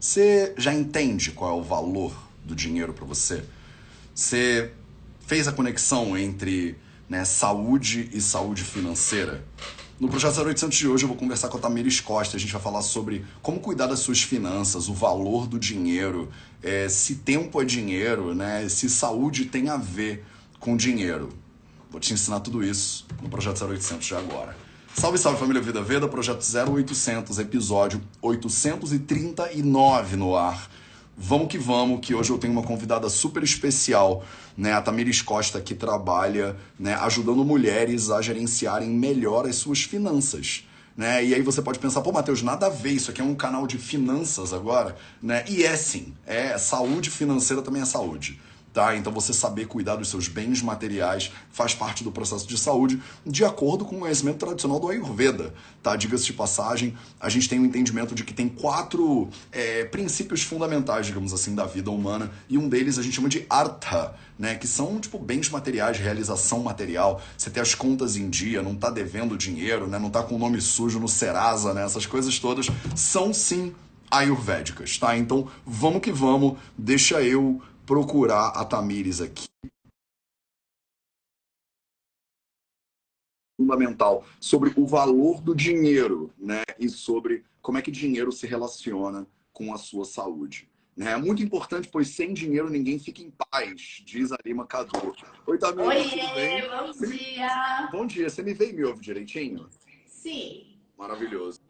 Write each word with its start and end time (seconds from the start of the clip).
Você 0.00 0.54
já 0.56 0.72
entende 0.72 1.32
qual 1.32 1.58
é 1.58 1.60
o 1.60 1.64
valor 1.64 2.16
do 2.44 2.54
dinheiro 2.54 2.92
para 2.92 3.04
você? 3.04 3.42
Você 4.14 4.70
fez 5.26 5.48
a 5.48 5.52
conexão 5.52 6.16
entre 6.16 6.76
né, 7.08 7.24
saúde 7.24 8.08
e 8.12 8.20
saúde 8.20 8.62
financeira? 8.62 9.44
No 9.98 10.08
Projeto 10.08 10.40
0800 10.40 10.78
de 10.78 10.86
hoje 10.86 11.02
eu 11.02 11.08
vou 11.08 11.16
conversar 11.16 11.48
com 11.48 11.58
a 11.58 11.60
Tamires 11.60 12.00
Costa. 12.00 12.36
A 12.36 12.40
gente 12.40 12.52
vai 12.52 12.62
falar 12.62 12.82
sobre 12.82 13.24
como 13.42 13.58
cuidar 13.58 13.88
das 13.88 13.98
suas 13.98 14.22
finanças, 14.22 14.88
o 14.88 14.94
valor 14.94 15.48
do 15.48 15.58
dinheiro, 15.58 16.30
é, 16.62 16.88
se 16.88 17.16
tempo 17.16 17.60
é 17.60 17.64
dinheiro, 17.64 18.36
né, 18.36 18.68
se 18.68 18.88
saúde 18.88 19.46
tem 19.46 19.68
a 19.68 19.76
ver 19.76 20.24
com 20.60 20.76
dinheiro. 20.76 21.30
Vou 21.90 22.00
te 22.00 22.14
ensinar 22.14 22.38
tudo 22.38 22.62
isso 22.62 23.04
no 23.20 23.28
Projeto 23.28 23.64
0800 23.64 24.06
de 24.06 24.14
agora. 24.14 24.67
Salve, 24.98 25.16
salve 25.16 25.38
família 25.38 25.62
Vida 25.62 25.80
Veda, 25.80 26.08
Projeto 26.08 26.42
0800, 26.42 27.38
episódio 27.38 28.02
839 28.20 30.16
no 30.16 30.34
ar. 30.34 30.68
Vamos 31.16 31.46
que 31.46 31.56
vamos, 31.56 32.00
que 32.04 32.16
hoje 32.16 32.30
eu 32.30 32.36
tenho 32.36 32.52
uma 32.52 32.64
convidada 32.64 33.08
super 33.08 33.44
especial, 33.44 34.24
né? 34.56 34.72
A 34.72 34.82
Tamires 34.82 35.22
Costa, 35.22 35.60
que 35.60 35.72
trabalha 35.72 36.56
né, 36.76 36.94
ajudando 36.94 37.44
mulheres 37.44 38.10
a 38.10 38.20
gerenciarem 38.20 38.90
melhor 38.90 39.46
as 39.46 39.54
suas 39.54 39.84
finanças. 39.84 40.66
Né? 40.96 41.26
E 41.26 41.32
aí 41.32 41.42
você 41.42 41.62
pode 41.62 41.78
pensar, 41.78 42.00
pô, 42.00 42.10
Matheus, 42.10 42.42
nada 42.42 42.66
a 42.66 42.68
ver, 42.68 42.90
isso 42.90 43.12
aqui 43.12 43.20
é 43.20 43.24
um 43.24 43.36
canal 43.36 43.68
de 43.68 43.78
finanças 43.78 44.52
agora, 44.52 44.96
né? 45.22 45.44
E 45.48 45.62
é 45.62 45.76
sim, 45.76 46.12
é 46.26 46.58
saúde 46.58 47.08
financeira 47.08 47.62
também 47.62 47.82
é 47.82 47.84
saúde 47.84 48.40
tá? 48.72 48.96
Então 48.96 49.12
você 49.12 49.32
saber 49.32 49.66
cuidar 49.66 49.96
dos 49.96 50.08
seus 50.08 50.28
bens 50.28 50.62
materiais 50.62 51.32
faz 51.50 51.74
parte 51.74 52.04
do 52.04 52.12
processo 52.12 52.46
de 52.46 52.58
saúde, 52.58 53.02
de 53.26 53.44
acordo 53.44 53.84
com 53.84 53.96
o 53.96 54.00
conhecimento 54.00 54.38
tradicional 54.38 54.78
do 54.78 54.88
Ayurveda, 54.88 55.54
tá? 55.82 55.96
Diga-se 55.96 56.26
de 56.26 56.32
passagem, 56.32 56.96
a 57.20 57.28
gente 57.28 57.48
tem 57.48 57.58
o 57.58 57.62
um 57.62 57.64
entendimento 57.64 58.14
de 58.14 58.24
que 58.24 58.32
tem 58.32 58.48
quatro 58.48 59.28
é, 59.50 59.84
princípios 59.84 60.42
fundamentais, 60.42 61.06
digamos 61.06 61.32
assim, 61.32 61.54
da 61.54 61.64
vida 61.64 61.90
humana, 61.90 62.30
e 62.48 62.56
um 62.56 62.68
deles 62.68 62.98
a 62.98 63.02
gente 63.02 63.16
chama 63.16 63.28
de 63.28 63.44
Artha, 63.48 64.14
né? 64.38 64.54
Que 64.54 64.66
são, 64.66 65.00
tipo, 65.00 65.18
bens 65.18 65.50
materiais, 65.50 65.98
realização 65.98 66.60
material, 66.60 67.20
você 67.36 67.50
ter 67.50 67.60
as 67.60 67.74
contas 67.74 68.16
em 68.16 68.28
dia, 68.30 68.62
não 68.62 68.74
tá 68.74 68.90
devendo 68.90 69.36
dinheiro, 69.36 69.86
né? 69.86 69.98
Não 69.98 70.10
tá 70.10 70.22
com 70.22 70.36
o 70.36 70.38
nome 70.38 70.60
sujo 70.60 71.00
no 71.00 71.08
Serasa, 71.08 71.74
né? 71.74 71.84
Essas 71.84 72.06
coisas 72.06 72.38
todas 72.38 72.66
são, 72.94 73.32
sim, 73.34 73.74
ayurvédicas, 74.10 74.96
tá? 74.98 75.16
Então, 75.16 75.48
vamos 75.66 76.00
que 76.00 76.12
vamos, 76.12 76.58
deixa 76.76 77.22
eu 77.22 77.60
procurar 77.88 78.48
a 78.48 78.66
Tamires 78.66 79.22
aqui. 79.22 79.48
Fundamental 83.58 84.26
sobre 84.38 84.74
o 84.76 84.86
valor 84.86 85.40
do 85.40 85.54
dinheiro, 85.54 86.30
né? 86.38 86.62
E 86.78 86.86
sobre 86.90 87.44
como 87.62 87.78
é 87.78 87.82
que 87.82 87.90
dinheiro 87.90 88.30
se 88.30 88.46
relaciona 88.46 89.26
com 89.54 89.72
a 89.72 89.78
sua 89.78 90.04
saúde. 90.04 90.70
Né? 90.94 91.12
É 91.12 91.16
muito 91.16 91.42
importante, 91.42 91.88
pois 91.88 92.08
sem 92.08 92.34
dinheiro 92.34 92.68
ninguém 92.68 92.98
fica 92.98 93.22
em 93.22 93.30
paz, 93.30 94.02
diz 94.04 94.32
a 94.32 94.38
Lima 94.44 94.66
Cadu. 94.66 95.16
Oi, 95.46 95.58
Tamires, 95.58 96.12
Oi, 96.12 96.20
tudo 96.20 96.34
bem? 96.34 96.68
bom 96.68 97.08
dia. 97.08 97.88
Bom 97.90 98.06
dia, 98.06 98.28
você 98.28 98.42
me 98.42 98.52
veio 98.52 98.70
e 98.70 98.74
me 98.74 98.84
ouve 98.84 99.00
direitinho? 99.00 99.66
Sim. 100.06 100.78
Maravilhoso. 100.96 101.60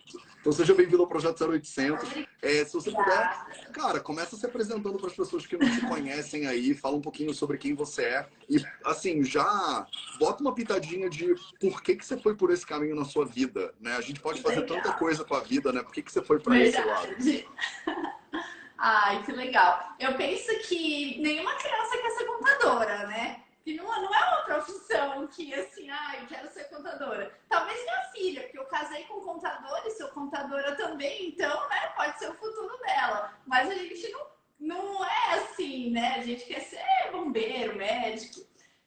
Então 0.48 0.56
seja 0.56 0.74
bem-vindo 0.74 1.02
ao 1.02 1.06
Projeto 1.06 1.44
0800. 1.44 2.08
É, 2.40 2.64
se 2.64 2.72
você 2.72 2.90
puder, 2.90 3.68
cara, 3.70 4.00
começa 4.00 4.34
se 4.34 4.46
apresentando 4.46 4.96
para 4.96 5.08
as 5.08 5.14
pessoas 5.14 5.46
que 5.46 5.58
não 5.58 5.70
te 5.70 5.86
conhecem 5.86 6.46
aí, 6.46 6.72
fala 6.72 6.96
um 6.96 7.02
pouquinho 7.02 7.34
sobre 7.34 7.58
quem 7.58 7.74
você 7.74 8.02
é 8.02 8.26
e, 8.48 8.56
assim, 8.82 9.22
já 9.22 9.86
bota 10.18 10.42
uma 10.42 10.54
pitadinha 10.54 11.10
de 11.10 11.34
por 11.60 11.82
que, 11.82 11.96
que 11.96 12.06
você 12.06 12.16
foi 12.16 12.34
por 12.34 12.50
esse 12.50 12.64
caminho 12.64 12.96
na 12.96 13.04
sua 13.04 13.26
vida, 13.26 13.74
né? 13.78 13.94
A 13.96 14.00
gente 14.00 14.20
pode 14.20 14.40
fazer 14.40 14.60
legal. 14.60 14.78
tanta 14.78 14.96
coisa 14.96 15.22
com 15.22 15.34
a 15.34 15.40
vida, 15.40 15.70
né? 15.70 15.82
Por 15.82 15.92
que, 15.92 16.00
que 16.00 16.10
você 16.10 16.22
foi 16.22 16.40
para 16.40 16.58
esse 16.58 16.80
lado? 16.82 17.08
Ai, 18.78 19.22
que 19.24 19.32
legal. 19.32 19.96
Eu 20.00 20.16
penso 20.16 20.50
que 20.66 21.20
nenhuma 21.20 21.56
criança 21.56 21.98
quer 22.00 22.10
ser 22.12 22.24
contadora, 22.24 23.06
né? 23.06 23.42
Que 23.68 23.74
não, 23.74 23.84
não 23.84 24.14
é 24.14 24.28
uma 24.30 24.42
profissão 24.44 25.26
que, 25.26 25.52
assim, 25.52 25.90
ah, 25.90 26.16
eu 26.18 26.26
quero 26.26 26.50
ser 26.50 26.64
contadora. 26.70 27.38
Talvez 27.50 27.78
minha 27.82 28.02
filha, 28.04 28.42
porque 28.44 28.58
eu 28.58 28.64
casei 28.64 29.04
com 29.04 29.20
contador 29.20 29.82
e 29.84 29.90
sou 29.90 30.08
contadora 30.08 30.74
também, 30.74 31.28
então, 31.28 31.68
né, 31.68 31.88
pode 31.94 32.18
ser 32.18 32.30
o 32.30 32.34
futuro 32.34 32.78
dela. 32.78 33.38
Mas 33.46 33.68
a 33.68 33.74
gente 33.74 34.10
não, 34.10 34.26
não 34.58 35.04
é 35.04 35.34
assim, 35.34 35.90
né? 35.90 36.14
A 36.16 36.22
gente 36.22 36.46
quer 36.46 36.60
ser 36.60 36.82
bombeiro, 37.12 37.76
médico. 37.76 38.40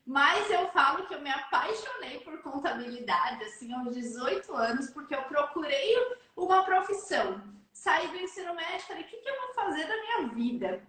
Mas 0.04 0.50
eu 0.50 0.68
falo 0.72 1.06
que 1.06 1.14
eu 1.14 1.22
me 1.22 1.30
apaixonei 1.30 2.20
por 2.22 2.42
contabilidade, 2.42 3.44
assim, 3.44 3.72
aos 3.72 3.94
18 3.94 4.52
anos, 4.56 4.90
porque 4.90 5.14
eu 5.14 5.22
procurei 5.26 5.96
uma 6.36 6.64
profissão. 6.64 7.40
Saí 7.72 8.08
do 8.08 8.18
ensino 8.18 8.56
médio, 8.56 8.88
falei, 8.88 9.04
o 9.04 9.08
que, 9.08 9.18
que 9.18 9.30
eu 9.30 9.42
vou 9.42 9.54
fazer 9.54 9.86
da 9.86 9.96
minha 9.96 10.28
vida? 10.30 10.84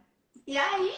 E 0.46 0.56
aí 0.56 0.96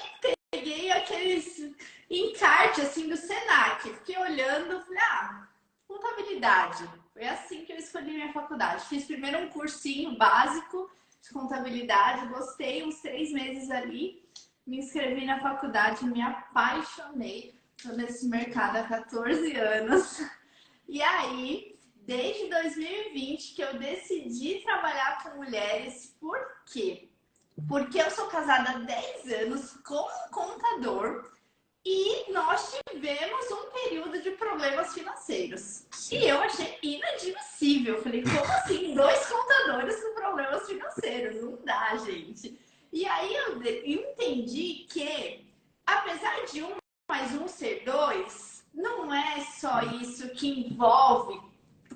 peguei 0.54 0.92
aqueles 0.92 1.74
encarte 2.10 2.80
assim 2.80 3.08
do 3.08 3.16
Senac. 3.16 3.82
Fiquei 3.82 4.18
olhando, 4.18 4.80
falei, 4.82 4.98
ah, 5.00 5.48
contabilidade. 5.86 6.88
Foi 7.12 7.26
assim 7.26 7.64
que 7.64 7.72
eu 7.72 7.76
escolhi 7.76 8.12
minha 8.12 8.32
faculdade. 8.32 8.84
Fiz 8.86 9.04
primeiro 9.04 9.38
um 9.38 9.48
cursinho 9.48 10.16
básico 10.16 10.90
de 11.22 11.30
contabilidade, 11.30 12.28
gostei 12.28 12.84
uns 12.84 13.00
três 13.00 13.32
meses 13.32 13.70
ali, 13.70 14.22
me 14.66 14.78
inscrevi 14.78 15.24
na 15.24 15.40
faculdade, 15.40 16.04
me 16.04 16.20
apaixonei. 16.20 17.54
Estou 17.76 17.96
nesse 17.96 18.28
mercado 18.28 18.76
há 18.76 18.84
14 18.84 19.56
anos. 19.56 20.20
E 20.86 21.00
aí, 21.00 21.78
desde 22.02 22.50
2020 22.50 23.54
que 23.54 23.62
eu 23.62 23.78
decidi 23.78 24.60
trabalhar 24.60 25.22
com 25.22 25.38
mulheres, 25.38 26.14
por 26.20 26.38
quê? 26.66 27.08
Porque 27.66 27.98
eu 27.98 28.10
sou 28.10 28.26
casada 28.26 28.70
há 28.70 28.78
10 28.80 29.32
anos 29.32 29.78
com 29.78 29.94
um 29.94 30.30
contador 30.30 31.30
e 31.84 32.32
nós 32.32 32.80
tivemos 32.88 33.50
um 33.50 33.70
período 33.70 34.22
de 34.22 34.30
problemas 34.32 34.94
financeiros. 34.94 35.86
E 36.10 36.24
eu 36.26 36.40
achei 36.40 36.78
inadmissível. 36.82 38.02
Falei, 38.02 38.22
como 38.22 38.52
assim? 38.52 38.94
Dois 38.94 39.26
contadores 39.26 40.02
com 40.02 40.14
problemas 40.14 40.66
financeiros? 40.66 41.42
Não 41.42 41.58
dá, 41.64 41.96
gente. 41.96 42.58
E 42.90 43.06
aí 43.06 43.34
eu 43.34 43.62
entendi 43.84 44.86
que, 44.88 45.46
apesar 45.86 46.46
de 46.46 46.62
um 46.62 46.76
mais 47.08 47.34
um 47.34 47.46
ser 47.46 47.84
dois, 47.84 48.64
não 48.72 49.12
é 49.12 49.40
só 49.40 49.82
isso 49.82 50.30
que 50.30 50.48
envolve 50.48 51.38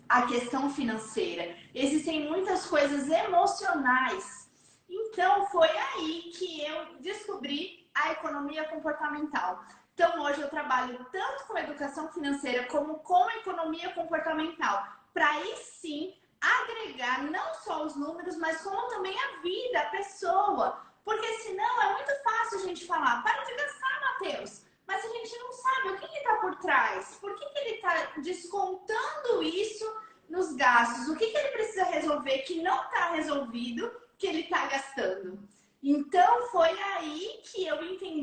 a 0.09 0.26
questão 0.26 0.70
financeira. 0.70 1.56
Existem 1.75 2.28
muitas 2.28 2.66
coisas 2.66 3.09
emocionais. 3.09 4.50
Então 4.88 5.47
foi 5.47 5.69
aí 5.69 6.31
que 6.34 6.62
eu 6.62 7.00
descobri 7.00 7.88
a 8.03 8.12
economia 8.12 8.64
comportamental. 8.64 9.64
Então, 9.94 10.22
hoje 10.22 10.41
eu 10.41 10.48
trabalho 10.48 11.04
tanto 11.10 11.44
com 11.47 11.59
educação 11.59 12.09
financeira 12.12 12.64
como 12.66 13.00
com 13.00 13.31
economia 13.32 13.92
comportamental, 13.92 14.86
para 15.12 15.28
aí 15.28 15.56
sim 15.56 16.14
agregar 16.41 17.25
não 17.25 17.54
só 17.54 17.84
os 17.84 17.97
números, 17.97 18.37
mas 18.37 18.60
como 18.62 18.88
também 18.88 19.16
a 19.19 19.41
vida, 19.41 19.81
a 19.81 19.91
pessoa. 19.91 20.81
Porque 21.04 21.26
senão 21.38 21.82
é 21.82 21.92
muito 21.94 22.22
fácil 22.22 22.58
a 22.58 22.62
gente 22.62 22.87
falar, 22.87 23.22
para 23.22 23.42
de 23.42 23.54
gastar, 23.54 24.00
Matheus. 24.00 24.62
Mas 24.87 25.04
a 25.04 25.08
gente 25.08 25.38
não 25.38 25.53
sabe 25.53 25.88
o 25.88 25.98
que 25.98 26.19
está 26.19 26.37
por 26.37 26.56
trás. 26.56 27.19
Por 27.20 27.34
que, 27.34 27.47
que 27.47 27.58
ele 27.58 27.70
está 27.76 28.12
descontando 28.19 29.42
isso 29.42 30.00
nos 30.28 30.54
gastos? 30.54 31.08
O 31.08 31.16
que, 31.16 31.26
que 31.26 31.37
ele 31.37 31.48
precisa 31.48 31.84
resolver 31.84 32.38
que 32.41 32.62
não 32.62 32.84
está 32.84 33.10
resolvido, 33.10 33.91
que 34.16 34.26
ele 34.26 34.41
está 34.42 34.66
gastando? 34.66 35.38
Então 35.82 36.48
foi 36.48 36.70
aí 36.82 37.41
que 37.44 37.57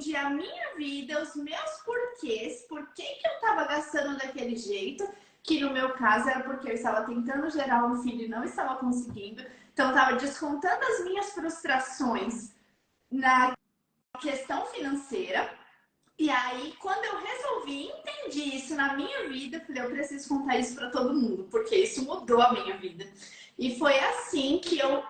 entendi 0.06 0.16
a 0.16 0.30
minha 0.30 0.76
vida, 0.76 1.22
os 1.22 1.36
meus 1.36 1.72
porquês, 1.84 2.66
por 2.70 2.86
que, 2.94 3.04
que 3.04 3.28
eu 3.28 3.32
estava 3.34 3.66
gastando 3.66 4.18
daquele 4.18 4.56
jeito, 4.56 5.08
que 5.42 5.60
no 5.60 5.72
meu 5.72 5.94
caso 5.94 6.30
era 6.30 6.42
porque 6.42 6.70
eu 6.70 6.74
estava 6.74 7.06
tentando 7.06 7.50
gerar 7.50 7.86
um 7.86 8.02
filho 8.04 8.26
e 8.26 8.28
não 8.28 8.44
estava 8.44 8.76
conseguindo. 8.76 9.44
Então 9.74 9.90
estava 9.90 10.16
descontando 10.18 10.84
as 10.86 11.04
minhas 11.04 11.32
frustrações 11.34 12.54
na 13.12 13.54
questão 14.22 14.66
financeira. 14.68 15.52
E 16.18 16.30
aí, 16.30 16.74
quando 16.80 17.04
eu 17.04 17.20
resolvi, 17.20 17.90
entendi 17.90 18.56
isso 18.56 18.74
na 18.76 18.94
minha 18.94 19.28
vida, 19.28 19.60
falei, 19.62 19.84
eu 19.84 19.90
preciso 19.90 20.30
contar 20.30 20.58
isso 20.58 20.76
para 20.76 20.90
todo 20.90 21.14
mundo, 21.14 21.48
porque 21.52 21.76
isso 21.76 22.06
mudou 22.06 22.42
a 22.42 22.54
minha 22.54 22.78
vida. 22.78 23.06
E 23.58 23.78
foi 23.78 24.00
assim 24.00 24.60
que 24.60 24.80
eu 24.80 25.04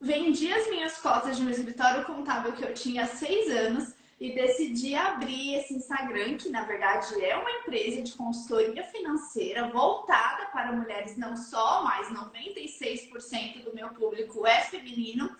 vendi 0.00 0.52
as 0.52 0.68
minhas 0.68 0.98
cotas 0.98 1.36
de 1.36 1.42
um 1.42 1.50
escritório 1.50 2.04
contábil 2.04 2.52
que 2.52 2.64
eu 2.64 2.74
tinha 2.74 3.04
há 3.04 3.06
seis 3.06 3.50
anos 3.50 3.94
e 4.22 4.32
decidi 4.36 4.94
abrir 4.94 5.56
esse 5.56 5.74
Instagram, 5.74 6.36
que 6.36 6.48
na 6.48 6.62
verdade 6.62 7.20
é 7.24 7.36
uma 7.36 7.50
empresa 7.50 8.02
de 8.02 8.12
consultoria 8.12 8.84
financeira 8.84 9.68
voltada 9.70 10.46
para 10.52 10.70
mulheres 10.70 11.16
não 11.16 11.36
só, 11.36 11.82
mas 11.82 12.06
96% 12.06 13.64
do 13.64 13.74
meu 13.74 13.88
público 13.88 14.46
é 14.46 14.60
feminino, 14.60 15.36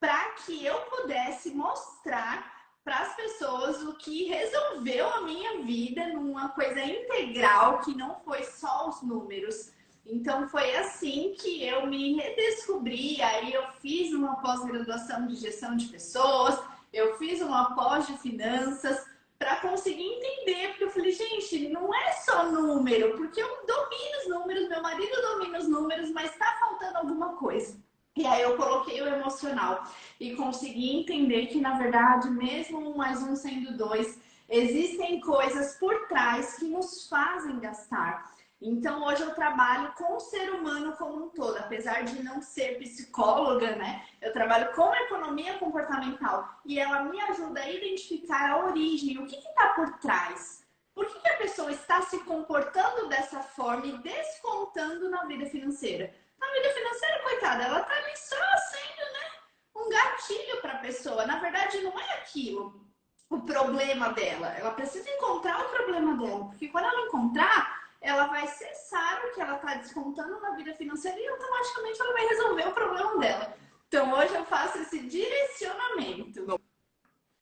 para 0.00 0.30
que 0.30 0.66
eu 0.66 0.74
pudesse 0.86 1.50
mostrar 1.50 2.52
para 2.82 2.98
as 2.98 3.14
pessoas 3.14 3.84
o 3.84 3.94
que 3.94 4.24
resolveu 4.24 5.08
a 5.08 5.20
minha 5.20 5.62
vida 5.62 6.08
numa 6.08 6.48
coisa 6.48 6.82
integral, 6.82 7.78
que 7.82 7.94
não 7.94 8.16
foi 8.24 8.42
só 8.42 8.88
os 8.88 9.02
números. 9.02 9.70
Então 10.04 10.48
foi 10.48 10.74
assim 10.74 11.36
que 11.38 11.64
eu 11.64 11.86
me 11.86 12.16
redescobri. 12.16 13.22
Aí 13.22 13.52
eu 13.52 13.68
fiz 13.80 14.12
uma 14.12 14.36
pós-graduação 14.40 15.28
de 15.28 15.36
gestão 15.36 15.76
de 15.76 15.86
pessoas, 15.86 16.60
eu 16.96 17.16
fiz 17.18 17.40
uma 17.40 17.74
pós 17.74 18.06
de 18.06 18.16
finanças 18.18 19.04
para 19.38 19.56
conseguir 19.56 20.02
entender, 20.02 20.68
porque 20.68 20.84
eu 20.84 20.90
falei, 20.90 21.12
gente, 21.12 21.68
não 21.68 21.94
é 21.94 22.12
só 22.12 22.50
número, 22.50 23.16
porque 23.16 23.40
eu 23.40 23.48
domino 23.66 24.18
os 24.22 24.28
números, 24.28 24.68
meu 24.68 24.82
marido 24.82 25.14
domina 25.20 25.58
os 25.58 25.68
números, 25.68 26.10
mas 26.10 26.30
está 26.30 26.56
faltando 26.58 26.98
alguma 26.98 27.36
coisa. 27.36 27.78
E 28.16 28.26
aí 28.26 28.40
eu 28.40 28.56
coloquei 28.56 29.00
o 29.02 29.06
emocional 29.06 29.84
e 30.18 30.34
consegui 30.34 30.96
entender 31.00 31.48
que, 31.48 31.60
na 31.60 31.76
verdade, 31.76 32.30
mesmo 32.30 32.78
um 32.78 32.96
mais 32.96 33.22
um 33.22 33.36
sendo 33.36 33.76
dois, 33.76 34.18
existem 34.48 35.20
coisas 35.20 35.76
por 35.76 36.08
trás 36.08 36.56
que 36.56 36.64
nos 36.64 37.06
fazem 37.08 37.60
gastar. 37.60 38.34
Então, 38.60 39.04
hoje 39.04 39.22
eu 39.22 39.34
trabalho 39.34 39.92
com 39.92 40.16
o 40.16 40.20
ser 40.20 40.50
humano 40.50 40.96
como 40.96 41.26
um 41.26 41.28
todo, 41.28 41.58
apesar 41.58 42.04
de 42.04 42.22
não 42.22 42.40
ser 42.40 42.78
psicóloga, 42.78 43.76
né? 43.76 44.06
Eu 44.20 44.32
trabalho 44.32 44.72
com 44.74 44.94
economia 44.94 45.58
comportamental 45.58 46.60
e 46.64 46.78
ela 46.80 47.04
me 47.04 47.20
ajuda 47.20 47.60
a 47.60 47.70
identificar 47.70 48.50
a 48.50 48.66
origem, 48.66 49.18
o 49.18 49.26
que 49.26 49.36
está 49.36 49.74
por 49.74 49.98
trás. 49.98 50.64
Por 50.94 51.06
que, 51.06 51.20
que 51.20 51.28
a 51.28 51.36
pessoa 51.36 51.70
está 51.70 52.00
se 52.00 52.18
comportando 52.20 53.08
dessa 53.08 53.40
forma 53.40 53.86
e 53.86 53.98
descontando 53.98 55.10
na 55.10 55.26
vida 55.26 55.44
financeira? 55.44 56.14
Na 56.40 56.50
vida 56.52 56.70
financeira, 56.70 57.22
coitada, 57.22 57.64
ela 57.64 57.80
está 57.80 57.92
ali 57.92 58.16
só 58.16 58.36
sendo 58.70 59.12
né, 59.12 59.30
um 59.76 59.88
gatilho 59.90 60.62
para 60.62 60.72
a 60.72 60.78
pessoa. 60.78 61.26
Na 61.26 61.38
verdade, 61.40 61.82
não 61.82 61.98
é 62.00 62.14
aquilo 62.14 62.86
o 63.28 63.42
problema 63.42 64.14
dela. 64.14 64.48
Ela 64.56 64.70
precisa 64.70 65.10
encontrar 65.10 65.60
o 65.60 65.68
problema 65.68 66.16
dela, 66.16 66.46
porque 66.46 66.68
quando 66.68 66.86
ela 66.86 67.06
encontrar 67.06 67.85
ela 68.00 68.26
vai 68.26 68.46
cessar 68.46 69.24
o 69.26 69.34
que 69.34 69.40
ela 69.40 69.56
está 69.56 69.74
descontando 69.74 70.40
na 70.40 70.52
vida 70.52 70.74
financeira 70.74 71.18
e 71.18 71.28
automaticamente 71.28 72.00
ela 72.00 72.12
vai 72.12 72.26
resolver 72.26 72.68
o 72.68 72.72
problema 72.72 73.18
dela. 73.18 73.56
Então 73.88 74.12
hoje 74.12 74.34
eu 74.34 74.44
faço 74.44 74.78
esse 74.78 75.00
direcionamento. 75.06 76.46
Não. 76.46 76.58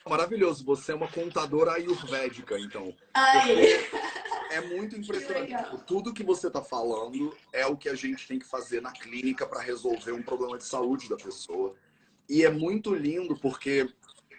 Maravilhoso, 0.06 0.65
você 0.65 0.93
é 0.93 0.95
uma 0.95 1.11
contadora 1.11 1.73
ayurvédica, 1.73 2.59
então. 2.59 2.95
Aí. 3.15 3.89
É 4.51 4.61
muito 4.61 4.97
impressionante. 5.01 5.85
Tudo 5.87 6.12
que 6.12 6.23
você 6.23 6.49
está 6.49 6.62
falando 6.62 7.35
é 7.53 7.67
o 7.67 7.77
que 7.77 7.89
a 7.89 7.95
gente 7.95 8.29
tem 8.29 8.39
que 8.39 8.47
fazer 8.47 8.83
na 8.83 8.93
clínica 8.93 9.47
para 9.47 9.62
resolver 9.62 10.12
um 10.12 10.23
problema 10.23 10.59
de 10.59 10.65
saúde 10.65 11.09
da 11.09 11.17
pessoa. 11.17 11.75
E 12.29 12.45
é 12.45 12.51
muito 12.51 12.95
lindo 12.95 13.35
porque 13.39 13.89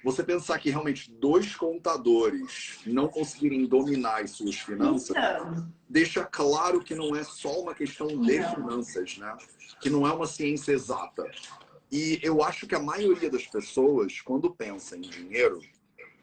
você 0.05 0.23
pensar 0.23 0.59
que 0.59 0.69
realmente 0.69 1.11
dois 1.11 1.55
contadores 1.55 2.77
não 2.85 3.07
conseguirem 3.07 3.65
dominar 3.65 4.21
as 4.21 4.29
suas 4.31 4.55
finanças, 4.55 5.09
então... 5.09 5.67
deixa 5.89 6.23
claro 6.23 6.79
que 6.79 6.93
não 6.93 7.15
é 7.15 7.23
só 7.23 7.59
uma 7.59 7.73
questão 7.73 8.05
de 8.05 8.39
não. 8.39 8.53
finanças, 8.53 9.17
né? 9.17 9.35
Que 9.81 9.89
não 9.89 10.05
é 10.05 10.13
uma 10.13 10.27
ciência 10.27 10.73
exata. 10.73 11.23
E 11.91 12.19
eu 12.21 12.43
acho 12.43 12.67
que 12.67 12.75
a 12.75 12.79
maioria 12.79 13.31
das 13.31 13.47
pessoas, 13.47 14.21
quando 14.21 14.53
pensa 14.53 14.95
em 14.95 15.01
dinheiro, 15.01 15.59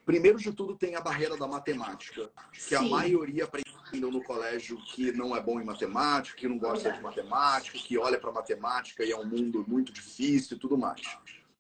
primeiro 0.07 0.39
de 0.39 0.53
tudo 0.53 0.77
tem 0.77 0.95
a 0.95 1.01
barreira 1.01 1.37
da 1.37 1.49
matemática, 1.49 2.31
que 2.53 2.61
Sim. 2.61 2.77
a 2.77 2.83
maioria 2.83 3.45
aprendeu 3.45 4.13
no 4.13 4.23
colégio 4.23 4.77
que 4.95 5.11
não 5.11 5.35
é 5.35 5.43
bom 5.43 5.61
em 5.61 5.65
matemática, 5.65 6.39
que 6.39 6.47
não 6.47 6.57
gosta 6.57 6.93
de 6.93 7.03
matemática, 7.03 7.77
que 7.77 7.99
olha 7.99 8.21
para 8.21 8.31
matemática 8.31 9.05
e 9.05 9.11
é 9.11 9.19
um 9.19 9.27
mundo 9.27 9.65
muito 9.67 9.93
difícil 9.93 10.57
e 10.57 10.61
tudo 10.61 10.79
mais. 10.79 11.03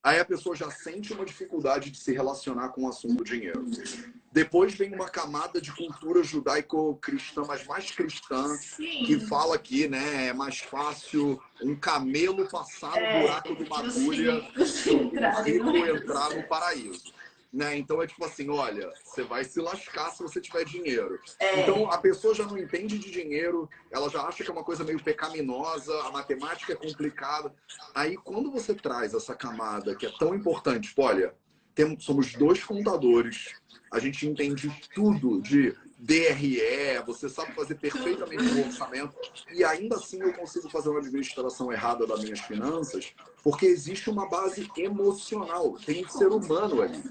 Aí 0.02 0.19
a 0.19 0.25
pessoa 0.25 0.56
já 0.56 0.69
sente 0.69 1.12
uma 1.12 1.25
dificuldade 1.25 1.88
de 1.88 1.96
se 1.96 2.12
relacionar 2.12 2.70
com 2.70 2.82
o 2.82 2.88
assunto 2.88 3.22
dinheiro. 3.22 3.64
Depois 4.32 4.75
vem 4.75 4.93
uma 4.93 5.08
camada 5.08 5.60
de 5.60 5.70
cultura 5.70 6.25
judaico-cristã, 6.25 7.43
mas 7.46 7.64
mais 7.66 7.90
cristã, 7.93 8.49
Sim. 8.56 9.04
que 9.04 9.20
fala 9.20 9.56
que 9.56 9.87
né, 9.87 10.28
é 10.28 10.32
mais 10.32 10.58
fácil 10.58 11.40
um 11.62 11.76
camelo 11.76 12.49
passar 12.49 12.90
no 12.90 12.96
é, 12.96 13.20
buraco 13.20 13.54
de 13.54 13.62
uma 13.62 13.78
agulha 13.78 14.40
do 14.56 15.43
rico 15.44 15.76
entrar 15.76 16.31
no 16.31 16.43
paraíso. 16.48 17.12
Né? 17.52 17.76
Então 17.76 18.00
é 18.00 18.06
tipo 18.06 18.25
assim, 18.25 18.49
olha, 18.49 18.90
você 19.04 19.22
vai 19.22 19.44
se 19.44 19.60
lascar 19.60 20.10
se 20.10 20.22
você 20.22 20.40
tiver 20.40 20.64
dinheiro. 20.64 21.20
É. 21.38 21.60
Então 21.60 21.90
a 21.90 21.99
pessoa 21.99 22.34
já 22.34 22.46
não 22.46 22.56
entende 22.56 22.99
de 22.99 23.10
dinheiro, 23.10 23.69
ela 23.90 24.08
já 24.08 24.22
acha 24.22 24.43
que 24.43 24.49
é 24.49 24.52
uma 24.52 24.64
coisa 24.64 24.82
meio 24.82 25.02
pecaminosa, 25.02 25.93
a 26.04 26.10
matemática 26.10 26.72
é 26.72 26.76
complicada. 26.76 27.54
Aí 27.94 28.16
quando 28.16 28.50
você 28.50 28.75
traz 28.75 29.12
essa 29.12 29.34
camada 29.34 29.94
que 29.94 30.06
é 30.06 30.12
tão 30.19 30.34
importante, 30.34 30.88
tipo, 30.88 31.02
olha, 31.02 31.34
temos, 31.75 32.02
somos 32.02 32.32
dois 32.32 32.64
contadores, 32.64 33.55
a 33.93 33.98
gente 33.98 34.26
entende 34.26 34.72
tudo 34.94 35.43
de 35.43 35.76
DRE, 35.98 36.58
você 37.06 37.28
sabe 37.28 37.52
fazer 37.52 37.75
perfeitamente 37.75 38.44
o 38.44 38.66
orçamento 38.66 39.14
e 39.52 39.62
ainda 39.62 39.96
assim 39.96 40.20
eu 40.20 40.32
consigo 40.32 40.70
fazer 40.70 40.88
uma 40.88 41.00
administração 41.00 41.70
errada 41.70 42.06
das 42.06 42.25
minhas 42.25 42.40
finanças, 42.40 43.12
porque 43.43 43.66
existe 43.66 44.08
uma 44.08 44.26
base 44.26 44.69
emocional, 44.78 45.76
tem 45.84 46.05
um 46.05 46.08
ser 46.08 46.28
humano 46.28 46.81
ali 46.81 47.02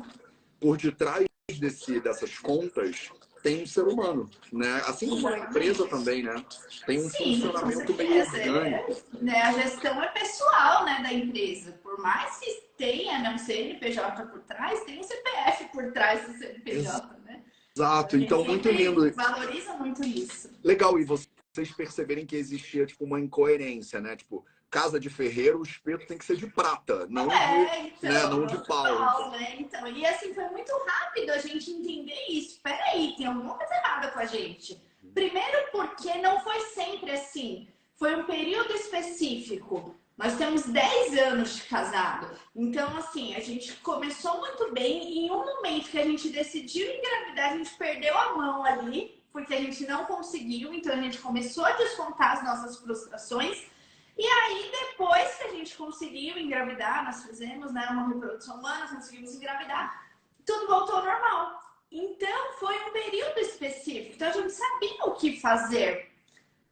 por 0.62 0.78
detrás 0.78 1.28
desse, 1.60 2.00
dessas 2.00 2.38
contas 2.38 3.12
tem 3.42 3.64
um 3.64 3.66
ser 3.66 3.88
humano, 3.88 4.30
né? 4.54 4.82
Assim 4.86 5.10
como 5.10 5.28
a 5.28 5.40
empresa 5.40 5.88
também, 5.88 6.22
né? 6.22 6.46
Tem 6.86 7.00
um 7.00 7.10
Sim, 7.10 7.42
funcionamento 7.42 7.94
meio 7.96 8.22
orgânico. 8.22 8.92
É, 8.92 9.24
né? 9.24 9.42
A 9.42 9.52
gestão 9.54 10.04
é 10.04 10.08
pessoal, 10.10 10.86
né, 10.86 11.02
da 11.02 11.12
empresa. 11.12 11.72
Por 11.82 12.00
mais 12.00 12.38
que 12.38 12.64
tenha 12.78 13.20
né, 13.20 13.34
um 13.34 13.38
CNPJ 13.40 14.28
por 14.28 14.42
trás, 14.42 14.84
tem 14.84 15.00
um 15.00 15.04
CPF 15.04 15.66
por 15.74 15.92
trás 15.92 16.28
do 16.28 16.38
CNPJ, 16.38 17.18
né? 17.26 17.42
Exato, 17.76 18.16
então 18.16 18.46
muito 18.46 18.70
lindo. 18.70 19.12
Valoriza 19.14 19.74
muito 19.74 20.06
isso. 20.06 20.52
Legal, 20.64 21.00
e 21.00 21.04
vocês 21.04 21.72
perceberem 21.76 22.26
que 22.26 22.36
existia 22.36 22.86
tipo 22.86 23.06
uma 23.06 23.20
incoerência, 23.20 24.00
né? 24.00 24.16
Tipo, 24.16 24.46
casa 24.72 24.98
de 24.98 25.10
ferreiro, 25.10 25.60
o 25.60 25.64
espeto 25.64 26.08
tem 26.08 26.18
que 26.18 26.24
ser 26.24 26.38
de 26.38 26.48
prata, 26.48 27.06
não, 27.10 27.30
é, 27.30 27.82
de, 27.82 27.88
então, 27.90 28.12
né, 28.12 28.24
não 28.28 28.46
de 28.48 28.66
pau. 28.66 28.84
pau 28.84 29.32
né? 29.32 29.58
então, 29.60 29.86
e 29.86 30.06
assim, 30.06 30.34
foi 30.34 30.46
muito 30.46 30.72
rápido 30.88 31.30
a 31.32 31.38
gente 31.38 31.70
entender 31.70 32.26
isso. 32.30 32.62
Peraí, 32.64 33.14
tem 33.18 33.26
alguma 33.26 33.56
coisa 33.56 33.74
errada 33.76 34.08
com 34.08 34.20
a 34.20 34.26
gente. 34.26 34.82
Primeiro 35.14 35.72
porque 35.74 36.16
não 36.20 36.40
foi 36.40 36.62
sempre 36.68 37.12
assim. 37.12 37.68
Foi 37.98 38.16
um 38.16 38.24
período 38.24 38.74
específico. 38.74 39.94
Nós 40.18 40.38
temos 40.38 40.64
10 40.64 41.18
anos 41.18 41.56
de 41.58 41.64
casado. 41.64 42.30
Então, 42.56 42.96
assim, 42.98 43.36
a 43.36 43.40
gente 43.40 43.74
começou 43.78 44.40
muito 44.40 44.72
bem. 44.72 45.12
E 45.12 45.26
em 45.26 45.32
um 45.32 45.46
momento 45.46 45.90
que 45.90 46.00
a 46.00 46.06
gente 46.06 46.30
decidiu 46.30 46.88
engravidar, 46.88 47.52
a 47.52 47.58
gente 47.58 47.76
perdeu 47.76 48.18
a 48.18 48.38
mão 48.38 48.64
ali, 48.64 49.22
porque 49.34 49.54
a 49.54 49.60
gente 49.60 49.86
não 49.86 50.06
conseguiu. 50.06 50.74
Então, 50.74 50.94
a 50.94 51.02
gente 51.02 51.18
começou 51.18 51.66
a 51.66 51.72
descontar 51.72 52.38
as 52.38 52.44
nossas 52.44 52.78
frustrações. 52.78 53.71
E 54.18 54.26
aí, 54.26 54.72
depois 54.72 55.36
que 55.36 55.44
a 55.44 55.52
gente 55.52 55.76
conseguiu 55.76 56.38
engravidar, 56.38 57.06
nós 57.06 57.24
fizemos 57.24 57.72
né, 57.72 57.88
uma 57.90 58.08
reprodução 58.08 58.58
humana, 58.58 58.88
conseguimos 58.88 59.34
engravidar, 59.36 60.10
tudo 60.46 60.68
voltou 60.68 60.98
ao 60.98 61.06
normal. 61.06 61.62
Então, 61.92 62.54
foi 62.60 62.78
um 62.88 62.92
período 62.92 63.38
específico. 63.40 64.14
Então, 64.16 64.30
a 64.30 64.34
gente 64.34 64.52
sabia 64.52 65.06
o 65.06 65.16
que 65.16 65.40
fazer. 65.40 66.12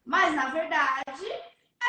Mas, 0.06 0.34
na 0.34 0.50
verdade, 0.50 1.04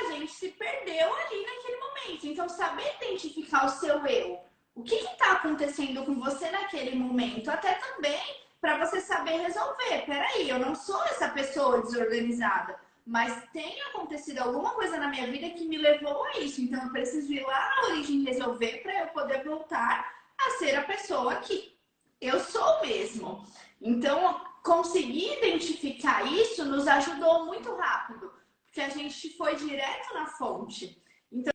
a 0.01 0.05
gente 0.13 0.33
se 0.33 0.49
perdeu 0.51 1.15
ali 1.15 1.47
naquele 1.47 1.77
momento. 1.77 2.27
Então, 2.27 2.49
saber 2.49 2.97
identificar 3.01 3.67
o 3.67 3.71
seu 3.71 4.05
eu. 4.07 4.41
O 4.75 4.83
que 4.83 4.95
está 4.95 5.33
acontecendo 5.33 6.05
com 6.05 6.19
você 6.19 6.51
naquele 6.51 6.97
momento? 6.97 7.51
Até 7.51 7.75
também 7.75 8.41
para 8.61 8.79
você 8.79 9.01
saber 9.01 9.41
resolver. 9.41 10.07
Peraí, 10.07 10.49
eu 10.49 10.59
não 10.59 10.75
sou 10.75 11.03
essa 11.05 11.29
pessoa 11.29 11.83
desorganizada 11.83 12.79
mas 13.11 13.45
tem 13.51 13.83
acontecido 13.83 14.39
alguma 14.39 14.71
coisa 14.71 14.97
na 14.97 15.09
minha 15.09 15.29
vida 15.29 15.51
que 15.51 15.67
me 15.67 15.77
levou 15.77 16.23
a 16.27 16.39
isso. 16.39 16.63
Então 16.63 16.81
eu 16.81 16.93
preciso 16.93 17.33
ir 17.33 17.45
lá 17.45 17.69
na 17.69 17.89
origem 17.89 18.23
resolver 18.23 18.83
para 18.85 19.01
eu 19.01 19.09
poder 19.09 19.43
voltar 19.43 20.09
a 20.39 20.51
ser 20.53 20.77
a 20.77 20.85
pessoa 20.85 21.35
que 21.41 21.77
eu 22.21 22.39
sou 22.39 22.83
mesmo. 22.83 23.45
Então, 23.81 24.41
conseguir 24.63 25.39
identificar 25.39 26.25
isso 26.25 26.65
nos 26.65 26.87
ajudou 26.87 27.47
muito 27.47 27.75
rápido, 27.75 28.33
porque 28.65 28.81
a 28.81 28.91
gente 28.91 29.37
foi 29.37 29.57
direto 29.57 30.15
na 30.15 30.27
fonte. 30.27 31.03
Então, 31.33 31.53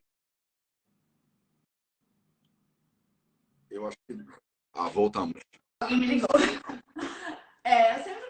eu 3.69 3.87
acho 3.87 3.97
que 4.05 4.17
ah, 4.73 4.89
voltamos. 4.89 5.39
Alguém 5.79 5.99
me 5.99 6.05
ligou. 6.07 6.27
É, 7.63 7.97
eu 7.97 8.03
sempre 8.03 8.24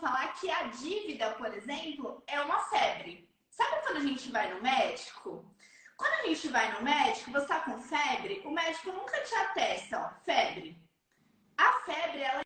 falar 0.00 0.32
que 0.34 0.50
a 0.50 0.64
dívida, 0.64 1.32
por 1.32 1.52
exemplo, 1.54 2.22
é 2.26 2.40
uma 2.40 2.58
febre. 2.64 3.28
Sabe 3.50 3.82
quando 3.82 3.98
a 3.98 4.00
gente 4.00 4.30
vai 4.30 4.52
no 4.52 4.62
médico? 4.62 5.44
Quando 5.96 6.12
a 6.12 6.26
gente 6.26 6.48
vai 6.48 6.72
no 6.72 6.82
médico, 6.82 7.30
você 7.30 7.46
tá 7.46 7.60
com 7.60 7.78
febre, 7.78 8.42
o 8.44 8.50
médico 8.50 8.90
nunca 8.90 9.20
te 9.22 9.34
atesta, 9.34 10.00
ó, 10.00 10.24
febre. 10.24 10.76
A 11.58 11.72
febre, 11.80 12.22
ela 12.22 12.40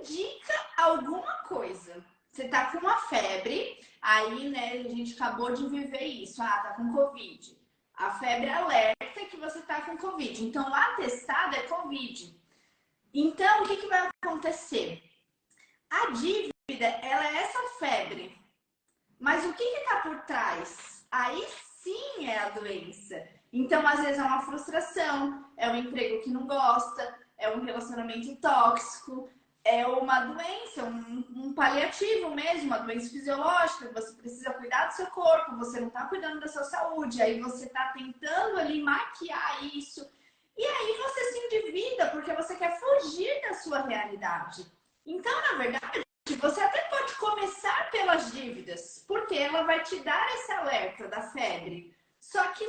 indica 0.00 0.54
alguma 0.76 1.32
coisa. 1.48 2.04
Você 2.30 2.48
tá 2.48 2.70
com 2.70 2.78
uma 2.78 2.96
febre, 2.96 3.84
aí, 4.00 4.48
né, 4.48 4.72
a 4.72 4.88
gente 4.88 5.14
acabou 5.14 5.52
de 5.52 5.68
viver 5.68 6.04
isso. 6.04 6.40
Ah, 6.40 6.62
tá 6.62 6.74
com 6.74 6.92
Covid. 6.92 7.60
A 7.94 8.12
febre 8.12 8.48
alerta 8.48 9.26
que 9.28 9.36
você 9.36 9.60
tá 9.62 9.82
com 9.82 9.98
Covid. 9.98 10.44
Então, 10.44 10.70
o 10.70 10.74
atestado 10.74 11.56
é 11.56 11.62
Covid. 11.62 12.40
Então, 13.12 13.64
o 13.64 13.66
que, 13.66 13.76
que 13.76 13.86
vai 13.88 14.08
acontecer? 14.24 15.02
A 15.90 16.10
dívida 16.12 16.52
ela 16.80 17.26
é 17.26 17.36
essa 17.42 17.58
febre. 17.78 18.36
Mas 19.18 19.44
o 19.44 19.52
que 19.52 19.62
está 19.62 19.96
por 20.00 20.20
trás? 20.22 20.92
aí 21.12 21.46
sim 21.82 22.26
é 22.26 22.38
a 22.38 22.48
doença. 22.48 23.22
Então, 23.52 23.86
às 23.86 24.00
vezes 24.00 24.18
é 24.18 24.22
uma 24.22 24.40
frustração, 24.40 25.44
é 25.58 25.68
um 25.68 25.76
emprego 25.76 26.22
que 26.22 26.30
não 26.30 26.46
gosta, 26.46 27.14
é 27.36 27.50
um 27.50 27.62
relacionamento 27.62 28.34
tóxico, 28.36 29.28
é 29.62 29.86
uma 29.86 30.20
doença, 30.20 30.84
um, 30.84 31.24
um, 31.36 31.54
paliativo 31.54 32.30
mesmo, 32.30 32.68
uma 32.68 32.78
doença 32.78 33.10
fisiológica. 33.10 33.92
Você 33.92 34.14
precisa 34.14 34.54
cuidar 34.54 34.86
do 34.86 34.94
seu 34.94 35.06
corpo, 35.08 35.58
você 35.58 35.80
não 35.80 35.88
está 35.88 36.06
cuidando 36.06 36.40
da 36.40 36.48
sua 36.48 36.64
saúde, 36.64 37.20
aí 37.20 37.40
você 37.40 37.66
está 37.66 37.92
tentando 37.92 38.58
ali 38.58 38.82
maquiar 38.82 39.62
isso. 39.64 40.10
E 40.56 40.64
aí 40.64 40.96
você 40.96 41.32
se 41.32 41.38
endivida 41.38 42.06
porque 42.06 42.32
você 42.32 42.56
quer 42.56 42.78
fugir 42.78 43.40
da 43.42 43.54
sua 43.54 43.82
realidade. 43.82 44.66
Então, 45.04 45.32
na 45.42 45.58
verdade, 45.58 46.02
você 46.36 46.60
até 46.60 46.80
pode 46.82 47.14
começar 47.14 47.90
pelas 47.90 48.32
dívidas, 48.32 49.04
porque 49.06 49.34
ela 49.34 49.62
vai 49.62 49.82
te 49.82 49.96
dar 50.00 50.34
esse 50.34 50.52
alerta 50.52 51.08
da 51.08 51.22
febre. 51.22 51.94
Só 52.20 52.42
que 52.52 52.64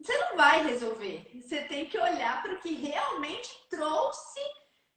você 0.00 0.16
não 0.18 0.36
vai 0.36 0.64
resolver. 0.66 1.30
Você 1.34 1.62
tem 1.64 1.86
que 1.86 1.98
olhar 1.98 2.42
para 2.42 2.54
o 2.54 2.58
que 2.58 2.74
realmente 2.74 3.50
trouxe 3.68 4.40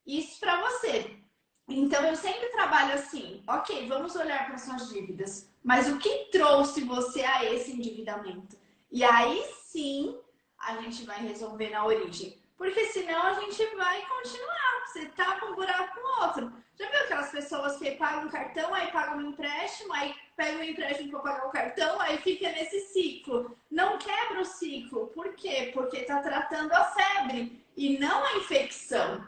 isso 0.05 0.39
para 0.39 0.61
você. 0.61 1.19
Então 1.67 2.05
eu 2.05 2.15
sempre 2.15 2.49
trabalho 2.49 2.93
assim, 2.93 3.43
ok, 3.47 3.87
vamos 3.87 4.15
olhar 4.15 4.45
para 4.47 4.57
suas 4.57 4.89
dívidas, 4.89 5.49
mas 5.63 5.87
o 5.87 5.97
que 5.97 6.29
trouxe 6.31 6.81
você 6.81 7.23
a 7.23 7.43
esse 7.43 7.71
endividamento? 7.71 8.55
E 8.91 9.03
aí 9.03 9.43
sim 9.63 10.19
a 10.59 10.77
gente 10.77 11.03
vai 11.05 11.19
resolver 11.19 11.69
na 11.69 11.85
origem. 11.85 12.39
Porque 12.57 12.85
senão 12.87 13.21
a 13.21 13.33
gente 13.33 13.65
vai 13.75 14.05
continuar. 14.05 14.85
Você 14.85 15.05
tapa 15.07 15.45
um 15.45 15.55
buraco 15.55 15.99
com 15.99 16.23
outro. 16.23 16.53
Já 16.77 16.89
viu 16.89 16.99
aquelas 17.01 17.31
pessoas 17.31 17.77
que 17.77 17.91
pagam 17.91 18.25
um 18.25 18.29
cartão, 18.29 18.73
aí 18.73 18.91
pagam 18.91 19.17
um 19.17 19.29
empréstimo, 19.29 19.93
aí 19.93 20.13
pegam 20.35 20.59
um 20.59 20.63
empréstimo 20.63 21.09
para 21.11 21.19
pagar 21.19 21.47
o 21.47 21.51
cartão, 21.51 22.01
aí 22.01 22.17
fica 22.17 22.51
nesse 22.51 22.79
ciclo. 22.91 23.57
Não 23.71 23.97
quebra 23.97 24.41
o 24.41 24.45
ciclo. 24.45 25.07
Por 25.07 25.33
quê? 25.35 25.71
Porque 25.73 25.97
está 25.97 26.19
tratando 26.21 26.73
a 26.73 26.83
febre 26.83 27.65
e 27.77 27.97
não 27.97 28.25
a 28.25 28.37
infecção. 28.37 29.25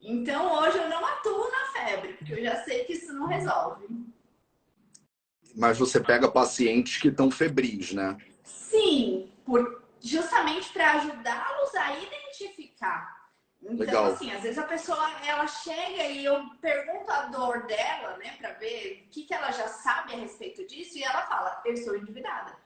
Então 0.00 0.52
hoje 0.60 0.76
eu 0.78 0.88
não 0.88 1.04
atuo 1.06 1.50
na 1.50 1.66
febre, 1.72 2.14
porque 2.14 2.32
eu 2.32 2.42
já 2.42 2.64
sei 2.64 2.84
que 2.84 2.94
isso 2.94 3.12
não 3.12 3.26
resolve. 3.26 3.86
Mas 5.54 5.78
você 5.78 6.00
pega 6.00 6.30
pacientes 6.30 7.00
que 7.00 7.08
estão 7.08 7.30
febris, 7.30 7.92
né? 7.92 8.16
Sim, 8.44 9.32
por, 9.44 9.82
justamente 10.00 10.70
para 10.72 10.92
ajudá-los 10.94 11.74
a 11.76 11.96
identificar. 11.98 13.15
Então, 13.68 13.86
Legal. 13.86 14.06
assim, 14.06 14.32
às 14.32 14.42
vezes 14.42 14.58
a 14.58 14.62
pessoa 14.62 15.10
ela 15.24 15.46
chega 15.46 16.04
e 16.04 16.24
eu 16.24 16.48
pergunto 16.60 17.10
a 17.10 17.22
dor 17.22 17.66
dela, 17.66 18.16
né, 18.16 18.36
para 18.38 18.52
ver 18.52 19.04
o 19.06 19.10
que, 19.10 19.24
que 19.24 19.34
ela 19.34 19.50
já 19.50 19.68
sabe 19.68 20.14
a 20.14 20.16
respeito 20.16 20.66
disso, 20.66 20.96
e 20.96 21.02
ela 21.02 21.22
fala: 21.22 21.60
Eu 21.64 21.76
sou 21.76 21.96
endividada. 21.96 22.56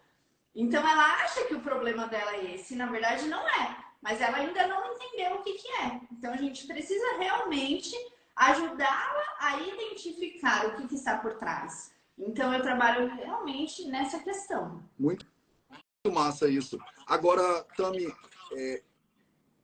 Então 0.54 0.87
ela 0.87 1.25
acha 1.25 1.45
que 1.45 1.54
o 1.54 1.61
problema 1.61 2.07
dela 2.07 2.37
é 2.37 2.54
esse, 2.54 2.76
na 2.76 2.87
verdade 2.87 3.26
não 3.28 3.49
é 3.49 3.90
mas 4.00 4.21
ela 4.21 4.38
ainda 4.38 4.66
não 4.66 4.95
entendeu 4.95 5.37
o 5.37 5.42
que, 5.42 5.54
que 5.54 5.69
é. 5.69 6.00
Então 6.12 6.33
a 6.33 6.37
gente 6.37 6.66
precisa 6.66 7.19
realmente 7.19 7.95
ajudá-la 8.35 9.37
a 9.38 9.61
identificar 9.61 10.66
o 10.66 10.76
que, 10.76 10.88
que, 10.88 10.95
está 10.95 11.19
por 11.19 11.35
trás. 11.35 11.92
Então 12.19 12.52
eu 12.52 12.62
trabalho 12.62 13.09
realmente 13.14 13.87
nessa 13.87 14.19
questão. 14.19 14.83
Muito, 14.99 15.26
muito 15.69 16.19
massa 16.19 16.49
isso. 16.49 16.78
Agora, 17.07 17.64
Tami, 17.76 18.12
é, 18.57 18.83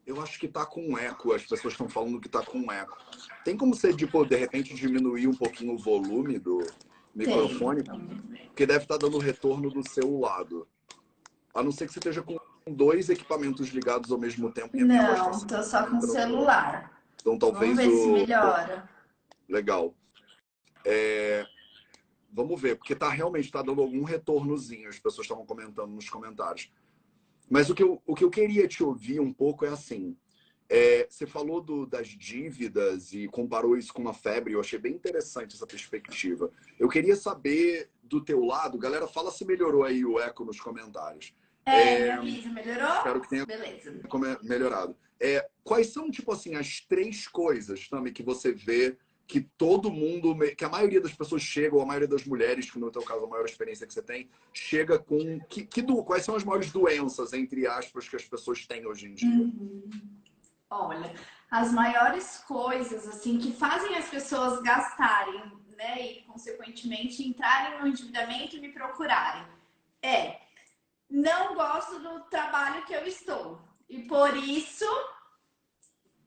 eu 0.06 0.22
acho 0.22 0.38
que 0.38 0.46
está 0.46 0.64
com 0.64 0.96
eco. 0.96 1.32
As 1.32 1.42
pessoas 1.42 1.74
estão 1.74 1.88
falando 1.88 2.20
que 2.20 2.28
está 2.28 2.42
com 2.42 2.70
eco. 2.70 2.96
Tem 3.44 3.56
como 3.56 3.74
você, 3.74 3.92
tipo, 3.92 4.24
de 4.24 4.36
repente, 4.36 4.74
diminuir 4.74 5.26
um 5.26 5.34
pouquinho 5.34 5.74
o 5.74 5.78
volume 5.78 6.38
do 6.38 6.64
microfone? 7.14 7.82
Tem. 7.82 8.46
Porque 8.46 8.64
deve 8.64 8.84
estar 8.84 8.98
tá 8.98 9.06
dando 9.06 9.18
retorno 9.18 9.68
do 9.68 9.86
seu 9.88 10.18
lado. 10.18 10.66
A 11.52 11.62
não 11.62 11.72
ser 11.72 11.86
que 11.86 11.92
você 11.92 11.98
esteja 11.98 12.22
com 12.22 12.38
dois 12.68 13.08
equipamentos 13.08 13.68
ligados 13.70 14.12
ao 14.12 14.18
mesmo 14.18 14.52
tempo. 14.52 14.76
não, 14.76 15.30
estou 15.30 15.62
só 15.62 15.86
com 15.86 15.98
o 15.98 16.02
celular. 16.02 17.02
Então 17.20 17.38
talvez 17.38 17.76
Vamos 17.76 17.92
ver 17.92 17.98
o... 17.98 18.02
se 18.02 18.08
melhora. 18.12 18.88
Legal. 19.48 19.94
É... 20.84 21.44
Vamos 22.32 22.60
ver, 22.60 22.76
porque 22.76 22.94
tá 22.94 23.08
realmente 23.08 23.50
tá 23.50 23.62
dando 23.62 23.80
algum 23.80 24.04
retornozinho, 24.04 24.90
as 24.90 24.98
pessoas 24.98 25.24
estavam 25.24 25.46
comentando 25.46 25.90
nos 25.90 26.08
comentários. 26.08 26.70
Mas 27.48 27.70
o 27.70 27.74
que 27.74 27.82
eu, 27.82 28.02
o 28.06 28.14
que 28.14 28.24
eu 28.24 28.30
queria 28.30 28.66
te 28.66 28.82
ouvir 28.82 29.20
um 29.20 29.32
pouco 29.32 29.64
é 29.64 29.68
assim. 29.68 30.16
É, 30.68 31.06
você 31.08 31.26
falou 31.26 31.60
do, 31.60 31.86
das 31.86 32.08
dívidas 32.08 33.12
e 33.12 33.28
comparou 33.28 33.76
isso 33.76 33.92
com 33.94 34.02
uma 34.02 34.12
febre. 34.12 34.52
Eu 34.52 34.60
achei 34.60 34.78
bem 34.78 34.94
interessante 34.94 35.54
essa 35.54 35.66
perspectiva. 35.66 36.50
Eu 36.78 36.88
queria 36.88 37.14
saber 37.14 37.88
do 38.02 38.20
teu 38.20 38.44
lado, 38.44 38.78
galera, 38.78 39.06
fala 39.06 39.30
se 39.30 39.44
melhorou 39.44 39.84
aí 39.84 40.04
o 40.04 40.18
eco 40.18 40.44
nos 40.44 40.60
comentários. 40.60 41.32
É, 41.64 42.08
é 42.08 42.20
melhorou? 42.20 42.96
Espero 42.96 43.20
que 43.20 43.28
tenha 43.28 43.46
Beleza. 43.46 43.92
melhorado. 44.42 44.96
É, 45.20 45.48
quais 45.64 45.88
são, 45.88 46.10
tipo 46.10 46.32
assim, 46.32 46.54
as 46.54 46.80
três 46.80 47.26
coisas 47.26 47.88
também 47.88 48.12
que 48.12 48.22
você 48.22 48.52
vê 48.52 48.96
que 49.26 49.40
todo 49.40 49.90
mundo, 49.90 50.36
que 50.56 50.64
a 50.64 50.68
maioria 50.68 51.00
das 51.00 51.12
pessoas 51.12 51.42
chega, 51.42 51.74
ou 51.74 51.82
a 51.82 51.86
maioria 51.86 52.08
das 52.08 52.24
mulheres, 52.24 52.70
que 52.70 52.78
no 52.78 52.90
teu 52.90 53.02
caso 53.02 53.24
a 53.24 53.28
maior 53.28 53.44
experiência 53.44 53.86
que 53.86 53.92
você 53.92 54.02
tem, 54.02 54.28
chega 54.52 54.98
com. 54.98 55.40
Que, 55.48 55.64
que 55.66 55.82
do, 55.82 56.02
quais 56.04 56.24
são 56.24 56.36
as 56.36 56.44
maiores 56.44 56.70
doenças, 56.70 57.32
entre 57.32 57.66
aspas, 57.66 58.08
que 58.08 58.16
as 58.16 58.24
pessoas 58.24 58.66
têm 58.66 58.86
hoje 58.86 59.06
em 59.06 59.14
dia? 59.14 59.28
Uhum. 59.28 59.90
Olha, 60.70 61.14
as 61.50 61.72
maiores 61.72 62.38
coisas, 62.46 63.06
assim, 63.06 63.38
que 63.38 63.52
fazem 63.52 63.96
as 63.96 64.08
pessoas 64.08 64.60
gastarem, 64.62 65.52
né, 65.76 66.02
e 66.02 66.22
consequentemente 66.22 67.26
entrarem 67.26 67.80
no 67.80 67.86
endividamento 67.86 68.56
e 68.56 68.60
me 68.60 68.72
procurarem, 68.72 69.46
é 70.02 70.38
não 71.08 71.54
gosto 71.54 72.00
do 72.00 72.20
trabalho 72.24 72.84
que 72.84 72.92
eu 72.92 73.06
estou. 73.06 73.60
E 73.88 74.02
por 74.02 74.36
isso, 74.36 74.84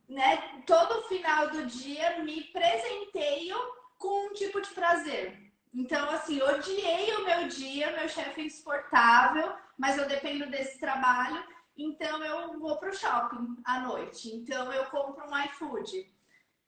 né, 0.10 0.62
todo 0.66 1.08
final 1.08 1.50
do 1.52 1.66
dia 1.66 2.24
me 2.24 2.44
presenteio 2.46 3.58
com 3.98 4.28
um 4.28 4.34
tipo 4.34 4.60
de 4.60 4.70
prazer. 4.70 5.52
Então, 5.74 6.10
assim, 6.10 6.42
odiei 6.42 7.14
o 7.16 7.26
meu 7.26 7.48
dia, 7.48 7.92
meu 7.92 8.10
chefe 8.10 8.42
é 8.42 8.46
insuportável, 8.46 9.54
mas 9.78 9.98
eu 9.98 10.08
dependo 10.08 10.50
desse 10.50 10.80
trabalho, 10.80 11.44
então 11.78 12.24
eu 12.24 12.60
vou 12.60 12.78
pro 12.78 12.96
shopping 12.96 13.56
à 13.64 13.80
noite. 13.82 14.36
Então 14.36 14.74
eu 14.74 14.86
compro 14.86 15.30
um 15.30 15.44
iFood. 15.46 16.12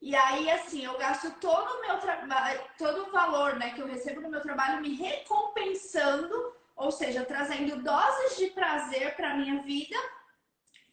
E 0.01 0.15
aí, 0.15 0.49
assim, 0.51 0.85
eu 0.85 0.97
gasto 0.97 1.31
todo 1.39 1.67
o 1.67 1.81
meu 1.81 1.97
trabalho, 1.97 2.61
todo 2.77 3.07
o 3.07 3.11
valor 3.11 3.55
né, 3.55 3.71
que 3.71 3.81
eu 3.81 3.87
recebo 3.87 4.21
no 4.21 4.29
meu 4.29 4.41
trabalho 4.41 4.81
me 4.81 4.95
recompensando 4.95 6.55
ou 6.81 6.91
seja, 6.91 7.23
trazendo 7.23 7.81
doses 7.83 8.37
de 8.37 8.47
prazer 8.47 9.15
para 9.15 9.35
minha 9.35 9.61
vida, 9.61 9.95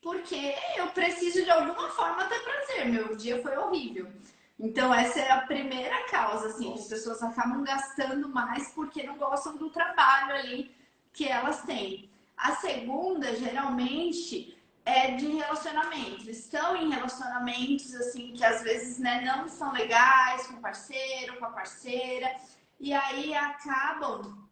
porque 0.02 0.54
eu 0.76 0.88
preciso 0.88 1.44
de 1.44 1.50
alguma 1.50 1.88
forma 1.90 2.24
ter 2.24 2.40
prazer. 2.40 2.88
Meu 2.88 3.16
dia 3.16 3.42
foi 3.42 3.56
horrível. 3.56 4.10
Então, 4.58 4.92
essa 4.92 5.20
é 5.20 5.30
a 5.30 5.42
primeira 5.42 6.04
causa, 6.08 6.48
assim, 6.48 6.74
as 6.74 6.86
pessoas 6.86 7.22
acabam 7.22 7.62
gastando 7.62 8.28
mais 8.28 8.72
porque 8.72 9.04
não 9.04 9.16
gostam 9.16 9.56
do 9.56 9.70
trabalho 9.70 10.34
ali 10.34 10.74
que 11.12 11.26
elas 11.26 11.62
têm. 11.62 12.10
A 12.36 12.56
segunda, 12.56 13.36
geralmente, 13.36 14.58
é 14.84 15.12
de 15.12 15.26
relacionamentos. 15.28 16.26
Estão 16.26 16.76
em 16.76 16.90
relacionamentos, 16.90 17.94
assim, 17.94 18.32
que 18.32 18.44
às 18.44 18.62
vezes 18.62 18.98
né, 18.98 19.20
não 19.20 19.48
são 19.48 19.72
legais 19.72 20.46
com 20.48 20.54
o 20.54 20.60
parceiro, 20.60 21.38
com 21.38 21.44
a 21.44 21.50
parceira, 21.50 22.34
e 22.80 22.92
aí 22.92 23.34
acabam 23.34 24.48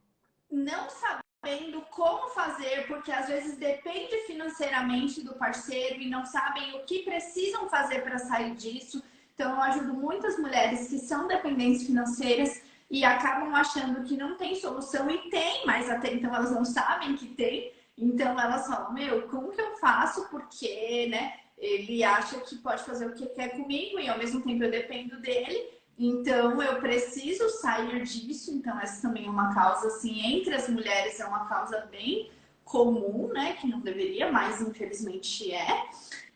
não 0.51 0.89
sabendo 0.89 1.26
como 1.97 2.29
fazer, 2.29 2.87
porque 2.87 3.11
às 3.11 3.27
vezes 3.27 3.57
depende 3.57 4.15
financeiramente 4.27 5.23
do 5.23 5.35
parceiro 5.35 6.01
e 6.01 6.11
não 6.11 6.27
sabem 6.27 6.77
o 6.77 6.85
que 6.85 7.03
precisam 7.03 7.69
fazer 7.71 8.03
para 8.03 8.19
sair 8.19 8.55
disso. 8.55 9.03
Então, 9.35 9.53
eu 9.53 9.63
ajudo 9.63 9.95
muitas 9.95 10.39
mulheres 10.39 10.89
que 10.89 10.99
são 10.99 11.27
dependentes 11.27 11.87
financeiras 11.87 12.63
e 12.91 13.03
acabam 13.03 13.55
achando 13.55 14.05
que 14.05 14.17
não 14.17 14.37
tem 14.37 14.55
solução 14.55 15.11
e 15.11 15.31
tem, 15.31 15.67
mas 15.67 15.91
até 15.91 16.13
então 16.13 16.35
elas 16.35 16.51
não 16.51 16.65
sabem 16.65 17.17
que 17.17 17.29
tem. 17.29 17.73
Então, 17.97 18.39
elas 18.39 18.67
falam: 18.67 18.93
Meu, 18.93 19.27
como 19.29 19.51
que 19.51 19.61
eu 19.61 19.77
faço? 19.77 20.29
Porque, 20.29 21.09
né? 21.11 21.35
Ele 21.57 22.05
acha 22.05 22.39
que 22.41 22.57
pode 22.57 22.85
fazer 22.85 23.07
o 23.07 23.15
que 23.15 23.27
quer 23.29 23.57
comigo 23.57 23.99
e 23.99 24.09
ao 24.09 24.19
mesmo 24.19 24.43
tempo 24.43 24.63
eu 24.63 24.71
dependo 24.71 25.19
dele. 25.21 25.76
Então, 25.99 26.61
eu 26.63 26.79
preciso 26.81 27.49
sair 27.49 28.03
disso. 28.03 28.53
Então, 28.53 28.79
essa 28.81 29.03
também 29.03 29.27
é 29.27 29.31
uma 29.31 29.55
causa, 29.55 29.89
assim, 29.89 30.21
entre 30.21 30.55
as 30.55 30.69
mulheres, 30.69 31.19
é 31.21 31.25
uma 31.25 31.47
causa 31.47 31.87
bem 31.91 32.31
comum, 32.65 33.29
né? 33.33 33.55
Que 33.55 33.67
não 33.67 33.81
deveria, 33.81 34.31
mas 34.31 34.61
infelizmente 34.61 35.53
é. 35.53 35.89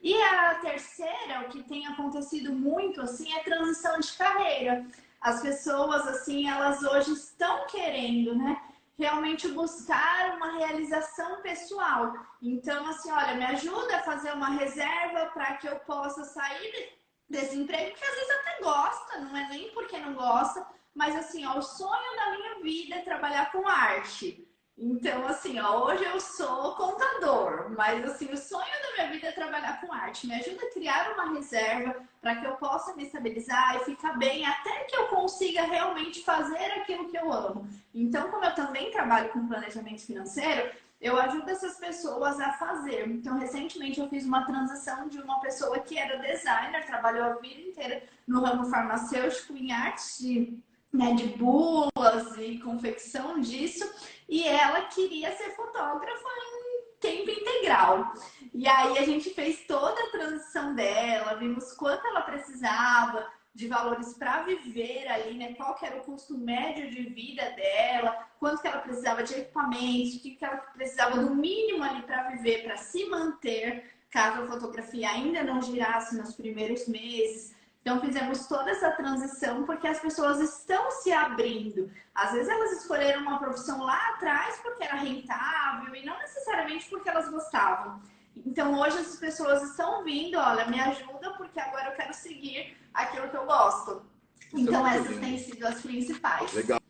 E 0.02 0.14
a 0.23 0.55
terceira, 0.55 1.43
o 1.43 1.49
que 1.50 1.62
tem 1.64 1.87
acontecido 1.87 2.52
muito, 2.52 3.02
assim, 3.02 3.33
é 3.35 3.43
transição 3.43 3.99
de 4.00 4.12
carreira. 4.14 4.87
As 5.21 5.43
pessoas, 5.43 6.07
assim, 6.07 6.49
elas 6.49 6.83
hoje 6.83 7.12
estão 7.12 7.67
querendo, 7.67 8.35
né? 8.35 8.59
Realmente 8.99 9.49
buscar 9.49 10.37
uma 10.37 10.59
realização 10.59 11.43
pessoal. 11.43 12.14
Então, 12.40 12.87
assim, 12.87 13.11
olha, 13.11 13.35
me 13.35 13.45
ajuda 13.45 13.97
a 13.97 14.02
fazer 14.02 14.33
uma 14.33 14.49
reserva 14.50 15.26
para 15.35 15.55
que 15.57 15.69
eu 15.69 15.76
possa 15.81 16.25
sair 16.25 17.00
desse 17.31 17.57
emprego 17.57 17.97
que 17.97 18.05
às 18.05 18.15
vezes 18.15 18.31
até 18.31 18.61
gosta, 18.61 19.21
não 19.21 19.37
é 19.37 19.49
nem 19.49 19.71
porque 19.71 19.97
não 19.99 20.15
gosta, 20.15 20.67
mas 20.93 21.15
assim, 21.15 21.47
ó, 21.47 21.57
o 21.57 21.63
sonho 21.63 22.17
da 22.17 22.31
minha 22.33 22.61
vida 22.61 22.97
é 22.97 23.03
trabalhar 23.03 23.53
com 23.53 23.67
arte. 23.67 24.47
Então, 24.77 25.27
assim, 25.27 25.61
ó, 25.61 25.85
hoje 25.85 26.03
eu 26.05 26.19
sou 26.19 26.75
contador, 26.75 27.71
mas 27.77 28.03
assim, 28.03 28.33
o 28.33 28.37
sonho 28.37 28.65
da 28.83 28.93
minha 28.95 29.13
vida 29.13 29.29
é 29.29 29.33
trabalhar 29.33 29.79
com 29.81 29.93
arte. 29.93 30.27
Me 30.27 30.35
ajuda 30.35 30.65
a 30.65 30.71
criar 30.71 31.13
uma 31.13 31.35
reserva 31.35 31.97
para 32.21 32.37
que 32.37 32.47
eu 32.47 32.57
possa 32.57 32.97
me 32.97 33.05
estabilizar 33.05 33.77
e 33.77 33.85
ficar 33.85 34.15
bem 34.15 34.45
até 34.47 34.85
que 34.85 34.97
eu 34.97 35.07
consiga 35.09 35.63
realmente 35.63 36.25
fazer 36.25 36.65
aquilo 36.73 37.09
que 37.11 37.17
eu 37.17 37.31
amo. 37.31 37.69
Então, 37.95 38.31
como 38.31 38.45
eu 38.45 38.55
também 38.55 38.91
trabalho 38.91 39.29
com 39.29 39.47
planejamento 39.47 40.01
financeiro, 40.01 40.73
eu 41.00 41.16
ajudo 41.19 41.49
essas 41.49 41.78
pessoas 41.78 42.38
a 42.38 42.52
fazer. 42.52 43.09
Então, 43.09 43.38
recentemente 43.38 43.99
eu 43.99 44.09
fiz 44.09 44.25
uma 44.26 44.45
transição 44.45 45.09
de 45.09 45.19
uma 45.19 45.40
pessoa 45.40 45.78
que 45.78 45.99
era 45.99 46.19
designer, 46.19 46.85
trabalhou 46.85 47.25
a 47.25 47.35
vida 47.35 47.61
inteira 47.61 48.02
no 48.26 48.42
ramo 48.42 48.66
farmacêutico 48.66 49.57
em 49.57 49.73
artes 49.73 50.19
de 50.19 50.61
né, 50.92 51.14
de 51.14 51.28
bulas 51.28 52.37
e 52.37 52.59
confecção 52.59 53.40
disso, 53.40 53.88
e 54.28 54.42
ela 54.42 54.83
queria 54.87 55.35
ser 55.37 55.54
fotógrafa 55.54 56.28
em 56.28 56.99
tempo 56.99 57.30
integral. 57.30 58.12
E 58.52 58.66
aí 58.66 58.99
a 58.99 59.04
gente 59.04 59.30
fez 59.30 59.64
toda 59.66 60.00
a 60.02 60.11
transição 60.11 60.75
dela, 60.75 61.37
vimos 61.37 61.73
quanto 61.75 62.07
ela 62.07 62.23
precisava 62.23 63.26
de 63.61 63.69
valores 63.69 64.14
para 64.14 64.43
viver 64.43 65.07
ali, 65.07 65.37
né? 65.37 65.52
Qual 65.55 65.75
que 65.75 65.85
era 65.85 65.99
o 65.99 66.05
custo 66.05 66.37
médio 66.37 66.90
de 66.90 67.02
vida 67.02 67.45
dela, 67.50 68.26
quanto 68.40 68.62
que 68.62 68.67
ela 68.67 68.79
precisava 68.79 69.23
de 69.23 69.35
equipamentos, 69.35 70.17
o 70.17 70.21
que, 70.23 70.35
que 70.35 70.45
ela 70.45 70.57
precisava 70.57 71.19
do 71.19 71.35
mínimo 71.35 71.85
ali 71.85 72.02
para 72.02 72.31
viver, 72.31 72.64
para 72.64 72.79
se 72.79 73.05
manter, 73.05 73.85
caso 74.11 74.43
a 74.43 74.47
fotografia 74.47 75.11
ainda 75.11 75.43
não 75.43 75.61
girasse 75.61 76.17
nos 76.17 76.35
primeiros 76.35 76.88
meses. 76.88 77.55
Então, 77.83 78.00
fizemos 78.00 78.47
toda 78.47 78.71
essa 78.71 78.90
transição 78.93 79.64
porque 79.64 79.87
as 79.87 80.00
pessoas 80.00 80.40
estão 80.40 80.90
se 80.90 81.12
abrindo. 81.12 81.90
Às 82.14 82.33
vezes, 82.33 82.49
elas 82.49 82.73
escolheram 82.73 83.23
uma 83.23 83.38
profissão 83.38 83.83
lá 83.83 84.09
atrás 84.14 84.59
porque 84.62 84.85
era 84.85 84.97
rentável 84.97 85.95
e 85.95 86.05
não 86.05 86.19
necessariamente 86.19 86.88
porque 86.88 87.09
elas 87.09 87.29
gostavam. 87.31 88.00
Então, 88.37 88.79
hoje, 88.81 88.99
as 88.99 89.17
pessoas 89.17 89.63
estão 89.63 90.05
vindo: 90.05 90.39
olha, 90.39 90.67
me 90.67 90.81
ajuda 90.81 91.35
porque 91.37 91.59
agora 91.59 91.91
eu 91.91 91.97
quero 91.97 92.15
seguir 92.15 92.77
aquilo 92.93 93.29
que 93.29 93.37
eu 93.37 93.47
gosto. 93.47 94.03
Isso 94.47 94.57
é 94.57 94.61
então, 94.61 94.87
é 94.87 94.97
essas 94.97 95.09
lindo. 95.09 95.21
têm 95.21 95.39
sido 95.39 95.67
as 95.67 95.81
principais. 95.81 96.53
Legal. 96.53 96.81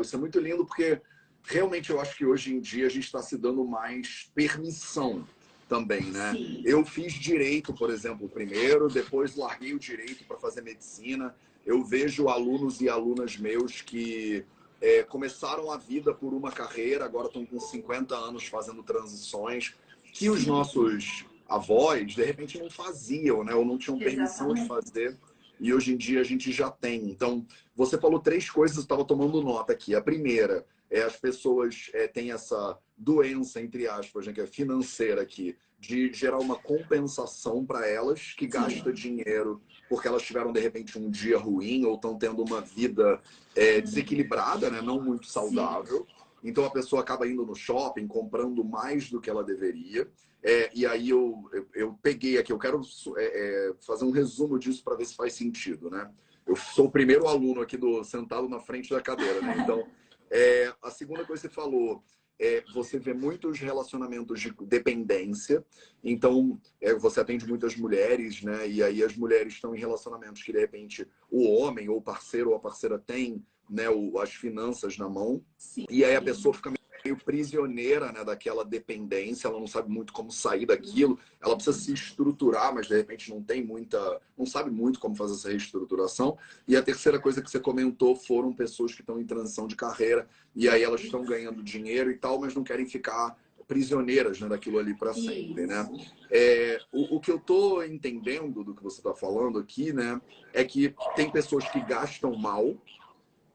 Isso 0.00 0.16
é 0.16 0.18
muito 0.18 0.38
lindo 0.38 0.64
porque 0.64 1.00
realmente 1.44 1.90
eu 1.90 2.00
acho 2.00 2.16
que 2.16 2.24
hoje 2.24 2.54
em 2.54 2.60
dia 2.60 2.86
a 2.86 2.90
gente 2.90 3.04
está 3.04 3.20
se 3.20 3.36
dando 3.36 3.64
mais 3.64 4.30
permissão 4.34 5.26
também, 5.68 6.02
né? 6.04 6.32
Sim. 6.32 6.62
Eu 6.64 6.84
fiz 6.84 7.12
direito, 7.14 7.72
por 7.72 7.90
exemplo, 7.90 8.28
primeiro, 8.28 8.88
depois 8.88 9.36
larguei 9.36 9.74
o 9.74 9.78
direito 9.78 10.24
para 10.24 10.36
fazer 10.38 10.62
medicina. 10.62 11.34
Eu 11.64 11.84
vejo 11.84 12.28
alunos 12.28 12.80
e 12.80 12.88
alunas 12.88 13.36
meus 13.36 13.80
que 13.80 14.44
é, 14.80 15.02
começaram 15.04 15.70
a 15.70 15.76
vida 15.76 16.12
por 16.12 16.34
uma 16.34 16.50
carreira, 16.50 17.04
agora 17.04 17.28
estão 17.28 17.46
com 17.46 17.58
50 17.58 18.14
anos 18.14 18.46
fazendo 18.46 18.82
transições, 18.82 19.74
que 20.12 20.30
os 20.30 20.46
nossos 20.46 21.24
avós, 21.48 22.14
de 22.14 22.22
repente, 22.22 22.58
não 22.58 22.70
faziam, 22.70 23.42
né? 23.42 23.54
Ou 23.54 23.64
não 23.64 23.78
tinham 23.78 23.98
permissão 23.98 24.52
Exatamente. 24.52 24.62
de 24.62 24.68
fazer. 24.68 25.18
E 25.58 25.72
hoje 25.72 25.92
em 25.92 25.96
dia 25.96 26.20
a 26.20 26.24
gente 26.24 26.52
já 26.52 26.70
tem. 26.70 27.10
Então, 27.10 27.46
você 27.74 27.98
falou 27.98 28.20
três 28.20 28.50
coisas, 28.50 28.76
eu 28.76 28.82
estava 28.82 29.04
tomando 29.04 29.42
nota 29.42 29.72
aqui. 29.72 29.94
A 29.94 30.02
primeira 30.02 30.66
é 30.90 31.02
as 31.02 31.16
pessoas 31.16 31.90
é, 31.94 32.06
têm 32.06 32.32
essa 32.32 32.78
doença, 32.96 33.60
entre 33.60 33.88
aspas, 33.88 34.26
né, 34.26 34.32
que 34.32 34.40
é 34.40 34.46
financeira 34.46 35.22
aqui, 35.22 35.56
de 35.78 36.12
gerar 36.12 36.38
uma 36.38 36.56
compensação 36.56 37.64
para 37.64 37.88
elas 37.88 38.34
que 38.36 38.46
gasta 38.46 38.90
Sim. 38.90 38.94
dinheiro 38.94 39.60
porque 39.88 40.06
elas 40.06 40.22
tiveram 40.22 40.52
de 40.52 40.60
repente 40.60 40.98
um 40.98 41.10
dia 41.10 41.36
ruim 41.36 41.84
ou 41.84 41.96
estão 41.96 42.16
tendo 42.16 42.42
uma 42.42 42.60
vida 42.60 43.20
é, 43.54 43.80
desequilibrada, 43.80 44.70
né? 44.70 44.80
não 44.80 45.00
muito 45.02 45.26
saudável. 45.26 46.06
Sim. 46.08 46.21
Então 46.42 46.64
a 46.64 46.70
pessoa 46.70 47.02
acaba 47.02 47.26
indo 47.26 47.46
no 47.46 47.54
shopping, 47.54 48.06
comprando 48.06 48.64
mais 48.64 49.10
do 49.10 49.20
que 49.20 49.30
ela 49.30 49.44
deveria. 49.44 50.10
É, 50.42 50.70
e 50.74 50.84
aí 50.84 51.10
eu, 51.10 51.48
eu, 51.52 51.68
eu, 51.74 51.98
peguei 52.02 52.36
aqui, 52.36 52.52
eu 52.52 52.58
quero 52.58 52.80
é, 53.16 53.22
é 53.68 53.74
fazer 53.86 54.04
um 54.04 54.10
resumo 54.10 54.58
disso 54.58 54.82
para 54.82 54.96
ver 54.96 55.04
se 55.04 55.14
faz 55.14 55.34
sentido, 55.34 55.88
né? 55.88 56.10
Eu 56.44 56.56
sou 56.56 56.86
o 56.86 56.90
primeiro 56.90 57.28
aluno 57.28 57.60
aqui 57.60 57.76
do 57.76 58.02
sentado 58.02 58.48
na 58.48 58.58
frente 58.58 58.90
da 58.90 59.00
cadeira, 59.00 59.40
né? 59.40 59.56
Então, 59.62 59.86
é, 60.28 60.74
a 60.82 60.90
segunda 60.90 61.24
coisa 61.24 61.42
que 61.42 61.54
você 61.54 61.54
falou, 61.54 62.02
é, 62.42 62.64
você 62.74 62.98
vê 62.98 63.14
muitos 63.14 63.60
relacionamentos 63.60 64.40
de 64.40 64.52
dependência. 64.62 65.64
Então, 66.02 66.60
é, 66.80 66.92
você 66.92 67.20
atende 67.20 67.46
muitas 67.46 67.76
mulheres, 67.76 68.42
né? 68.42 68.68
E 68.68 68.82
aí 68.82 69.04
as 69.04 69.16
mulheres 69.16 69.52
estão 69.52 69.74
em 69.74 69.78
relacionamentos 69.78 70.42
que, 70.42 70.52
de 70.52 70.58
repente, 70.58 71.06
o 71.30 71.48
homem 71.48 71.88
ou 71.88 71.98
o 71.98 72.02
parceiro 72.02 72.50
ou 72.50 72.56
a 72.56 72.60
parceira 72.60 72.98
tem 72.98 73.44
né, 73.72 73.88
o, 73.88 74.18
as 74.20 74.30
finanças 74.34 74.98
na 74.98 75.08
mão. 75.08 75.42
Sim. 75.56 75.86
E 75.88 76.04
aí 76.04 76.14
a 76.14 76.20
pessoa 76.20 76.52
fica 76.52 76.70
meio 77.04 77.16
prisioneira 77.16 78.12
né, 78.12 78.22
daquela 78.22 78.64
dependência, 78.64 79.48
ela 79.48 79.58
não 79.58 79.66
sabe 79.66 79.90
muito 79.90 80.12
como 80.12 80.30
sair 80.30 80.66
daquilo, 80.66 81.18
ela 81.40 81.56
precisa 81.56 81.76
se 81.76 81.92
estruturar, 81.92 82.72
mas 82.72 82.86
de 82.86 82.94
repente 82.94 83.30
não 83.30 83.42
tem 83.42 83.64
muita, 83.64 84.20
não 84.38 84.46
sabe 84.46 84.70
muito 84.70 85.00
como 85.00 85.16
fazer 85.16 85.34
essa 85.34 85.48
reestruturação. 85.48 86.36
E 86.68 86.76
a 86.76 86.82
terceira 86.82 87.18
coisa 87.18 87.42
que 87.42 87.50
você 87.50 87.58
comentou 87.58 88.14
foram 88.14 88.52
pessoas 88.52 88.94
que 88.94 89.00
estão 89.00 89.18
em 89.18 89.24
transição 89.24 89.66
de 89.66 89.74
carreira 89.74 90.28
e 90.54 90.68
aí 90.68 90.82
elas 90.82 91.00
estão 91.00 91.24
ganhando 91.24 91.62
dinheiro 91.62 92.10
e 92.10 92.16
tal, 92.16 92.38
mas 92.38 92.54
não 92.54 92.62
querem 92.62 92.86
ficar 92.86 93.36
prisioneiras 93.66 94.38
né, 94.38 94.48
daquilo 94.48 94.78
ali 94.78 94.94
para 94.94 95.14
sempre, 95.14 95.66
né? 95.66 95.88
É, 96.30 96.78
o, 96.92 97.16
o, 97.16 97.20
que 97.20 97.30
eu 97.30 97.38
tô 97.38 97.82
entendendo 97.82 98.62
do 98.62 98.74
que 98.74 98.82
você 98.82 98.98
está 98.98 99.14
falando 99.14 99.58
aqui, 99.58 99.92
né, 99.92 100.20
é 100.52 100.62
que 100.62 100.94
tem 101.16 101.30
pessoas 101.30 101.66
que 101.70 101.80
gastam 101.80 102.36
mal, 102.36 102.76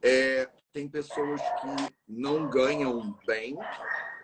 é, 0.08 0.50
tem 0.72 0.88
pessoas 0.88 1.42
que 1.42 1.94
não 2.08 2.50
ganham 2.50 3.14
bem, 3.26 3.56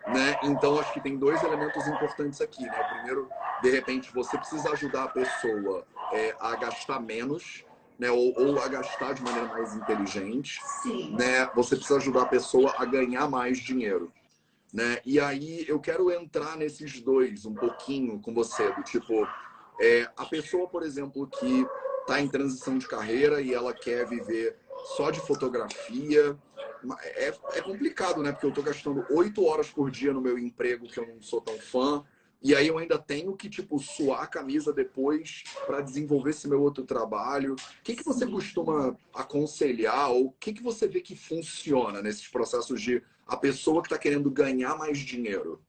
né? 0.06 0.38
Então 0.42 0.78
acho 0.78 0.92
que 0.94 1.00
tem 1.00 1.18
dois 1.18 1.42
elementos 1.42 1.86
importantes 1.86 2.40
aqui, 2.40 2.62
né? 2.62 2.80
O 2.80 2.94
primeiro, 2.94 3.28
de 3.62 3.70
repente, 3.70 4.12
você 4.12 4.38
precisa 4.38 4.70
ajudar 4.70 5.04
a 5.04 5.08
pessoa 5.08 5.86
é, 6.12 6.34
a 6.40 6.56
gastar 6.56 7.00
menos, 7.00 7.64
né? 7.98 8.10
Ou, 8.10 8.32
ou, 8.38 8.58
a 8.60 8.68
gastar 8.68 9.12
de 9.12 9.22
maneira 9.22 9.48
mais 9.48 9.74
inteligente, 9.74 10.58
Sim. 10.82 11.14
né? 11.16 11.50
Você 11.54 11.76
precisa 11.76 11.98
ajudar 11.98 12.22
a 12.22 12.26
pessoa 12.26 12.74
a 12.78 12.84
ganhar 12.86 13.28
mais 13.28 13.58
dinheiro, 13.58 14.10
né? 14.72 15.00
E 15.04 15.20
aí 15.20 15.66
eu 15.68 15.78
quero 15.80 16.10
entrar 16.10 16.56
nesses 16.56 17.00
dois 17.00 17.44
um 17.44 17.54
pouquinho 17.54 18.20
com 18.20 18.32
você, 18.32 18.72
do 18.72 18.82
tipo, 18.82 19.26
é, 19.78 20.08
a 20.16 20.24
pessoa, 20.24 20.66
por 20.66 20.82
exemplo, 20.82 21.26
que 21.26 21.66
está 22.00 22.20
em 22.20 22.28
transição 22.28 22.78
de 22.78 22.86
carreira 22.86 23.40
e 23.40 23.52
ela 23.52 23.72
quer 23.72 24.06
viver 24.06 24.63
só 24.84 25.10
de 25.10 25.20
fotografia. 25.20 26.36
É, 27.02 27.34
é 27.54 27.62
complicado, 27.62 28.22
né? 28.22 28.30
Porque 28.30 28.46
eu 28.46 28.50
estou 28.50 28.62
gastando 28.62 29.06
oito 29.10 29.44
horas 29.44 29.70
por 29.70 29.90
dia 29.90 30.12
no 30.12 30.20
meu 30.20 30.38
emprego, 30.38 30.86
que 30.86 31.00
eu 31.00 31.06
não 31.06 31.22
sou 31.22 31.40
tão 31.40 31.58
fã. 31.58 32.04
E 32.42 32.54
aí 32.54 32.68
eu 32.68 32.76
ainda 32.76 32.98
tenho 32.98 33.34
que, 33.34 33.48
tipo, 33.48 33.78
suar 33.78 34.24
a 34.24 34.26
camisa 34.26 34.70
depois 34.70 35.44
para 35.64 35.80
desenvolver 35.80 36.30
esse 36.30 36.46
meu 36.46 36.60
outro 36.60 36.84
trabalho. 36.84 37.54
O 37.54 37.82
que, 37.82 37.96
que 37.96 38.04
você 38.04 38.26
costuma 38.26 38.94
aconselhar 39.14 40.10
ou 40.10 40.26
o 40.26 40.32
que, 40.32 40.52
que 40.52 40.62
você 40.62 40.86
vê 40.86 41.00
que 41.00 41.16
funciona 41.16 42.02
nesses 42.02 42.28
processos 42.28 42.82
de 42.82 43.02
a 43.26 43.34
pessoa 43.34 43.80
que 43.80 43.86
está 43.86 43.96
querendo 43.96 44.30
ganhar 44.30 44.76
mais 44.76 44.98
dinheiro? 44.98 45.62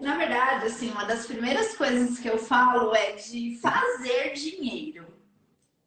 Na 0.00 0.16
verdade, 0.16 0.64
assim, 0.64 0.90
uma 0.90 1.04
das 1.04 1.26
primeiras 1.26 1.76
coisas 1.76 2.18
que 2.18 2.26
eu 2.26 2.38
falo 2.38 2.94
é 2.94 3.12
de 3.12 3.58
fazer 3.60 4.32
dinheiro 4.32 5.13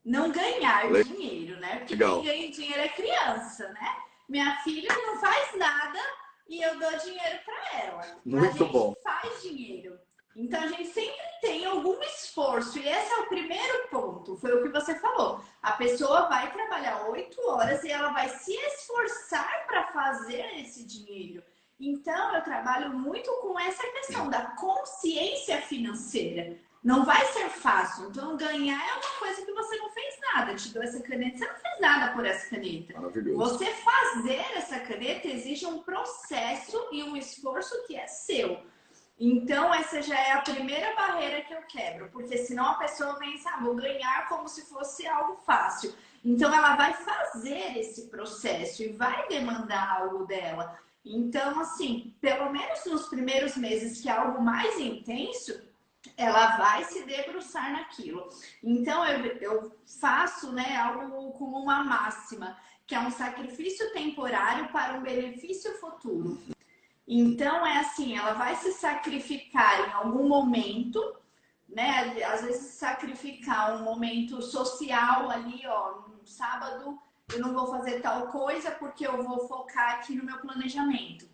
não 0.07 0.31
ganhar 0.31 0.89
Le... 0.89 1.03
dinheiro, 1.03 1.59
né? 1.59 1.79
Porque 1.79 1.93
Legal. 1.93 2.21
quem 2.21 2.31
ganha 2.31 2.51
dinheiro 2.51 2.81
é 2.81 2.89
criança, 2.89 3.67
né? 3.73 3.97
Minha 4.29 4.55
filha 4.63 4.89
não 4.89 5.19
faz 5.19 5.55
nada 5.55 5.99
e 6.47 6.61
eu 6.61 6.79
dou 6.79 6.97
dinheiro 6.97 7.39
para 7.45 7.79
ela. 7.79 8.17
Muito 8.25 8.45
a 8.45 8.51
gente 8.51 8.71
bom. 8.71 8.95
faz 9.03 9.41
dinheiro. 9.41 9.99
Então 10.33 10.61
a 10.61 10.67
gente 10.67 10.87
sempre 10.89 11.17
tem 11.41 11.65
algum 11.65 11.99
esforço 12.03 12.79
e 12.79 12.87
esse 12.87 13.13
é 13.13 13.19
o 13.19 13.27
primeiro 13.27 13.87
ponto. 13.89 14.37
Foi 14.37 14.53
o 14.53 14.63
que 14.63 14.69
você 14.69 14.95
falou. 14.95 15.43
A 15.61 15.73
pessoa 15.73 16.29
vai 16.29 16.51
trabalhar 16.53 17.09
oito 17.09 17.41
horas 17.49 17.83
e 17.83 17.91
ela 17.91 18.13
vai 18.13 18.29
se 18.29 18.53
esforçar 18.53 19.65
para 19.67 19.91
fazer 19.91 20.57
esse 20.59 20.85
dinheiro. 20.85 21.43
Então 21.79 22.33
eu 22.33 22.43
trabalho 22.43 22.93
muito 22.93 23.29
com 23.41 23.59
essa 23.59 23.85
questão 23.91 24.29
da 24.29 24.51
consciência 24.51 25.61
financeira. 25.61 26.57
Não 26.83 27.03
vai 27.03 27.25
ser 27.27 27.49
fácil. 27.49 28.09
Então, 28.09 28.37
ganhar 28.37 28.79
é 28.79 28.93
uma 28.93 29.19
coisa 29.19 29.45
que 29.45 29.51
você 29.51 29.77
não 29.77 29.89
fez 29.89 30.15
nada. 30.33 30.55
Te 30.55 30.73
dou 30.73 30.83
essa 30.83 31.01
caneta, 31.01 31.37
você 31.37 31.47
não 31.47 31.55
fez 31.55 31.79
nada 31.81 32.13
por 32.13 32.25
essa 32.25 32.49
caneta. 32.49 32.93
Maravilhoso. 32.93 33.37
Você 33.37 33.65
fazer 33.65 34.45
essa 34.55 34.79
caneta 34.79 35.27
exige 35.27 35.65
um 35.65 35.83
processo 35.83 36.87
e 36.91 37.03
um 37.03 37.17
esforço 37.17 37.75
que 37.87 37.95
é 37.95 38.07
seu. 38.07 38.61
Então, 39.19 39.73
essa 39.73 40.01
já 40.01 40.17
é 40.17 40.31
a 40.33 40.41
primeira 40.41 40.95
barreira 40.95 41.41
que 41.41 41.53
eu 41.53 41.61
quebro, 41.63 42.07
porque 42.11 42.37
senão 42.37 42.67
a 42.67 42.75
pessoa 42.75 43.15
pensa, 43.15 43.49
ah, 43.49 43.59
vou 43.63 43.75
ganhar 43.75 44.29
como 44.29 44.47
se 44.47 44.63
fosse 44.65 45.07
algo 45.07 45.37
fácil. 45.37 45.91
Então, 46.23 46.53
ela 46.53 46.75
vai 46.75 46.93
fazer 46.93 47.77
esse 47.79 48.09
processo 48.09 48.83
e 48.83 48.93
vai 48.93 49.27
demandar 49.27 50.01
algo 50.01 50.25
dela. 50.25 50.77
Então, 51.03 51.59
assim, 51.59 52.13
pelo 52.21 52.51
menos 52.51 52.85
nos 52.85 53.07
primeiros 53.07 53.55
meses, 53.55 54.01
que 54.01 54.09
é 54.09 54.11
algo 54.11 54.41
mais 54.41 54.77
intenso, 54.79 55.66
ela 56.17 56.57
vai 56.57 56.83
se 56.83 57.03
debruçar 57.03 57.71
naquilo. 57.71 58.27
Então 58.63 59.05
eu, 59.05 59.25
eu 59.37 59.77
faço 60.01 60.51
né, 60.51 60.75
algo 60.75 61.31
como 61.33 61.59
uma 61.59 61.83
máxima, 61.83 62.57
que 62.87 62.95
é 62.95 62.99
um 62.99 63.11
sacrifício 63.11 63.93
temporário 63.93 64.69
para 64.69 64.95
um 64.95 65.03
benefício 65.03 65.77
futuro. 65.79 66.41
Então 67.07 67.65
é 67.65 67.77
assim, 67.77 68.17
ela 68.17 68.33
vai 68.33 68.55
se 68.55 68.73
sacrificar 68.73 69.87
em 69.87 69.93
algum 69.93 70.27
momento, 70.27 71.15
né? 71.69 72.21
Às 72.23 72.41
vezes 72.41 72.73
sacrificar 72.73 73.75
um 73.75 73.83
momento 73.83 74.41
social 74.41 75.29
ali, 75.29 75.65
ó, 75.67 76.01
no 76.07 76.25
sábado 76.25 76.99
eu 77.33 77.39
não 77.39 77.53
vou 77.53 77.67
fazer 77.67 78.01
tal 78.01 78.27
coisa 78.27 78.71
porque 78.71 79.05
eu 79.05 79.21
vou 79.23 79.47
focar 79.47 79.95
aqui 79.95 80.15
no 80.15 80.23
meu 80.23 80.37
planejamento. 80.39 81.27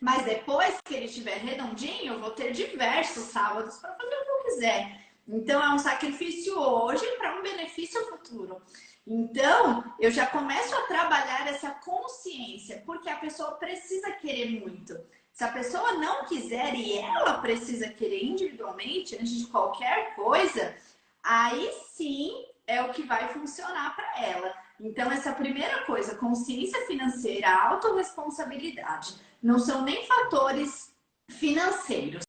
Mas 0.00 0.24
depois 0.24 0.78
que 0.84 0.94
ele 0.94 1.06
estiver 1.06 1.38
redondinho, 1.38 2.14
eu 2.14 2.20
vou 2.20 2.30
ter 2.30 2.52
diversos 2.52 3.24
sábados 3.24 3.76
para 3.76 3.94
fazer 3.94 4.13
quiser. 4.54 5.00
Então 5.26 5.62
é 5.62 5.68
um 5.70 5.78
sacrifício 5.78 6.58
hoje 6.58 7.04
para 7.18 7.38
um 7.38 7.42
benefício 7.42 8.04
futuro. 8.06 8.62
Então, 9.06 9.84
eu 10.00 10.10
já 10.10 10.26
começo 10.26 10.74
a 10.74 10.82
trabalhar 10.82 11.46
essa 11.46 11.70
consciência, 11.70 12.82
porque 12.86 13.10
a 13.10 13.16
pessoa 13.16 13.52
precisa 13.52 14.10
querer 14.12 14.60
muito. 14.60 14.98
Se 15.30 15.44
a 15.44 15.52
pessoa 15.52 15.94
não 15.94 16.24
quiser 16.24 16.74
e 16.74 16.96
ela 16.98 17.38
precisa 17.38 17.88
querer 17.88 18.24
individualmente, 18.24 19.16
antes 19.16 19.38
de 19.40 19.46
qualquer 19.48 20.14
coisa, 20.14 20.74
aí 21.22 21.70
sim 21.92 22.46
é 22.66 22.82
o 22.82 22.94
que 22.94 23.02
vai 23.02 23.28
funcionar 23.28 23.94
para 23.94 24.22
ela. 24.24 24.54
Então, 24.80 25.10
essa 25.10 25.32
primeira 25.32 25.84
coisa, 25.84 26.14
consciência 26.14 26.86
financeira, 26.86 27.50
autorresponsabilidade, 27.50 29.16
não 29.42 29.58
são 29.58 29.82
nem 29.82 30.06
fatores 30.06 30.94
financeiros. 31.28 32.24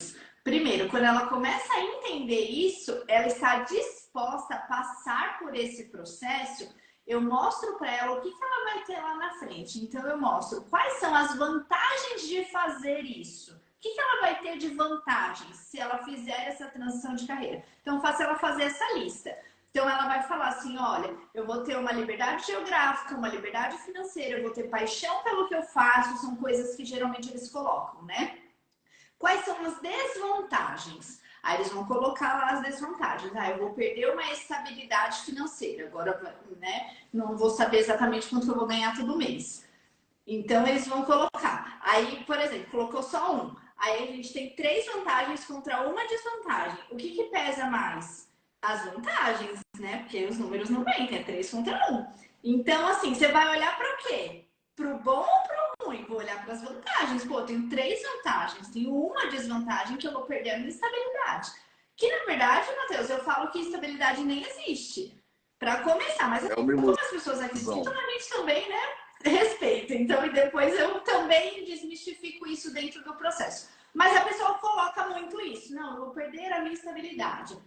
Primeiro, 0.46 0.88
quando 0.90 1.06
ela 1.06 1.26
começa 1.26 1.74
a 1.74 1.82
entender 1.82 2.40
isso, 2.52 3.04
ela 3.08 3.26
está 3.26 3.64
disposta 3.64 4.54
a 4.54 4.60
passar 4.60 5.40
por 5.40 5.56
esse 5.56 5.86
processo. 5.86 6.72
Eu 7.08 7.20
mostro 7.20 7.80
para 7.80 7.92
ela 7.92 8.12
o 8.12 8.22
que, 8.22 8.30
que 8.30 8.44
ela 8.44 8.64
vai 8.64 8.84
ter 8.84 9.02
lá 9.02 9.16
na 9.16 9.34
frente. 9.40 9.80
Então, 9.84 10.08
eu 10.08 10.20
mostro 10.20 10.62
quais 10.70 10.94
são 11.00 11.16
as 11.16 11.36
vantagens 11.36 12.28
de 12.28 12.46
fazer 12.52 13.00
isso. 13.00 13.56
O 13.56 13.82
que, 13.82 13.90
que 13.90 14.00
ela 14.00 14.22
vai 14.22 14.40
ter 14.40 14.60
de 14.60 14.68
vantagens 14.70 15.58
se 15.58 15.80
ela 15.80 16.04
fizer 16.04 16.48
essa 16.48 16.68
transição 16.68 17.16
de 17.16 17.26
carreira? 17.26 17.64
Então, 17.82 18.00
faço 18.00 18.22
ela 18.22 18.36
fazer 18.36 18.66
essa 18.66 18.94
lista. 19.00 19.36
Então, 19.72 19.90
ela 19.90 20.08
vai 20.08 20.22
falar 20.28 20.50
assim: 20.50 20.78
olha, 20.78 21.12
eu 21.34 21.48
vou 21.48 21.64
ter 21.64 21.76
uma 21.76 21.92
liberdade 21.92 22.46
geográfica, 22.46 23.16
uma 23.16 23.30
liberdade 23.30 23.80
financeira, 23.80 24.38
eu 24.38 24.44
vou 24.44 24.52
ter 24.52 24.70
paixão 24.70 25.24
pelo 25.24 25.48
que 25.48 25.56
eu 25.56 25.64
faço, 25.64 26.18
são 26.18 26.36
coisas 26.36 26.76
que 26.76 26.86
geralmente 26.86 27.32
eles 27.32 27.50
colocam, 27.50 28.04
né? 28.04 28.45
Quais 29.26 29.44
são 29.44 29.58
as 29.66 29.80
desvantagens? 29.80 31.20
Aí 31.42 31.58
eles 31.58 31.72
vão 31.72 31.84
colocar 31.86 32.38
lá 32.38 32.52
as 32.52 32.62
desvantagens. 32.62 33.36
Ah, 33.36 33.50
eu 33.50 33.58
vou 33.58 33.74
perder 33.74 34.14
uma 34.14 34.32
estabilidade 34.32 35.22
financeira. 35.22 35.88
Agora, 35.88 36.38
né? 36.60 36.96
Não 37.12 37.36
vou 37.36 37.50
saber 37.50 37.80
exatamente 37.80 38.28
quanto 38.30 38.48
eu 38.48 38.54
vou 38.54 38.68
ganhar 38.68 38.96
todo 38.96 39.18
mês. 39.18 39.68
Então, 40.28 40.68
eles 40.68 40.88
vão 40.88 41.04
colocar. 41.06 41.80
Aí, 41.82 42.24
por 42.28 42.40
exemplo, 42.40 42.70
colocou 42.70 43.02
só 43.02 43.36
um. 43.36 43.56
Aí 43.76 44.04
a 44.04 44.12
gente 44.12 44.32
tem 44.32 44.56
três 44.56 44.86
vantagens 44.86 45.44
contra 45.44 45.90
uma 45.90 46.06
desvantagem. 46.06 46.78
O 46.92 46.96
que, 46.96 47.10
que 47.10 47.24
pesa 47.24 47.66
mais? 47.66 48.30
As 48.62 48.86
vantagens, 48.86 49.60
né? 49.80 50.04
Porque 50.04 50.24
os 50.26 50.38
números 50.38 50.70
não 50.70 50.82
mentem, 50.82 51.18
é 51.18 51.24
três 51.24 51.50
contra 51.50 51.76
um. 51.92 52.06
Então, 52.44 52.88
assim, 52.90 53.16
você 53.16 53.30
vai 53.30 53.50
olhar 53.50 53.76
para 53.76 53.92
o 53.92 53.98
quê? 54.08 54.45
Para 54.76 54.94
o 54.94 55.00
bom 55.00 55.20
ou 55.20 55.48
para 55.48 55.66
ruim, 55.86 56.06
vou 56.06 56.18
olhar 56.18 56.44
para 56.44 56.54
as 56.54 56.62
vantagens. 56.62 57.24
Pô, 57.24 57.40
eu 57.40 57.46
tenho 57.46 57.70
três 57.70 58.02
vantagens, 58.02 58.70
tenho 58.70 58.94
uma 58.94 59.28
desvantagem 59.28 59.96
que 59.96 60.06
eu 60.06 60.12
vou 60.12 60.24
perder 60.24 60.52
a 60.52 60.58
minha 60.58 60.70
estabilidade. 60.70 61.52
Que 61.96 62.12
na 62.12 62.26
verdade, 62.26 62.68
Matheus, 62.76 63.10
eu 63.10 63.24
falo 63.24 63.52
que 63.52 63.60
estabilidade 63.60 64.22
nem 64.24 64.44
existe. 64.44 65.18
Para 65.58 65.82
começar, 65.82 66.28
mas 66.28 66.44
é 66.44 66.54
como 66.54 66.92
as 66.92 67.10
pessoas 67.10 67.40
acreditam, 67.40 67.94
a 67.94 68.12
gente 68.12 68.30
também, 68.30 68.68
né? 68.68 68.82
Respeita. 69.24 69.94
Então, 69.96 70.26
e 70.26 70.34
depois 70.34 70.78
eu 70.78 71.00
também 71.00 71.64
desmistifico 71.64 72.46
isso 72.46 72.74
dentro 72.74 73.02
do 73.04 73.16
processo. 73.16 73.70
Mas 73.94 74.16
a 74.16 74.26
pessoa 74.26 74.56
coloca 74.56 75.08
muito 75.08 75.40
isso. 75.40 75.74
Não, 75.74 75.96
eu 75.96 76.06
vou 76.06 76.12
perder 76.12 76.52
a 76.52 76.60
minha 76.60 76.74
estabilidade. 76.74 77.58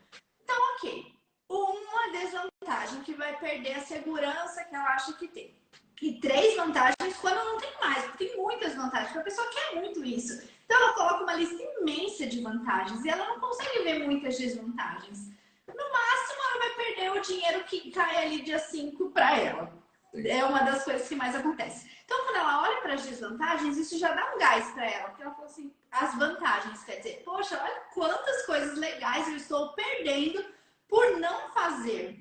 Então, 0.43 0.75
ok. 0.75 1.15
Uma 1.49 2.13
desvantagem 2.13 3.03
que 3.03 3.15
vai 3.15 3.39
perder 3.39 3.77
a 3.77 3.81
segurança 3.81 4.63
que 4.65 4.75
ela 4.75 4.95
acha 4.95 5.15
que 5.15 5.27
tem 5.27 5.59
e 6.01 6.21
três 6.21 6.57
vantagens 6.57 7.17
quando 7.21 7.45
não 7.45 7.59
tem 7.59 7.71
mais, 7.81 8.05
porque 8.05 8.27
tem 8.27 8.37
muitas 8.37 8.75
vantagens, 8.75 9.09
porque 9.09 9.19
a 9.19 9.25
pessoa 9.25 9.49
quer 9.49 9.75
muito 9.77 10.05
isso. 10.05 10.43
Então 10.65 10.77
ela 10.77 10.93
coloca 10.93 11.23
uma 11.25 11.35
lista 11.35 11.63
imensa 11.81 12.27
de 12.27 12.41
vantagens 12.41 13.05
e 13.05 13.09
ela 13.09 13.27
não 13.27 13.41
consegue 13.41 13.83
ver 13.83 14.05
muitas 14.05 14.39
desvantagens. 14.39 15.31
No 15.67 15.93
máximo, 15.93 16.41
ela 16.51 16.59
vai 16.59 16.71
perder 16.71 17.13
o 17.13 17.21
dinheiro 17.21 17.65
que 17.65 17.91
cai 17.91 18.25
ali 18.25 18.43
dia 18.43 18.59
5 18.59 19.11
para 19.11 19.39
ela. 19.39 19.79
É 20.15 20.45
uma 20.45 20.61
das 20.61 20.85
coisas 20.85 21.07
que 21.07 21.15
mais 21.15 21.35
acontece. 21.35 21.89
Então, 22.05 22.25
quando 22.25 22.37
ela 22.37 22.63
olha 22.63 22.81
para 22.81 22.95
as 22.95 23.05
desvantagens, 23.05 23.77
isso 23.77 23.99
já 23.99 24.13
dá 24.15 24.35
um 24.35 24.39
gás 24.39 24.71
para 24.73 24.91
ela, 24.91 25.09
porque 25.11 25.23
ela 25.23 25.35
fala 25.35 25.47
assim: 25.47 25.75
as 25.91 26.15
vantagens, 26.17 26.83
quer 26.85 26.97
dizer, 26.97 27.23
poxa, 27.25 27.61
olha 27.63 27.81
quantas 27.93 28.47
coisas 28.47 28.79
legais 28.79 29.29
eu 29.29 29.37
estou 29.37 29.75
perdendo 29.75 30.45
por 30.89 31.19
não 31.19 31.51
fazer. 31.51 32.19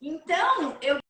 Então, 0.00 0.76
eu 0.82 1.01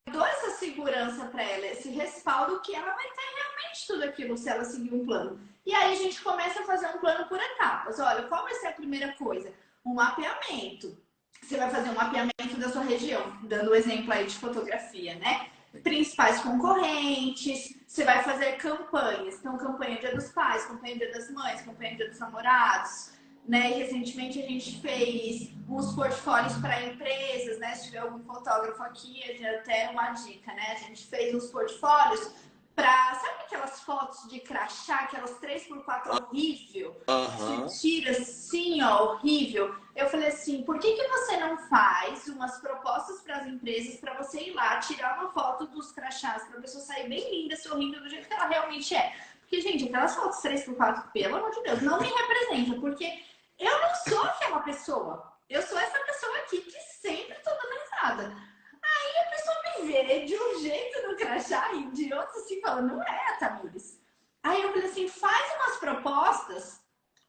segurança 0.83 1.27
para 1.27 1.43
ela, 1.43 1.67
esse 1.67 1.89
respaldo 1.91 2.61
que 2.61 2.75
ela 2.75 2.93
vai 2.93 3.05
ter 3.05 3.35
realmente 3.37 3.87
tudo 3.87 4.05
aquilo 4.05 4.37
se 4.37 4.49
ela 4.49 4.65
seguir 4.65 4.93
um 4.93 5.05
plano. 5.05 5.41
E 5.65 5.73
aí 5.73 5.93
a 5.93 5.97
gente 5.97 6.21
começa 6.21 6.61
a 6.61 6.67
fazer 6.67 6.89
um 6.89 6.99
plano 6.99 7.27
por 7.29 7.39
etapas. 7.39 8.01
Olha, 8.01 8.25
qual 8.25 8.43
vai 8.43 8.55
ser 8.55 8.67
a 8.69 8.73
primeira 8.73 9.13
coisa? 9.13 9.53
Um 9.87 9.95
mapeamento. 9.95 10.97
Você 11.41 11.57
vai 11.57 11.71
fazer 11.71 11.91
um 11.91 11.95
mapeamento 11.95 12.57
da 12.59 12.69
sua 12.69 12.83
região, 12.83 13.37
dando 13.45 13.71
o 13.71 13.75
exemplo 13.75 14.13
aí 14.13 14.27
de 14.27 14.35
fotografia, 14.35 15.15
né? 15.17 15.51
Principais 15.83 16.41
concorrentes, 16.41 17.77
você 17.87 18.05
vai 18.05 18.23
fazer 18.23 18.57
campanhas. 18.57 19.37
Então, 19.37 19.57
campanha 19.57 19.99
Dia 19.99 20.15
dos 20.15 20.31
Pais, 20.31 20.65
campanha 20.67 20.99
Dia 20.99 21.13
das 21.13 21.31
Mães, 21.31 21.63
campanha 21.63 21.97
Dia 21.97 22.09
dos 22.09 22.19
Namorados, 22.19 23.13
né? 23.47 23.71
E 23.71 23.83
recentemente 23.83 24.41
a 24.41 24.47
gente 24.47 24.81
fez 24.81 25.51
uns 25.69 25.95
portfólios 25.95 26.55
para 26.55 26.83
empresas, 26.83 27.59
né? 27.59 27.75
Se 27.75 27.87
tiver 27.87 27.99
algum 27.99 28.23
fotógrafo 28.25 28.83
aqui, 28.83 29.23
até 29.45 29.91
uma 29.91 30.11
dica, 30.13 30.53
né? 30.53 30.73
A 30.73 30.77
gente 30.77 31.07
fez 31.07 31.35
uns 31.35 31.51
portfólios 31.51 32.33
para 32.75 33.15
sabe 33.15 33.43
aquelas 33.43 33.81
fotos 33.81 34.29
de 34.31 34.41
crachá, 34.41 35.01
aquelas 35.01 35.39
3x4 35.41 36.23
horrível? 36.23 36.97
Uhum. 37.09 37.69
Você 37.69 37.81
tira 37.81 38.13
assim, 38.13 38.83
ó, 38.83 39.13
horrível. 39.13 39.75
Eu 39.95 40.09
falei 40.09 40.29
assim, 40.29 40.63
por 40.63 40.79
que, 40.79 40.93
que 40.93 41.09
você 41.09 41.37
não 41.37 41.59
faz 41.69 42.27
umas 42.29 42.59
propostas 42.61 43.21
para 43.21 43.37
as 43.37 43.47
empresas 43.47 44.01
para 44.01 44.15
você 44.15 44.41
ir 44.41 44.53
lá 44.53 44.79
tirar 44.79 45.19
uma 45.19 45.31
foto 45.33 45.67
dos 45.67 45.93
crachás 45.93 46.45
para 46.45 46.59
a 46.59 46.63
pessoa 46.63 46.83
sair 46.83 47.09
bem 47.09 47.43
linda, 47.43 47.57
sorrindo 47.57 48.01
do 48.01 48.09
jeito 48.09 48.27
que 48.27 48.35
ela 48.35 48.47
realmente 48.47 48.95
é? 48.95 49.15
Porque, 49.41 49.61
gente, 49.61 49.85
aquelas 49.85 50.15
fotos 50.15 50.41
3x4, 50.41 51.13
pelo 51.13 51.37
amor 51.37 51.51
de 51.51 51.63
Deus, 51.63 51.83
não 51.83 52.01
me 52.01 52.09
representam, 52.09 52.81
porque 52.81 53.23
eu 53.65 53.81
não 53.81 53.95
sou 53.95 54.23
aquela 54.23 54.61
pessoa. 54.61 55.33
Eu 55.49 55.63
sou 55.63 55.79
essa 55.79 55.99
pessoa 56.01 56.39
aqui 56.39 56.61
que 56.63 56.81
sempre 57.01 57.35
tô 57.41 57.51
dando 57.51 57.81
risada. 57.83 58.37
Aí 58.83 59.27
a 59.27 59.31
pessoa 59.31 59.57
me 59.65 59.93
vê 59.93 60.25
de 60.25 60.37
um 60.37 60.61
jeito 60.61 61.09
no 61.09 61.17
crachá 61.17 61.73
e 61.75 61.91
de 61.91 62.13
outro 62.13 62.41
assim, 62.41 62.61
falando, 62.61 62.95
não 62.95 63.03
é, 63.03 63.37
Tamires. 63.39 64.01
Aí 64.43 64.63
eu 64.63 64.73
falei 64.73 64.89
assim, 64.89 65.09
faz 65.09 65.55
umas 65.57 65.77
propostas. 65.79 66.83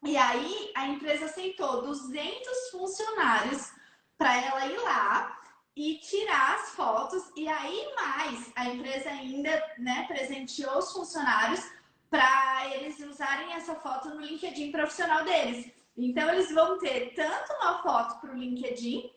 E 0.03 0.17
aí 0.17 0.71
a 0.75 0.87
empresa 0.87 1.25
aceitou 1.25 1.83
200 1.83 2.71
funcionários 2.71 3.71
para 4.17 4.35
ela 4.35 4.65
ir 4.65 4.77
lá 4.79 5.39
e 5.75 5.97
tirar 5.99 6.55
as 6.55 6.69
fotos. 6.71 7.31
E 7.35 7.47
aí 7.47 7.93
mais, 7.95 8.51
a 8.55 8.65
empresa 8.65 9.09
ainda 9.09 9.51
né, 9.77 10.05
presenteou 10.07 10.79
os 10.79 10.91
funcionários 10.91 11.61
para 12.09 12.67
eles 12.75 12.99
usarem 12.99 13.53
essa 13.53 13.75
foto 13.75 14.09
no 14.09 14.21
LinkedIn 14.21 14.71
profissional 14.71 15.23
deles. 15.23 15.71
Então, 15.95 16.29
eles 16.29 16.51
vão 16.51 16.79
ter 16.79 17.13
tanto 17.13 17.53
uma 17.53 17.81
foto 17.83 18.19
para 18.19 18.31
o 18.31 18.37
LinkedIn, 18.37 19.11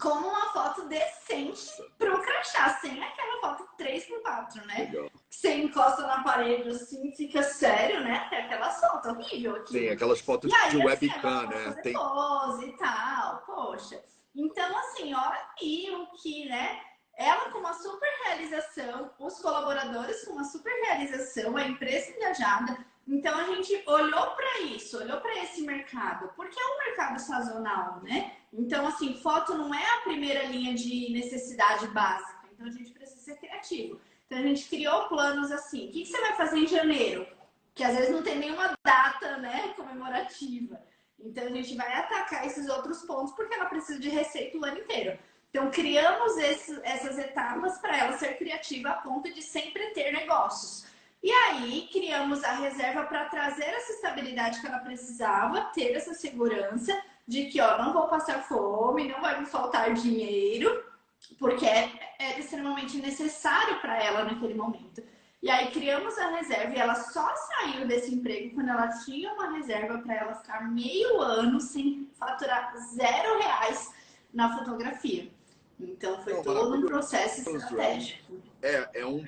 como 0.00 0.26
uma 0.26 0.52
foto 0.52 0.88
decente 0.88 1.70
para 1.98 2.14
o 2.14 2.20
crachá, 2.20 2.70
sem 2.80 3.02
aquela 3.02 3.40
foto 3.40 3.68
3x4, 3.78 4.66
né? 4.66 4.90
Legal. 4.90 5.10
Você 5.30 5.54
encosta 5.54 6.02
na 6.02 6.22
parede 6.22 6.68
assim, 6.70 7.12
fica 7.12 7.42
sério, 7.42 8.00
né? 8.02 8.26
Tem 8.30 8.40
aquela 8.40 8.70
foto 8.70 9.10
horrível 9.10 9.56
aqui. 9.56 9.72
Tem 9.72 9.90
aquelas 9.90 10.20
fotos 10.20 10.52
aí, 10.52 10.70
de 10.70 10.76
assim, 10.76 10.86
webcam, 10.86 11.46
né? 11.46 11.72
Tem 11.82 11.92
pose 11.92 12.66
e 12.66 12.76
tal, 12.76 13.42
poxa. 13.46 14.02
Então, 14.34 14.76
assim, 14.78 15.14
olha 15.14 15.48
aí 15.60 15.90
o 15.90 16.06
que, 16.16 16.48
né? 16.48 16.80
Ela 17.16 17.50
com 17.50 17.58
uma 17.58 17.72
super 17.74 18.08
realização, 18.24 19.12
os 19.20 19.40
colaboradores 19.40 20.24
com 20.24 20.32
uma 20.32 20.44
super 20.44 20.72
realização, 20.86 21.56
a 21.56 21.62
empresa 21.62 22.10
engajada, 22.10 22.84
então 23.06 23.36
a 23.38 23.44
gente 23.44 23.82
olhou 23.86 24.30
para 24.30 24.60
isso, 24.60 24.98
olhou 24.98 25.20
para 25.20 25.42
esse 25.42 25.62
mercado, 25.62 26.30
porque 26.34 26.58
é 26.58 26.66
um 26.66 26.78
mercado 26.78 27.18
sazonal, 27.18 28.00
né? 28.02 28.32
Então, 28.52 28.86
assim, 28.86 29.20
foto 29.20 29.54
não 29.54 29.74
é 29.74 29.84
a 29.96 30.00
primeira 30.00 30.44
linha 30.44 30.74
de 30.74 31.10
necessidade 31.12 31.86
básica, 31.88 32.48
então 32.52 32.66
a 32.66 32.70
gente 32.70 32.92
precisa 32.92 33.20
ser 33.20 33.36
criativo. 33.36 34.00
Então 34.26 34.38
a 34.38 34.42
gente 34.42 34.68
criou 34.68 35.08
planos 35.08 35.52
assim: 35.52 35.88
o 35.88 35.92
que 35.92 36.06
você 36.06 36.20
vai 36.20 36.34
fazer 36.34 36.58
em 36.58 36.66
janeiro? 36.66 37.26
Que 37.74 37.84
às 37.84 37.96
vezes 37.96 38.10
não 38.10 38.22
tem 38.22 38.38
nenhuma 38.38 38.74
data 38.84 39.36
né, 39.38 39.74
comemorativa. 39.76 40.80
Então 41.18 41.44
a 41.44 41.50
gente 41.50 41.74
vai 41.76 41.92
atacar 41.92 42.46
esses 42.46 42.68
outros 42.68 43.02
pontos 43.02 43.34
porque 43.34 43.54
ela 43.54 43.66
precisa 43.66 43.98
de 43.98 44.08
receita 44.08 44.56
o 44.56 44.64
ano 44.64 44.78
inteiro. 44.78 45.18
Então, 45.54 45.70
criamos 45.70 46.36
essas 46.82 47.16
etapas 47.16 47.78
para 47.78 47.96
ela 47.96 48.18
ser 48.18 48.36
criativa 48.38 48.88
a 48.88 48.94
ponto 48.94 49.32
de 49.32 49.40
sempre 49.40 49.90
ter 49.90 50.10
negócios. 50.10 50.84
E 51.24 51.32
aí, 51.32 51.88
criamos 51.90 52.44
a 52.44 52.52
reserva 52.52 53.04
para 53.04 53.24
trazer 53.24 53.64
essa 53.64 53.92
estabilidade 53.92 54.60
que 54.60 54.66
ela 54.66 54.80
precisava, 54.80 55.62
ter 55.72 55.94
essa 55.94 56.12
segurança 56.12 56.94
de 57.26 57.46
que, 57.46 57.62
ó, 57.62 57.78
não 57.78 57.94
vou 57.94 58.08
passar 58.08 58.42
fome, 58.42 59.08
não 59.08 59.22
vai 59.22 59.40
me 59.40 59.46
faltar 59.46 59.94
dinheiro, 59.94 60.84
porque 61.38 61.64
é, 61.64 61.90
é 62.18 62.38
extremamente 62.38 62.98
necessário 62.98 63.80
para 63.80 64.04
ela 64.04 64.24
naquele 64.24 64.52
momento. 64.52 65.02
E 65.42 65.48
aí 65.48 65.70
criamos 65.70 66.18
a 66.18 66.28
reserva 66.28 66.74
e 66.74 66.78
ela 66.78 66.94
só 66.94 67.34
saiu 67.34 67.88
desse 67.88 68.14
emprego 68.14 68.54
quando 68.54 68.68
ela 68.68 68.88
tinha 68.88 69.32
uma 69.32 69.50
reserva 69.52 70.00
para 70.00 70.14
ela 70.14 70.34
ficar 70.34 70.70
meio 70.70 71.22
ano 71.22 71.58
sem 71.58 72.06
faturar 72.18 72.76
zero 72.76 73.38
reais 73.38 73.94
na 74.30 74.58
fotografia. 74.58 75.32
Então 75.78 76.22
foi 76.22 76.34
Não, 76.34 76.42
todo 76.42 76.76
um 76.76 76.86
processo 76.86 77.40
estratégico. 77.56 78.34
É, 78.62 79.00
é, 79.00 79.06
um, 79.06 79.24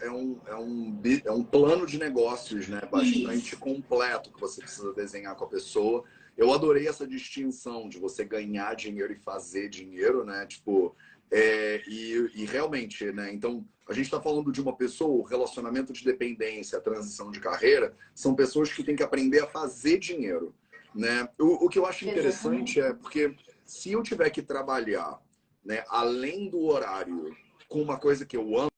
é, 0.00 0.10
um, 0.10 0.40
é, 0.46 0.54
um, 0.56 1.00
é 1.26 1.30
um 1.30 1.44
plano 1.44 1.86
de 1.86 1.98
negócios 1.98 2.68
né? 2.68 2.80
bastante 2.90 3.48
Isso. 3.48 3.58
completo 3.58 4.32
que 4.32 4.40
você 4.40 4.60
precisa 4.60 4.92
desenhar 4.92 5.36
com 5.36 5.44
a 5.44 5.48
pessoa. 5.48 6.04
Eu 6.36 6.52
adorei 6.52 6.88
essa 6.88 7.06
distinção 7.06 7.88
de 7.88 7.98
você 7.98 8.24
ganhar 8.24 8.74
dinheiro 8.74 9.12
e 9.12 9.16
fazer 9.16 9.68
dinheiro, 9.68 10.24
né? 10.24 10.46
Tipo, 10.46 10.96
é, 11.30 11.82
e, 11.86 12.30
e, 12.34 12.44
realmente, 12.46 13.12
né? 13.12 13.32
Então, 13.32 13.64
a 13.88 13.92
gente 13.92 14.06
está 14.06 14.20
falando 14.20 14.50
de 14.50 14.60
uma 14.60 14.74
pessoa, 14.74 15.10
o 15.10 15.22
relacionamento 15.22 15.92
de 15.92 16.04
dependência, 16.04 16.78
a 16.78 16.80
transição 16.80 17.30
de 17.30 17.40
carreira, 17.40 17.94
são 18.14 18.34
pessoas 18.34 18.72
que 18.72 18.82
têm 18.82 18.96
que 18.96 19.02
aprender 19.02 19.40
a 19.40 19.46
fazer 19.46 19.98
dinheiro, 19.98 20.54
né? 20.94 21.28
O, 21.38 21.66
o 21.66 21.68
que 21.68 21.78
eu 21.78 21.86
acho 21.86 22.08
interessante 22.08 22.80
é 22.80 22.92
porque 22.92 23.36
se 23.64 23.92
eu 23.92 24.02
tiver 24.02 24.30
que 24.30 24.42
trabalhar, 24.42 25.20
né, 25.64 25.84
além 25.88 26.48
do 26.48 26.60
horário, 26.66 27.34
com 27.68 27.82
uma 27.82 27.98
coisa 27.98 28.26
que 28.26 28.36
eu 28.36 28.56
amo, 28.58 28.70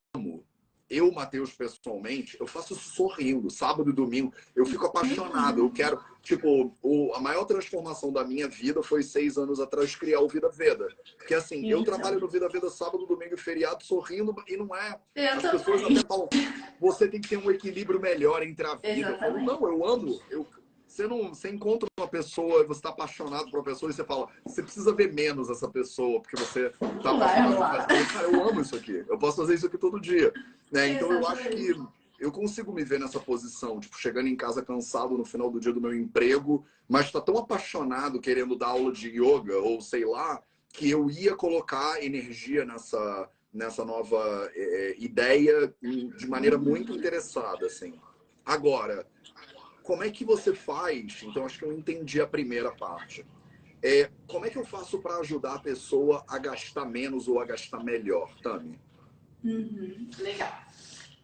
eu, 0.93 1.11
Matheus, 1.11 1.55
pessoalmente, 1.55 2.37
eu 2.39 2.47
faço 2.47 2.75
sorrindo, 2.75 3.49
sábado 3.49 3.89
e 3.89 3.95
domingo. 3.95 4.31
Eu 4.55 4.67
fico 4.67 4.85
apaixonado. 4.85 5.61
Eu 5.61 5.71
quero, 5.71 5.99
tipo, 6.21 6.77
o, 6.83 7.15
a 7.15 7.21
maior 7.21 7.47
transformação 7.47 8.13
da 8.13 8.23
minha 8.23 8.47
vida 8.47 8.83
foi 8.83 9.03
seis 9.03 9.39
anos 9.39 9.59
atrás 9.59 9.97
criar 9.97 10.21
o 10.21 10.29
Vida 10.29 10.51
Veda. 10.51 10.87
Porque 11.17 11.33
assim, 11.33 11.67
eu 11.67 11.83
trabalho 11.83 12.21
no 12.21 12.29
Vida 12.29 12.47
Veda 12.47 12.69
sábado, 12.69 13.07
domingo 13.07 13.35
e 13.35 13.39
feriado 13.39 13.83
sorrindo 13.83 14.35
e 14.47 14.55
não 14.55 14.77
é. 14.77 15.01
Eu 15.17 15.29
As 15.31 15.43
também. 15.43 15.59
pessoas 15.59 15.83
até 15.83 16.07
falam, 16.07 16.29
você 16.79 17.09
tem 17.09 17.23
que 17.23 17.29
ter 17.31 17.39
um 17.39 17.51
equilíbrio 17.51 17.99
melhor 17.99 18.43
entre 18.43 18.67
a 18.67 18.75
vida. 18.75 19.13
Eu 19.13 19.19
falo, 19.19 19.41
não, 19.41 19.67
eu 19.67 19.87
amo. 19.87 20.21
Eu, 20.29 20.47
você 20.93 21.07
não 21.07 21.29
você 21.31 21.49
encontra 21.49 21.89
uma 21.99 22.07
pessoa, 22.07 22.65
você 22.65 22.79
está 22.79 22.91
apaixonado 22.91 23.51
por 23.51 23.59
uma 23.59 23.65
pessoa 23.65 23.91
e 23.91 23.95
você 23.95 24.05
fala, 24.05 24.29
você 24.45 24.63
precisa 24.63 24.95
ver 24.95 25.13
menos 25.13 25.49
essa 25.49 25.69
pessoa, 25.69 26.21
porque 26.21 26.37
você 26.37 26.67
está 26.67 27.11
apaixonado. 27.11 27.87
Cara, 28.13 28.29
eu 28.29 28.49
amo 28.49 28.61
isso 28.61 28.77
aqui. 28.77 29.03
Eu 29.09 29.19
posso 29.19 29.39
fazer 29.39 29.55
isso 29.55 29.67
aqui 29.67 29.79
todo 29.79 30.01
dia. 30.01 30.33
Né? 30.71 30.89
Então 30.89 31.11
eu 31.11 31.27
acho 31.27 31.49
que 31.49 31.75
eu 32.21 32.31
consigo 32.31 32.73
me 32.73 32.85
ver 32.85 33.01
nessa 33.01 33.19
posição, 33.19 33.81
tipo, 33.81 33.99
chegando 33.99 34.29
em 34.29 34.37
casa 34.37 34.63
cansado 34.63 35.17
no 35.17 35.25
final 35.25 35.51
do 35.51 35.59
dia 35.59 35.73
do 35.73 35.81
meu 35.81 35.95
emprego, 35.95 36.65
mas 36.87 37.07
está 37.07 37.21
tão 37.21 37.39
apaixonado 37.39 38.21
querendo 38.21 38.55
dar 38.55 38.69
aula 38.69 38.93
de 38.93 39.09
yoga 39.09 39.59
ou 39.59 39.81
sei 39.81 40.05
lá, 40.05 40.43
que 40.69 40.91
eu 40.91 41.11
ia 41.11 41.35
colocar 41.35 42.03
energia 42.05 42.67
nessa, 42.67 43.31
nessa 43.53 43.85
nova 43.85 44.51
é, 44.55 44.95
ideia 44.99 45.75
de 45.81 46.27
maneira 46.29 46.59
muito 46.59 46.93
interessada, 46.93 47.67
assim. 47.67 47.95
Agora, 48.45 49.07
como 49.83 50.05
é 50.05 50.11
que 50.11 50.25
você 50.25 50.55
faz? 50.55 51.23
Então, 51.23 51.45
acho 51.45 51.59
que 51.59 51.65
eu 51.65 51.73
entendi 51.73 52.21
a 52.21 52.27
primeira 52.27 52.71
parte. 52.73 53.27
É, 53.83 54.11
como 54.29 54.47
é 54.47 54.51
que 54.51 54.59
eu 54.59 54.65
faço 54.65 55.01
para 55.01 55.17
ajudar 55.17 55.55
a 55.55 55.59
pessoa 55.59 56.25
a 56.29 56.39
gastar 56.39 56.85
menos 56.85 57.27
ou 57.27 57.41
a 57.41 57.45
gastar 57.45 57.83
melhor, 57.83 58.33
Tami? 58.41 58.79
Uhum, 59.43 60.09
legal. 60.19 60.57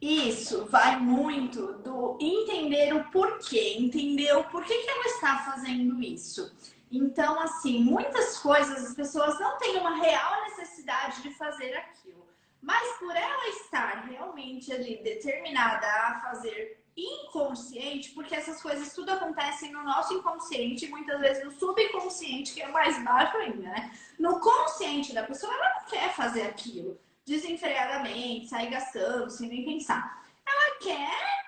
Isso 0.00 0.66
vai 0.66 0.98
muito 0.98 1.74
do 1.78 2.18
entender 2.20 2.94
o 2.94 3.04
porquê, 3.10 3.76
entender 3.78 4.32
o 4.36 4.44
porquê 4.44 4.76
que 4.76 4.90
ela 4.90 5.06
está 5.06 5.38
fazendo 5.38 6.00
isso. 6.02 6.52
Então, 6.90 7.40
assim, 7.40 7.82
muitas 7.82 8.38
coisas 8.38 8.86
as 8.86 8.94
pessoas 8.94 9.38
não 9.38 9.58
têm 9.58 9.76
uma 9.76 9.96
real 9.96 10.42
necessidade 10.44 11.22
de 11.22 11.30
fazer 11.34 11.74
aquilo. 11.74 12.26
Mas 12.60 12.98
por 12.98 13.14
ela 13.14 13.48
estar 13.48 14.06
realmente 14.08 14.72
ali 14.72 15.02
determinada 15.02 15.86
a 15.86 16.20
fazer 16.22 16.80
inconsciente, 16.98 18.10
porque 18.10 18.34
essas 18.34 18.60
coisas 18.60 18.92
tudo 18.92 19.10
acontecem 19.10 19.72
no 19.72 19.84
nosso 19.84 20.14
inconsciente, 20.14 20.88
muitas 20.88 21.20
vezes 21.20 21.44
no 21.44 21.52
subconsciente, 21.52 22.52
que 22.52 22.62
é 22.62 22.68
mais 22.68 23.02
baixo 23.04 23.36
ainda, 23.36 23.62
né? 23.62 23.92
No 24.18 24.40
consciente 24.40 25.14
da 25.14 25.22
pessoa, 25.22 25.52
ela 25.52 25.80
não 25.80 25.86
quer 25.88 26.12
fazer 26.14 26.42
aquilo 26.42 26.98
desenfreadamente, 27.24 28.48
sair 28.48 28.70
gastando, 28.70 29.30
sem 29.30 29.48
nem 29.48 29.64
pensar. 29.64 30.24
Ela 30.46 30.78
quer 30.80 31.38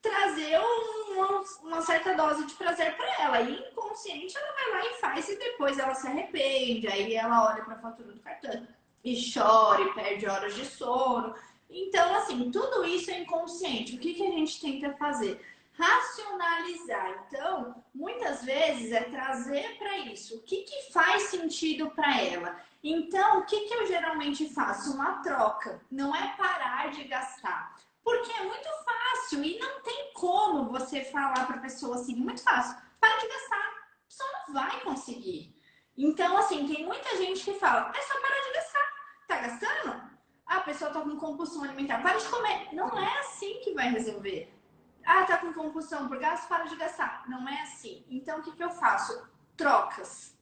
trazer 0.00 0.58
uma, 0.58 1.42
uma 1.62 1.82
certa 1.82 2.14
dose 2.14 2.44
de 2.44 2.54
prazer 2.54 2.96
para 2.96 3.22
ela. 3.22 3.40
E 3.40 3.70
inconsciente, 3.70 4.36
ela 4.36 4.52
vai 4.52 4.70
lá 4.70 4.86
e 4.90 5.00
faz, 5.00 5.28
e 5.28 5.36
depois 5.36 5.78
ela 5.78 5.94
se 5.94 6.06
arrepende, 6.06 6.86
aí 6.88 7.14
ela 7.14 7.52
olha 7.52 7.64
para 7.64 7.74
a 7.74 7.80
fatura 7.80 8.12
do 8.12 8.20
cartão 8.20 8.66
e 9.04 9.32
chora 9.32 9.82
e 9.82 9.94
perde 9.94 10.28
horas 10.28 10.54
de 10.54 10.64
sono. 10.64 11.34
Então, 11.72 12.14
assim, 12.16 12.50
tudo 12.50 12.84
isso 12.84 13.10
é 13.10 13.20
inconsciente. 13.20 13.96
O 13.96 13.98
que, 13.98 14.12
que 14.12 14.26
a 14.26 14.30
gente 14.30 14.60
tenta 14.60 14.94
fazer? 14.96 15.40
Racionalizar. 15.72 17.24
Então, 17.26 17.82
muitas 17.94 18.44
vezes 18.44 18.92
é 18.92 19.04
trazer 19.04 19.78
para 19.78 19.96
isso 19.98 20.36
o 20.36 20.42
que, 20.42 20.64
que 20.64 20.92
faz 20.92 21.22
sentido 21.24 21.90
para 21.90 22.20
ela. 22.20 22.60
Então, 22.84 23.38
o 23.38 23.46
que, 23.46 23.60
que 23.60 23.74
eu 23.74 23.86
geralmente 23.86 24.52
faço? 24.52 24.92
Uma 24.92 25.22
troca. 25.22 25.80
Não 25.90 26.14
é 26.14 26.36
parar 26.36 26.90
de 26.90 27.04
gastar. 27.04 27.74
Porque 28.04 28.32
é 28.32 28.44
muito 28.44 28.68
fácil 28.84 29.42
e 29.42 29.58
não 29.58 29.80
tem 29.80 30.12
como 30.12 30.70
você 30.70 31.04
falar 31.04 31.46
para 31.46 31.56
a 31.56 31.60
pessoa 31.60 31.96
assim, 31.96 32.16
muito 32.16 32.42
fácil, 32.42 32.76
para 33.00 33.16
de 33.18 33.28
gastar. 33.28 33.72
Pessoa 34.08 34.30
não 34.46 34.54
vai 34.54 34.80
conseguir. 34.80 35.56
Então, 35.96 36.36
assim, 36.36 36.66
tem 36.66 36.84
muita 36.84 37.16
gente 37.16 37.44
que 37.44 37.54
fala, 37.54 37.92
é 37.96 38.02
só 38.02 38.20
parar 38.20 38.42
de 38.42 38.52
gastar. 38.52 38.92
Tá 39.28 39.36
gastando? 39.38 40.11
Ah, 40.52 40.58
a 40.58 40.60
pessoa 40.60 40.90
tá 40.90 41.00
com 41.00 41.16
compulsão 41.16 41.64
alimentar. 41.64 42.02
Para 42.02 42.18
de 42.18 42.28
comer. 42.28 42.68
Não 42.74 42.86
é 42.98 43.20
assim 43.20 43.60
que 43.64 43.72
vai 43.72 43.88
resolver. 43.88 44.54
Ah, 45.02 45.24
tá 45.24 45.38
com 45.38 45.50
compulsão 45.54 46.06
por 46.08 46.18
gasto, 46.18 46.46
para 46.46 46.64
de 46.64 46.76
gastar. 46.76 47.24
Não 47.26 47.48
é 47.48 47.62
assim. 47.62 48.04
Então, 48.10 48.38
o 48.38 48.42
que, 48.42 48.52
que 48.52 48.62
eu 48.62 48.68
faço? 48.68 49.26
Trocas. 49.56 50.36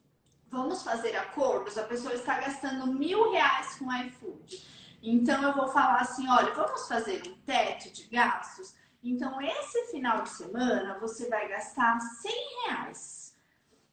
Vamos 0.49 0.83
fazer 0.83 1.17
acordos. 1.17 1.79
A 1.79 1.85
pessoa 1.85 2.13
está 2.13 2.41
gastando 2.41 2.89
mil 2.89 3.31
reais 3.31 3.77
com 3.77 3.95
iFood. 3.95 4.99
Então, 5.01 5.45
eu 5.45 5.55
vou 5.55 5.69
falar 5.69 6.01
assim: 6.01 6.29
olha, 6.29 6.53
vamos 6.55 6.89
fazer 6.89 7.23
um 7.29 7.37
teto 7.43 7.93
de 7.93 8.09
gastos. 8.09 8.75
Então, 9.05 9.41
esse 9.41 9.93
final 9.93 10.23
de 10.23 10.31
semana, 10.31 10.99
você 10.99 11.29
vai 11.29 11.47
gastar 11.47 12.01
100 12.01 12.33
reais. 12.67 13.37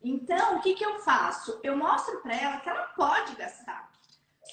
Então, 0.02 0.58
o 0.58 0.62
que, 0.62 0.74
que 0.74 0.84
eu 0.84 0.98
faço? 0.98 1.60
Eu 1.62 1.78
mostro 1.78 2.22
para 2.22 2.36
ela 2.36 2.60
que 2.60 2.70
ela 2.70 2.88
pode 2.96 3.36
gastar. 3.36 3.87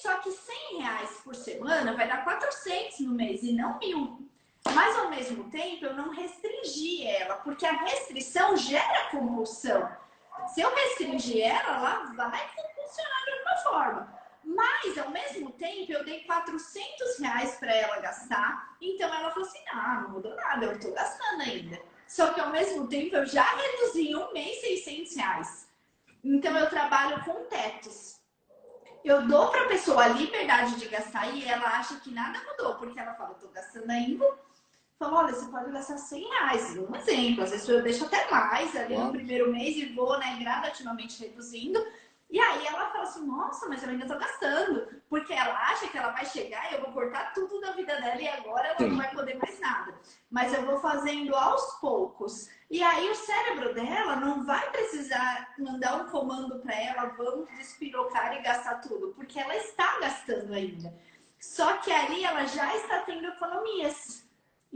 Só 0.05 0.19
que 0.19 0.31
100 0.31 0.81
reais 0.81 1.09
por 1.23 1.33
semana 1.33 1.95
vai 1.95 2.07
dar 2.07 2.23
400 2.23 2.99
no 2.99 3.15
mês 3.15 3.41
e 3.41 3.53
não 3.53 3.79
mil. 3.79 4.29
Mas 4.71 4.95
ao 4.99 5.09
mesmo 5.09 5.49
tempo 5.49 5.83
eu 5.83 5.95
não 5.95 6.11
restringi 6.11 7.07
ela, 7.07 7.37
porque 7.37 7.65
a 7.65 7.71
restrição 7.71 8.55
gera 8.55 9.09
compulsão. 9.09 9.89
Se 10.53 10.61
eu 10.61 10.71
restringir 10.75 11.47
ela, 11.47 12.03
ela 12.13 12.27
vai 12.27 12.47
compulsionar 12.55 13.23
de 13.23 13.31
alguma 13.31 13.57
forma. 13.63 14.21
Mas 14.43 14.95
ao 14.95 15.09
mesmo 15.09 15.49
tempo 15.53 15.91
eu 15.91 16.05
dei 16.05 16.23
400 16.25 17.17
reais 17.19 17.55
para 17.55 17.73
ela 17.73 17.99
gastar, 17.99 18.77
então 18.79 19.11
ela 19.11 19.31
falou 19.31 19.49
assim: 19.49 19.63
ah, 19.71 20.01
não 20.03 20.09
mudou 20.11 20.35
nada, 20.35 20.67
eu 20.67 20.73
estou 20.73 20.93
gastando 20.93 21.41
ainda. 21.41 21.81
Só 22.07 22.31
que 22.31 22.39
ao 22.39 22.51
mesmo 22.51 22.87
tempo 22.87 23.15
eu 23.15 23.25
já 23.25 23.55
reduzi 23.55 24.09
em 24.09 24.15
um 24.15 24.31
mês 24.33 24.61
600 24.61 25.15
reais. 25.15 25.67
Então 26.23 26.55
eu 26.55 26.69
trabalho 26.69 27.23
com 27.25 27.45
tetos 27.45 28.14
eu 29.05 29.27
dou 29.27 29.49
para 29.49 29.65
a 29.65 29.67
pessoa 29.67 30.03
a 30.03 30.07
liberdade 30.07 30.77
de 30.77 30.87
gastar 30.87 31.29
e 31.35 31.45
ela 31.45 31.77
acha 31.77 31.95
que 31.99 32.11
nada 32.11 32.41
mudou, 32.43 32.73
porque 32.75 32.99
ela 32.99 33.13
fala, 33.13 33.33
estou 33.33 33.49
gastando 33.51 33.89
ainda. 33.89 34.25
Fala, 34.97 35.19
olha, 35.19 35.33
você 35.33 35.45
pode 35.51 35.71
gastar 35.71 35.97
100 35.97 36.23
reais, 36.23 36.77
um 36.77 36.95
exemplo. 36.95 37.43
Às 37.43 37.51
vezes 37.51 37.69
eu 37.69 37.83
deixo 37.83 38.05
até 38.05 38.29
mais 38.31 38.75
ali 38.75 38.97
no 38.97 39.11
primeiro 39.11 39.51
mês 39.51 39.77
e 39.77 39.93
vou 39.93 40.17
né, 40.17 40.37
gradativamente 40.39 41.21
reduzindo. 41.21 41.79
E 42.29 42.39
aí 42.39 42.65
ela 42.65 42.89
fala 42.89 43.03
assim, 43.03 43.25
nossa, 43.25 43.67
mas 43.69 43.83
eu 43.83 43.89
ainda 43.89 44.07
tô 44.07 44.17
gastando. 44.17 44.87
Porque 45.09 45.31
ela 45.31 45.55
acha 45.69 45.87
que 45.87 45.97
ela 45.97 46.11
vai 46.11 46.25
chegar 46.25 46.71
e 46.71 46.75
eu 46.75 46.81
vou 46.81 46.91
cortar 46.91 47.33
tudo 47.33 47.61
da 47.61 47.71
vida 47.71 47.95
dela 48.01 48.21
e 48.21 48.27
agora 48.27 48.67
ela 48.67 48.77
Sim. 48.77 48.87
não 48.89 48.97
vai 48.97 49.11
poder 49.11 49.37
mais 49.37 49.59
nada. 49.59 49.93
Mas 50.29 50.53
eu 50.53 50.65
vou 50.65 50.79
fazendo 50.79 51.35
aos 51.35 51.79
poucos. 51.79 52.49
E 52.69 52.81
aí 52.81 53.09
o 53.09 53.15
cérebro 53.15 53.73
dela 53.73 54.15
não 54.15 54.43
vai 54.43 54.69
precisar 54.71 55.53
mandar 55.57 56.01
um 56.01 56.09
comando 56.09 56.59
para 56.59 56.73
ela, 56.73 57.05
vamos 57.17 57.49
despirocar 57.51 58.33
e 58.33 58.41
gastar 58.41 58.81
tudo, 58.81 59.13
porque 59.15 59.39
ela 59.39 59.55
está 59.55 59.99
gastando 59.99 60.53
ainda. 60.53 60.93
Só 61.39 61.77
que 61.77 61.91
ali 61.91 62.23
ela 62.23 62.45
já 62.45 62.75
está 62.75 62.99
tendo 62.99 63.27
economias. 63.27 64.24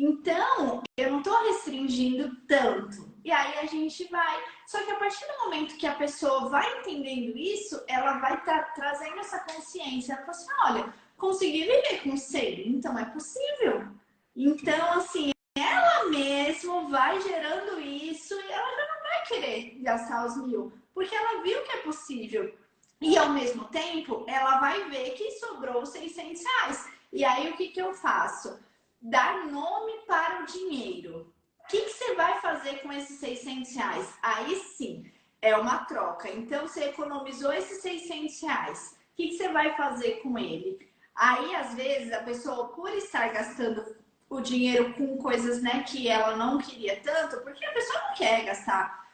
Então, 0.02 0.82
eu 0.96 1.12
não 1.12 1.18
estou 1.18 1.38
restringindo 1.44 2.34
tanto. 2.48 3.14
E 3.26 3.30
aí 3.34 3.60
a 3.60 3.66
gente 3.66 4.06
vai. 4.06 4.42
Só 4.66 4.82
que 4.82 4.92
a 4.92 4.96
partir 4.96 5.26
do 5.28 5.44
momento 5.44 5.76
que 5.76 5.86
a 5.86 5.94
pessoa 5.94 6.48
vai 6.48 6.80
entendendo 6.80 7.38
isso, 7.38 7.84
ela 7.86 8.18
vai 8.20 8.36
estar 8.36 8.64
tá 8.64 8.72
trazendo 8.72 9.20
essa 9.20 9.40
consciência. 9.40 10.14
Ela 10.14 10.22
fala 10.22 10.32
assim: 10.32 10.52
olha, 10.64 10.94
consegui 11.18 11.64
viver 11.64 12.02
com 12.02 12.16
100, 12.16 12.70
então 12.70 12.98
é 12.98 13.04
possível. 13.06 13.90
Então, 14.34 14.94
assim, 14.94 15.32
ela 15.58 16.06
mesmo 16.06 16.88
vai 16.88 17.20
gerando 17.20 17.82
isso 17.82 18.34
e 18.36 18.52
ela 18.54 18.76
já 18.78 18.96
não 18.96 19.04
vai 19.04 19.26
querer 19.28 19.80
gastar 19.82 20.26
os 20.26 20.38
mil, 20.38 20.72
porque 20.94 21.14
ela 21.14 21.44
viu 21.44 21.62
que 21.64 21.72
é 21.74 21.82
possível. 21.82 22.56
E 23.02 23.18
ao 23.18 23.30
mesmo 23.32 23.66
tempo, 23.66 24.24
ela 24.30 24.62
vai 24.62 24.90
ver 24.90 25.12
que 25.12 25.32
sobrou 25.32 25.86
600 25.86 26.42
reais. 26.42 26.90
E 27.12 27.26
aí, 27.26 27.50
o 27.50 27.58
que, 27.58 27.68
que 27.68 27.82
eu 27.82 27.94
faço? 27.94 28.58
Dar 29.02 29.46
nome 29.46 29.94
para 30.08 30.42
o 30.42 30.46
dinheiro. 30.46 31.34
O 31.64 31.68
que, 31.68 31.82
que 31.82 31.90
você 31.90 32.16
vai 32.16 32.40
fazer 32.42 32.82
com 32.82 32.92
esses 32.92 33.20
600 33.20 33.76
reais? 33.76 34.14
Aí 34.22 34.56
sim, 34.56 35.10
é 35.42 35.56
uma 35.56 35.86
troca. 35.86 36.30
Então, 36.30 36.68
você 36.68 36.86
economizou 36.86 37.54
esses 37.54 37.82
600 37.82 38.42
reais. 38.42 38.98
O 39.14 39.16
que, 39.16 39.28
que 39.30 39.38
você 39.38 39.50
vai 39.50 39.76
fazer 39.76 40.22
com 40.22 40.38
ele? 40.38 40.90
Aí, 41.16 41.56
às 41.56 41.74
vezes, 41.76 42.12
a 42.12 42.24
pessoa, 42.24 42.70
por 42.70 42.90
estar 42.92 43.32
gastando 43.32 43.96
o 44.30 44.42
dinheiro 44.42 44.94
com 44.94 45.18
coisas 45.18 45.62
né, 45.62 45.84
que 45.84 46.08
ela 46.08 46.36
não 46.36 46.60
queria 46.60 47.00
tanto, 47.02 47.42
porque 47.42 47.66
a 47.66 47.74
pessoa 47.74 48.02
não 48.08 48.14
quer 48.14 48.46
gastar 48.46 49.08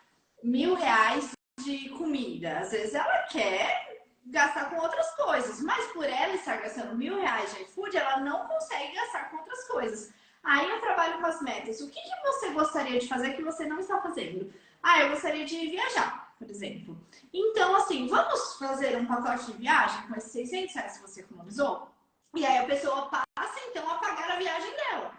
mil 0.43 0.75
reais 0.75 1.31
de 1.63 1.89
comida. 1.89 2.59
Às 2.59 2.71
vezes 2.71 2.93
ela 2.93 3.23
quer 3.23 3.94
gastar 4.25 4.69
com 4.69 4.77
outras 4.77 5.09
coisas, 5.15 5.61
mas 5.61 5.85
por 5.91 6.05
ela 6.05 6.33
estar 6.33 6.57
gastando 6.57 6.95
mil 6.95 7.19
reais 7.19 7.53
de 7.53 7.61
iFood, 7.63 7.95
ela 7.95 8.19
não 8.19 8.47
consegue 8.47 8.95
gastar 8.95 9.29
com 9.29 9.37
outras 9.37 9.67
coisas. 9.67 10.13
Aí 10.43 10.69
eu 10.69 10.79
trabalho 10.79 11.19
com 11.19 11.25
as 11.25 11.41
metas. 11.41 11.79
O 11.81 11.89
que, 11.89 11.99
que 11.99 12.21
você 12.23 12.49
gostaria 12.51 12.99
de 12.99 13.07
fazer 13.07 13.33
que 13.33 13.43
você 13.43 13.65
não 13.65 13.79
está 13.79 14.01
fazendo? 14.01 14.53
Ah, 14.81 15.01
eu 15.01 15.09
gostaria 15.09 15.45
de 15.45 15.69
viajar, 15.69 16.33
por 16.37 16.49
exemplo. 16.49 16.97
Então, 17.33 17.75
assim, 17.75 18.07
vamos 18.07 18.57
fazer 18.57 18.95
um 18.97 19.05
pacote 19.05 19.51
de 19.51 19.57
viagem 19.57 20.07
com 20.07 20.15
esses 20.15 20.31
600 20.31 20.75
reais 20.75 20.97
que 20.97 21.01
você 21.01 21.21
economizou? 21.21 21.89
E 22.35 22.45
aí 22.45 22.57
a 22.59 22.65
pessoa 22.65 23.09
passa 23.09 23.59
então 23.69 23.89
a 23.89 23.97
pagar 23.97 24.31
a 24.31 24.35
viagem 24.35 24.71
dela. 24.75 25.11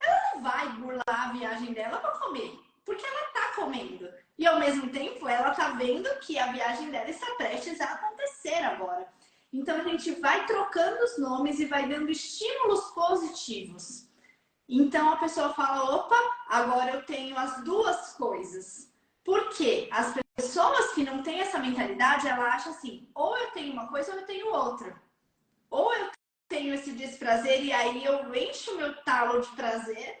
Ela 0.00 0.20
não 0.34 0.42
vai 0.42 0.68
burlar 0.74 1.02
a 1.08 1.32
viagem 1.32 1.72
dela 1.72 1.98
para 1.98 2.18
comer, 2.18 2.60
porque 2.84 3.04
ela 3.04 3.22
está 3.26 3.54
comendo. 3.56 4.08
E 4.42 4.46
ao 4.48 4.58
mesmo 4.58 4.90
tempo 4.90 5.28
ela 5.28 5.52
está 5.52 5.68
vendo 5.68 6.08
que 6.18 6.36
a 6.36 6.50
viagem 6.50 6.90
dela 6.90 7.08
está 7.08 7.32
prestes 7.36 7.80
a 7.80 7.92
acontecer 7.92 8.56
agora. 8.56 9.06
Então 9.52 9.76
a 9.80 9.84
gente 9.84 10.16
vai 10.16 10.44
trocando 10.46 11.00
os 11.04 11.16
nomes 11.16 11.60
e 11.60 11.66
vai 11.66 11.88
dando 11.88 12.10
estímulos 12.10 12.90
positivos. 12.90 14.08
Então 14.68 15.12
a 15.12 15.16
pessoa 15.18 15.54
fala: 15.54 15.94
opa, 15.94 16.16
agora 16.48 16.90
eu 16.90 17.06
tenho 17.06 17.38
as 17.38 17.62
duas 17.62 18.14
coisas. 18.14 18.92
Por 19.22 19.50
quê? 19.50 19.88
As 19.92 20.12
pessoas 20.34 20.92
que 20.92 21.04
não 21.04 21.22
têm 21.22 21.38
essa 21.38 21.60
mentalidade, 21.60 22.26
ela 22.26 22.46
acha 22.46 22.70
assim: 22.70 23.08
ou 23.14 23.38
eu 23.38 23.52
tenho 23.52 23.72
uma 23.72 23.86
coisa 23.86 24.10
ou 24.12 24.18
eu 24.18 24.26
tenho 24.26 24.52
outra. 24.52 25.00
Ou 25.70 25.94
eu 25.94 26.10
tenho 26.48 26.74
esse 26.74 26.90
desprazer 26.90 27.62
e 27.62 27.72
aí 27.72 28.04
eu 28.04 28.34
encho 28.34 28.76
meu 28.76 28.92
talo 29.04 29.40
de 29.40 29.48
prazer, 29.50 30.20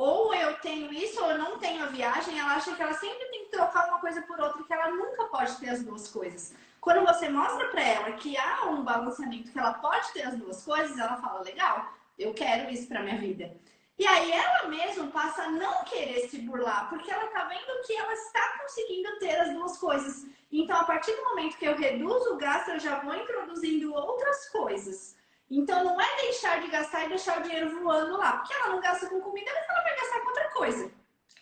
ou 0.00 0.34
eu 0.34 0.54
tenho 0.60 0.90
isso 0.90 1.22
ou 1.22 1.30
eu 1.30 1.36
não 1.36 1.58
tenho 1.58 1.82
a 1.84 1.88
viagem, 1.88 2.38
ela 2.38 2.54
acha 2.54 2.74
que 2.74 2.82
ela 2.82 2.94
sempre 2.94 3.26
tem 3.26 3.44
que 3.44 3.50
trocar 3.50 3.86
uma 3.86 3.98
coisa 3.98 4.22
por 4.22 4.40
outra, 4.40 4.64
que 4.64 4.72
ela 4.72 4.90
nunca 4.92 5.24
pode 5.24 5.54
ter 5.58 5.68
as 5.68 5.82
duas 5.82 6.08
coisas. 6.08 6.54
Quando 6.80 7.04
você 7.04 7.28
mostra 7.28 7.68
para 7.68 7.82
ela 7.82 8.12
que 8.12 8.34
há 8.38 8.64
um 8.64 8.82
balanceamento, 8.82 9.52
que 9.52 9.58
ela 9.58 9.74
pode 9.74 10.10
ter 10.14 10.22
as 10.22 10.34
duas 10.38 10.64
coisas, 10.64 10.96
ela 10.96 11.18
fala: 11.18 11.42
legal, 11.42 11.92
eu 12.18 12.32
quero 12.32 12.70
isso 12.70 12.88
para 12.88 13.02
minha 13.02 13.18
vida. 13.18 13.54
E 13.98 14.06
aí 14.06 14.32
ela 14.32 14.68
mesma 14.68 15.08
passa 15.08 15.42
a 15.42 15.50
não 15.50 15.84
querer 15.84 16.26
se 16.30 16.38
burlar, 16.38 16.88
porque 16.88 17.10
ela 17.10 17.26
tá 17.26 17.44
vendo 17.44 17.86
que 17.86 17.92
ela 17.92 18.14
está 18.14 18.58
conseguindo 18.62 19.18
ter 19.18 19.38
as 19.38 19.52
duas 19.52 19.76
coisas. 19.76 20.26
Então, 20.50 20.80
a 20.80 20.84
partir 20.84 21.14
do 21.14 21.24
momento 21.24 21.58
que 21.58 21.66
eu 21.66 21.76
reduzo 21.76 22.32
o 22.32 22.38
gasto, 22.38 22.70
eu 22.70 22.80
já 22.80 23.00
vou 23.00 23.14
introduzindo 23.14 23.92
outras 23.92 24.48
coisas. 24.48 25.19
Então 25.50 25.82
não 25.82 26.00
é 26.00 26.16
deixar 26.22 26.60
de 26.60 26.68
gastar 26.68 27.04
e 27.04 27.08
deixar 27.08 27.40
o 27.40 27.42
dinheiro 27.42 27.80
voando 27.80 28.16
lá. 28.16 28.36
Porque 28.36 28.54
ela 28.54 28.68
não 28.68 28.80
gasta 28.80 29.08
com 29.08 29.20
comida, 29.20 29.50
mas 29.52 29.68
ela 29.68 29.82
vai 29.82 29.96
gastar 29.96 30.20
com 30.20 30.28
outra 30.28 30.48
coisa. 30.50 30.92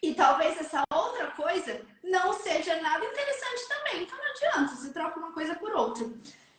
E 0.03 0.15
talvez 0.15 0.59
essa 0.59 0.83
outra 0.93 1.27
coisa 1.33 1.85
não 2.03 2.33
seja 2.33 2.81
nada 2.81 3.05
interessante 3.05 3.69
também. 3.69 4.03
Então 4.03 4.17
não 4.17 4.31
adianta, 4.31 4.77
você 4.77 4.93
troca 4.93 5.19
uma 5.19 5.33
coisa 5.33 5.55
por 5.57 5.73
outra. 5.73 6.07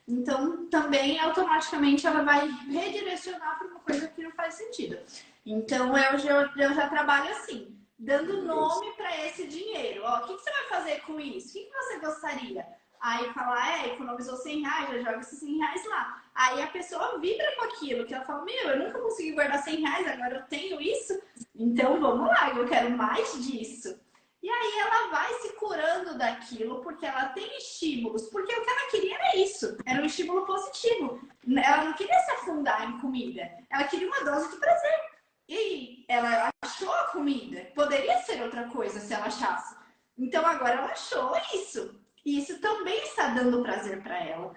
Então 0.07 0.67
também 0.69 1.19
automaticamente 1.19 2.05
ela 2.05 2.23
vai 2.23 2.47
redirecionar 2.67 3.57
para 3.57 3.67
uma 3.67 3.79
coisa 3.79 4.07
que 4.07 4.21
não 4.21 4.31
faz 4.31 4.55
sentido. 4.55 4.99
Então 5.45 5.97
eu 5.97 6.17
já, 6.17 6.51
eu 6.57 6.73
já 6.73 6.89
trabalho 6.89 7.31
assim, 7.31 7.79
dando 7.97 8.43
nome 8.43 8.91
para 8.93 9.25
esse 9.25 9.47
dinheiro. 9.47 10.03
Ó, 10.03 10.17
o 10.17 10.27
que, 10.27 10.35
que, 10.35 10.43
você 10.43 10.51
vai 10.51 10.63
fazer 10.65 11.01
com 11.01 11.19
isso? 11.19 11.49
O 11.49 11.53
que, 11.53 11.65
que 11.65 11.73
você 11.73 11.99
gostaria? 11.99 12.67
Aí 13.01 13.31
fala, 13.33 13.81
é, 13.81 13.93
economizou 13.93 14.35
100 14.35 14.61
reais, 14.61 14.89
já 14.89 14.97
joga 14.97 15.19
esses 15.19 15.39
100 15.39 15.57
reais 15.57 15.85
lá. 15.85 16.21
Aí 16.35 16.61
a 16.61 16.67
pessoa 16.67 17.17
vibra 17.19 17.55
com 17.55 17.65
aquilo, 17.65 18.05
que 18.05 18.13
ela 18.13 18.25
fala, 18.25 18.43
meu, 18.43 18.69
eu 18.69 18.79
nunca 18.79 18.99
consegui 18.99 19.31
guardar 19.31 19.63
100 19.63 19.75
reais, 19.81 20.07
agora 20.07 20.35
eu 20.35 20.43
tenho 20.43 20.81
isso, 20.81 21.19
então 21.55 21.99
vamos 21.99 22.27
lá, 22.27 22.49
eu 22.49 22.67
quero 22.67 22.89
mais 22.91 23.45
disso. 23.45 23.99
E 24.41 24.49
aí 24.49 24.79
ela 24.79 25.07
vai 25.09 25.33
se 25.35 25.53
curando 25.53 26.17
daquilo, 26.17 26.81
porque 26.81 27.05
ela 27.05 27.29
tem 27.29 27.57
estímulos, 27.57 28.29
porque 28.29 28.53
o 28.53 28.63
que 28.63 28.69
ela 28.69 28.89
queria 28.89 29.15
era 29.15 29.37
isso, 29.37 29.77
era 29.85 30.01
um 30.01 30.05
estímulo 30.05 30.45
positivo. 30.45 31.21
Ela 31.45 31.85
não 31.85 31.93
queria 31.93 32.19
se 32.19 32.31
afundar 32.31 32.89
em 32.89 32.99
comida, 32.99 33.49
ela 33.69 33.83
queria 33.85 34.07
uma 34.07 34.23
dose 34.23 34.51
de 34.51 34.57
prazer. 34.57 35.09
E 35.47 36.05
ela 36.07 36.49
achou 36.61 36.93
a 36.93 37.05
comida, 37.05 37.71
poderia 37.73 38.19
ser 38.19 38.41
outra 38.41 38.67
coisa 38.67 38.99
se 38.99 39.13
ela 39.13 39.25
achasse. 39.25 39.75
Então 40.17 40.45
agora 40.45 40.73
ela 40.73 40.91
achou 40.91 41.33
isso. 41.55 41.99
E 42.25 42.39
isso 42.39 42.59
também 42.59 43.01
está 43.03 43.29
dando 43.29 43.61
prazer 43.61 44.01
para 44.01 44.23
ela. 44.23 44.53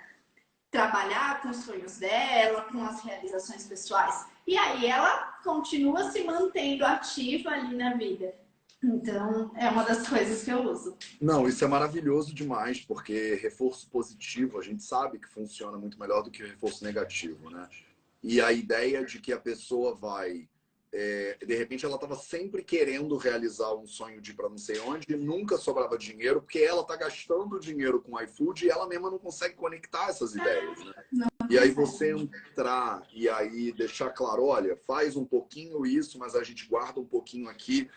Trabalhar 0.71 1.43
com 1.43 1.51
os 1.51 1.59
sonhos 1.59 1.99
dela, 1.99 2.63
com 2.63 2.83
as 2.85 3.03
realizações 3.03 3.67
pessoais. 3.67 4.27
E 4.47 4.57
aí 4.57 4.87
ela 4.87 5.39
continua 5.45 6.11
se 6.11 6.25
mantendo 6.25 6.85
ativa 6.85 7.51
ali 7.51 7.77
na 7.77 7.95
vida. 7.95 8.35
Então, 8.83 9.53
é 9.55 9.69
uma 9.69 9.85
das 9.85 10.09
coisas 10.09 10.43
que 10.43 10.51
eu 10.51 10.65
uso. 10.65 10.97
Não, 11.21 11.49
isso 11.49 11.65
é 11.65 11.69
maravilhoso 11.69 12.35
demais, 12.35 12.81
porque 12.81 13.37
reforço 13.37 13.89
positivo 13.89 14.59
a 14.59 14.63
gente 14.63 14.83
sabe 14.83 15.21
que 15.21 15.29
funciona 15.29 15.79
muito 15.79 15.99
melhor 16.01 16.23
do 16.23 16.31
que 16.31 16.43
reforço 16.43 16.85
negativo, 16.85 17.49
né? 17.49 17.69
E 18.23 18.41
a 18.41 18.53
ideia 18.53 19.05
de 19.05 19.21
que 19.21 19.33
a 19.33 19.39
pessoa 19.39 19.95
vai 19.95 20.49
é, 20.95 21.39
de 21.45 21.55
repente 21.55 21.87
ela 21.87 21.95
estava 21.95 22.15
sempre 22.17 22.63
querendo 22.63 23.17
realizar 23.17 23.75
um 23.75 23.87
sonho 23.87 24.21
de 24.21 24.33
ir 24.33 24.35
para 24.35 24.49
não 24.49 24.59
sei 24.59 24.79
onde 24.81 25.07
e 25.09 25.17
nunca 25.17 25.57
sobrava 25.57 25.97
dinheiro, 25.97 26.43
porque 26.43 26.59
ela 26.59 26.83
está 26.83 26.97
gastando 26.97 27.59
dinheiro 27.59 28.01
com 28.03 28.21
iFood 28.21 28.67
e 28.67 28.71
ela 28.71 28.87
mesma 28.87 29.11
não 29.11 29.19
consegue 29.19 29.55
conectar 29.55 30.09
essas 30.09 30.35
ideias. 30.35 30.79
Né? 30.85 31.27
E 31.49 31.59
aí 31.59 31.71
você 31.71 32.11
entrar 32.13 33.03
e 33.15 33.27
aí 33.29 33.73
deixar 33.73 34.11
claro, 34.11 34.45
olha, 34.45 34.77
faz 34.87 35.17
um 35.17 35.25
pouquinho 35.25 35.87
isso, 35.87 36.19
mas 36.19 36.35
a 36.35 36.43
gente 36.43 36.69
guarda 36.69 37.01
um 37.01 37.07
pouquinho 37.07 37.49
aqui. 37.49 37.89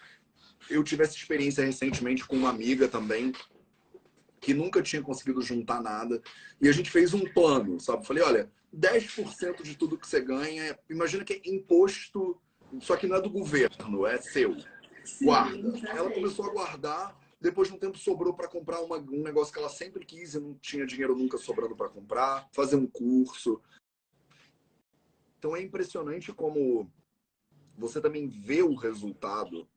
Eu 0.70 0.82
tive 0.82 1.04
essa 1.04 1.16
experiência 1.16 1.66
recentemente 1.66 2.26
com 2.26 2.38
uma 2.38 2.50
amiga 2.50 2.88
também, 2.88 3.34
que 4.40 4.54
nunca 4.54 4.82
tinha 4.82 5.02
conseguido 5.02 5.42
juntar 5.42 5.82
nada. 5.82 6.22
E 6.62 6.70
a 6.70 6.72
gente 6.72 6.90
fez 6.90 7.14
um 7.14 7.26
plano, 7.26 7.78
sabe? 7.80 8.08
Falei, 8.08 8.24
olha, 8.24 8.52
10% 8.74 9.64
de 9.64 9.76
tudo 9.76 9.98
que 9.98 10.08
você 10.08 10.22
ganha, 10.22 10.78
imagina 10.90 11.26
que 11.26 11.34
é 11.34 11.42
imposto 11.50 12.40
só 12.82 12.96
que 12.96 13.08
não 13.08 13.18
é 13.18 13.22
do 13.22 13.30
governo, 13.30 14.06
é 14.06 14.18
seu. 14.18 14.56
Sim, 15.04 15.26
Guarda. 15.26 15.90
Ela 15.90 16.12
começou 16.12 16.46
a 16.46 16.50
guardar, 16.50 17.20
depois 17.40 17.68
de 17.68 17.76
um 17.76 17.78
tempo 17.78 17.98
sobrou 17.98 18.34
para 18.34 18.48
comprar 18.48 18.82
uma, 18.82 18.98
um 18.98 19.22
negócio 19.22 19.54
que 19.54 19.60
ela 19.60 19.70
sempre 19.70 20.06
quis 20.06 20.34
e 20.34 20.40
não 20.40 20.56
tinha 20.56 20.86
dinheiro 20.86 21.16
nunca 21.16 21.38
sobrando 21.38 21.76
para 21.76 21.90
comprar, 21.90 22.48
fazer 22.52 22.76
um 22.76 22.88
curso. 22.88 23.62
Então 25.38 25.56
é 25.56 25.62
impressionante 25.62 26.34
como 26.34 26.92
você 27.78 28.02
também 28.02 28.28
vê 28.28 28.64
o 28.64 28.74
resultado, 28.74 29.68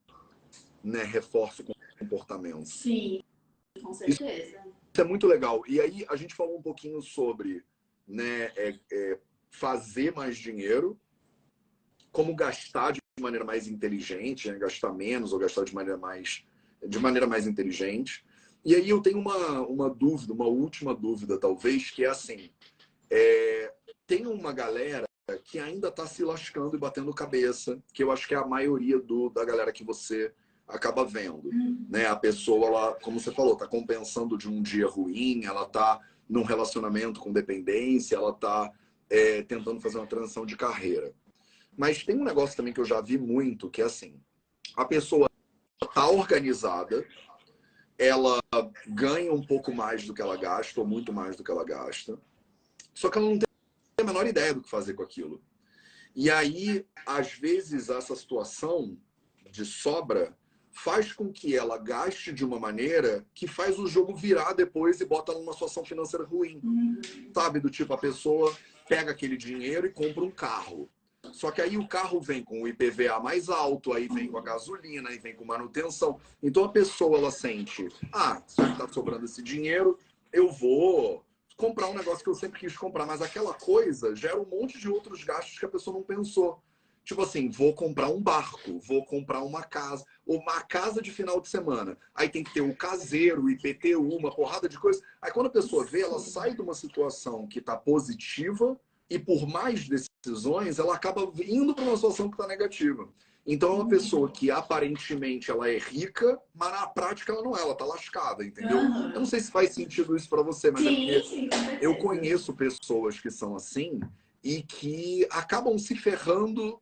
né? 0.83 1.03
Reforça 1.03 1.63
o 1.63 1.99
comportamento. 1.99 2.67
Sim, 2.67 3.23
com 3.83 3.93
certeza. 3.93 4.25
Isso, 4.25 4.57
isso 4.93 5.01
é 5.01 5.05
muito 5.05 5.27
legal. 5.27 5.63
E 5.69 5.81
aí 5.81 6.07
a 6.09 6.17
gente 6.17 6.35
falou 6.35 6.59
um 6.59 6.63
pouquinho 6.63 7.03
sobre 7.03 7.65
né, 8.07 8.45
é, 8.57 8.79
é 8.91 9.21
fazer 9.51 10.15
mais 10.15 10.39
dinheiro 10.39 10.99
como 12.19 12.35
gastar 12.35 12.91
de 12.91 13.01
maneira 13.21 13.45
mais 13.45 13.69
inteligente, 13.69 14.51
né? 14.51 14.59
gastar 14.59 14.93
menos 14.93 15.33
ou 15.33 15.39
gastar 15.39 15.65
de 15.65 15.73
maneira 15.73 15.97
mais 15.97 16.45
de 16.85 16.99
maneira 16.99 17.29
mais 17.29 17.47
inteligente. 17.47 18.25
E 18.65 18.75
aí 18.75 18.89
eu 18.89 19.01
tenho 19.01 19.21
uma, 19.21 19.61
uma 19.61 19.89
dúvida, 19.89 20.33
uma 20.33 20.49
última 20.49 20.93
dúvida 20.93 21.39
talvez, 21.39 21.93
que 21.93 22.05
é 22.05 22.09
assim, 22.09 22.51
é, 23.09 23.73
tem 24.05 24.27
uma 24.27 24.53
galera 24.53 25.05
que 25.45 25.61
ainda 25.61 25.91
está 25.91 26.09
se 26.09 26.25
lascando 26.25 26.75
e 26.75 26.81
batendo 26.81 27.15
cabeça, 27.15 27.81
que 27.95 28.03
eu 28.03 28.11
acho 28.11 28.27
que 28.27 28.35
é 28.35 28.39
a 28.39 28.45
maioria 28.45 28.99
do, 28.99 29.31
da 29.31 29.45
galera 29.45 29.73
que 29.73 29.85
você 29.85 30.33
acaba 30.67 31.05
vendo. 31.05 31.49
Uhum. 31.51 31.87
Né? 31.89 32.07
A 32.07 32.17
pessoa, 32.17 32.67
ela, 32.67 32.95
como 32.95 33.21
você 33.21 33.31
falou, 33.31 33.53
está 33.53 33.69
compensando 33.69 34.37
de 34.37 34.49
um 34.49 34.61
dia 34.61 34.89
ruim, 34.89 35.45
ela 35.45 35.63
está 35.63 36.01
num 36.29 36.43
relacionamento 36.43 37.21
com 37.21 37.33
dependência, 37.33 38.17
ela 38.17 38.31
está 38.31 38.73
é, 39.09 39.43
tentando 39.43 39.81
fazer 39.81 39.99
uma 39.99 40.07
transição 40.07 40.45
de 40.45 40.57
carreira. 40.57 41.15
Mas 41.79 42.03
tem 42.03 42.17
um 42.17 42.25
negócio 42.25 42.57
também 42.57 42.73
que 42.73 42.81
eu 42.81 42.85
já 42.85 43.01
vi 43.01 43.17
muito, 43.17 43.71
que 43.71 43.81
é 43.81 43.85
assim, 43.85 44.21
a 44.77 44.85
pessoa 44.85 45.31
tá 45.95 46.11
organizada, 46.11 47.07
ela 47.97 48.41
ganha 48.89 49.33
um 49.33 49.47
pouco 49.47 49.73
mais 49.73 50.05
do 50.05 50.13
que 50.13 50.21
ela 50.21 50.37
gasta, 50.37 50.81
ou 50.81 50.87
muito 50.87 51.13
mais 51.13 51.37
do 51.37 51.45
que 51.45 51.51
ela 51.53 51.65
gasta, 51.65 52.21
só 52.93 53.09
que 53.09 53.17
ela 53.17 53.31
não 53.31 53.39
tem 53.39 53.47
a 54.01 54.05
menor 54.05 54.27
ideia 54.27 54.53
do 54.53 54.61
que 54.61 54.69
fazer 54.69 54.95
com 54.95 55.05
aquilo. 55.05 55.41
E 56.17 56.29
aí, 56.29 56.85
às 57.07 57.35
vezes, 57.35 57.89
essa 57.89 58.17
situação 58.17 58.99
de 59.49 59.65
sobra 59.65 60.37
faz 60.73 61.13
com 61.13 61.31
que 61.33 61.57
ela 61.57 61.79
gaste 61.79 62.33
de 62.33 62.45
uma 62.45 62.59
maneira 62.59 63.25
que 63.33 63.47
faz 63.47 63.79
o 63.79 63.87
jogo 63.87 64.17
virar 64.17 64.53
depois 64.53 65.01
e 65.01 65.05
bota 65.05 65.31
ela 65.31 65.41
numa 65.41 65.53
situação 65.53 65.85
financeira 65.85 66.25
ruim. 66.25 66.61
Uhum. 66.65 67.01
Sabe? 67.33 67.61
Do 67.61 67.71
tipo, 67.71 67.93
a 67.93 67.99
pessoa 67.99 68.53
pega 68.89 69.13
aquele 69.13 69.37
dinheiro 69.37 69.87
e 69.87 69.93
compra 69.93 70.25
um 70.25 70.31
carro. 70.31 70.91
Só 71.33 71.51
que 71.51 71.61
aí 71.61 71.77
o 71.77 71.89
carro 71.89 72.21
vem 72.21 72.43
com 72.43 72.63
o 72.63 72.69
IPVA 72.69 73.21
mais 73.21 73.49
alto, 73.49 73.93
aí 73.93 74.09
vem 74.09 74.29
com 74.29 74.39
a 74.39 74.43
gasolina, 74.43 75.09
aí 75.11 75.19
vem 75.19 75.35
com 75.35 75.45
manutenção. 75.45 76.21
Então 76.43 76.65
a 76.65 76.69
pessoa 76.69 77.19
ela 77.19 77.31
sente, 77.31 77.89
ah, 78.13 78.43
já 78.57 78.71
que 78.71 78.79
tá 78.79 78.89
sobrando 78.89 79.25
esse 79.25 79.43
dinheiro, 79.43 79.99
eu 80.33 80.51
vou 80.51 81.25
comprar 81.57 81.89
um 81.89 81.95
negócio 81.95 82.23
que 82.23 82.31
eu 82.31 82.35
sempre 82.35 82.61
quis 82.61 82.77
comprar, 82.77 83.05
mas 83.05 83.21
aquela 83.21 83.53
coisa 83.53 84.15
gera 84.15 84.41
um 84.41 84.47
monte 84.47 84.79
de 84.79 84.89
outros 84.89 85.25
gastos 85.25 85.59
que 85.59 85.65
a 85.65 85.69
pessoa 85.69 85.97
não 85.97 86.03
pensou. 86.03 86.63
Tipo 87.09 87.23
assim, 87.23 87.49
vou 87.49 87.73
comprar 87.73 88.11
um 88.11 88.21
barco, 88.21 88.79
vou 88.81 89.03
comprar 89.03 89.43
uma 89.43 89.63
casa, 89.63 90.05
uma 90.27 90.61
casa 90.61 91.01
de 91.01 91.11
final 91.11 91.41
de 91.41 91.49
semana. 91.49 91.97
Aí 92.15 92.29
tem 92.29 92.45
que 92.45 92.53
ter 92.53 92.61
o 92.61 92.77
caseiro, 92.77 93.45
o 93.45 93.51
IPTU, 93.51 94.15
uma 94.15 94.31
porrada 94.31 94.69
de 94.69 94.79
coisas. 94.79 95.03
Aí 95.21 95.33
quando 95.33 95.47
a 95.47 95.51
pessoa 95.51 95.87
vê, 95.87 96.03
ela 96.03 96.19
sai 96.19 96.55
de 96.55 96.61
uma 96.61 96.75
situação 96.75 97.47
que 97.47 97.61
está 97.61 97.75
positiva 97.77 98.79
e 99.11 99.19
por 99.19 99.47
mais 99.47 99.89
decisões, 99.89 100.79
ela 100.79 100.95
acaba 100.95 101.31
indo 101.45 101.75
para 101.75 101.85
uma 101.85 101.97
situação 101.97 102.29
que 102.29 102.35
está 102.35 102.47
negativa. 102.47 103.09
Então 103.47 103.71
é 103.71 103.75
uma 103.77 103.89
pessoa 103.89 104.31
que 104.31 104.51
aparentemente 104.51 105.51
ela 105.51 105.71
é 105.71 105.79
rica, 105.79 106.39
mas 106.55 106.71
na 106.71 106.87
prática 106.87 107.33
ela 107.33 107.43
não 107.43 107.57
é, 107.57 107.63
ela 107.63 107.75
tá 107.75 107.87
lascada, 107.87 108.45
entendeu? 108.45 108.77
Uhum. 108.77 109.11
Eu 109.11 109.21
não 109.21 109.27
sei 109.27 109.41
se 109.41 109.51
faz 109.51 109.71
sentido 109.71 110.15
isso 110.15 110.29
para 110.29 110.43
você, 110.43 110.71
mas 110.71 110.85
é 110.85 110.89
sim, 110.91 111.11
é 111.11 111.23
sim, 111.23 111.49
eu 111.81 111.97
conheço 111.97 112.53
pessoas 112.53 113.19
que 113.19 113.31
são 113.31 113.57
assim 113.57 114.01
e 114.45 114.63
que 114.63 115.27
acabam 115.31 115.79
se 115.79 115.97
ferrando 115.97 116.79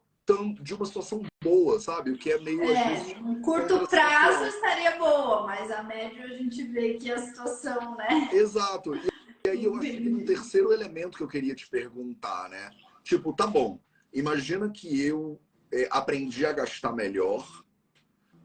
de 0.61 0.75
uma 0.75 0.85
situação 0.85 1.23
boa, 1.41 1.79
sabe? 1.79 2.11
O 2.11 2.19
que 2.19 2.33
é 2.33 2.41
meio. 2.41 2.65
É, 2.65 2.95
vezes, 2.95 3.17
um 3.21 3.41
curto 3.41 3.87
prazo 3.87 4.45
estaria 4.47 4.99
boa, 4.99 5.47
mas 5.47 5.71
a 5.71 5.85
médio 5.85 6.25
a 6.25 6.29
gente 6.29 6.65
vê 6.65 6.95
que 6.95 7.13
a 7.13 7.19
situação, 7.19 7.95
né? 7.95 8.29
Exato. 8.33 8.97
E, 8.97 9.16
e 9.47 9.51
aí 9.51 9.65
eu 9.65 9.75
acho 9.77 9.91
que 9.91 10.09
um 10.09 10.25
terceiro 10.25 10.73
elemento 10.73 11.17
que 11.17 11.23
eu 11.23 11.29
queria 11.29 11.55
te 11.55 11.69
perguntar, 11.69 12.49
né? 12.49 12.71
Tipo, 13.03 13.33
tá 13.33 13.47
bom, 13.47 13.81
imagina 14.13 14.69
que 14.71 15.01
eu 15.01 15.41
é, 15.73 15.89
aprendi 15.91 16.45
a 16.45 16.53
gastar 16.53 16.93
melhor, 16.93 17.65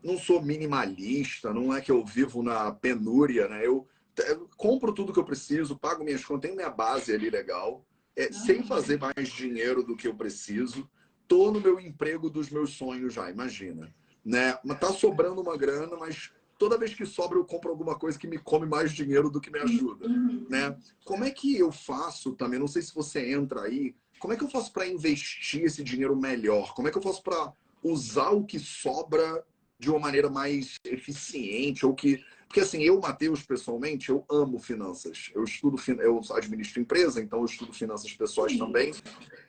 não 0.03 0.17
sou 0.17 0.41
minimalista, 0.41 1.53
não 1.53 1.75
é 1.75 1.81
que 1.81 1.91
eu 1.91 2.05
vivo 2.05 2.43
na 2.43 2.71
penúria, 2.71 3.47
né? 3.47 3.65
Eu, 3.65 3.87
eu 4.27 4.49
compro 4.57 4.93
tudo 4.93 5.13
que 5.13 5.19
eu 5.19 5.25
preciso, 5.25 5.77
pago 5.77 6.03
minhas 6.03 6.23
contas, 6.23 6.43
tenho 6.43 6.55
minha 6.55 6.69
base 6.69 7.13
ali 7.13 7.29
legal, 7.29 7.85
é, 8.15 8.31
sem 8.31 8.63
fazer 8.63 8.99
mais 8.99 9.29
dinheiro 9.29 9.83
do 9.83 9.95
que 9.95 10.07
eu 10.07 10.15
preciso 10.15 10.89
tô 11.31 11.49
no 11.49 11.61
meu 11.61 11.79
emprego 11.79 12.29
dos 12.29 12.49
meus 12.49 12.73
sonhos 12.73 13.13
já, 13.13 13.31
imagina. 13.31 13.89
Né? 14.23 14.59
Mas 14.65 14.77
tá 14.81 14.91
sobrando 14.91 15.39
uma 15.39 15.55
grana, 15.55 15.95
mas 15.95 16.29
toda 16.61 16.77
vez 16.77 16.93
que 16.93 17.07
sobra 17.07 17.39
eu 17.39 17.43
compro 17.43 17.71
alguma 17.71 17.97
coisa 17.97 18.19
que 18.19 18.27
me 18.27 18.37
come 18.37 18.67
mais 18.67 18.91
dinheiro 18.91 19.31
do 19.31 19.41
que 19.41 19.49
me 19.49 19.57
ajuda, 19.57 20.05
uhum. 20.05 20.45
né? 20.47 20.77
Como 21.03 21.23
é 21.23 21.31
que 21.31 21.57
eu 21.57 21.71
faço 21.71 22.33
também? 22.33 22.59
Não 22.59 22.67
sei 22.67 22.83
se 22.83 22.93
você 22.93 23.31
entra 23.31 23.61
aí. 23.61 23.95
Como 24.19 24.31
é 24.31 24.37
que 24.37 24.43
eu 24.43 24.49
faço 24.49 24.71
para 24.71 24.85
investir 24.85 25.63
esse 25.63 25.83
dinheiro 25.83 26.15
melhor? 26.15 26.75
Como 26.75 26.87
é 26.87 26.91
que 26.91 26.99
eu 26.99 27.01
faço 27.01 27.23
para 27.23 27.51
usar 27.83 28.29
o 28.29 28.45
que 28.45 28.59
sobra 28.59 29.43
de 29.79 29.89
uma 29.89 29.97
maneira 29.97 30.29
mais 30.29 30.75
eficiente 30.85 31.83
ou 31.83 31.95
que 31.95 32.23
porque 32.47 32.59
assim, 32.59 32.83
eu, 32.83 32.99
Matheus, 32.99 33.41
pessoalmente, 33.43 34.09
eu 34.09 34.25
amo 34.29 34.59
finanças. 34.59 35.31
Eu 35.33 35.45
estudo, 35.45 35.81
eu 35.99 36.19
administro 36.31 36.81
empresa, 36.81 37.21
então 37.21 37.39
eu 37.39 37.45
estudo 37.45 37.71
finanças 37.71 38.11
pessoais 38.11 38.57
também. 38.57 38.91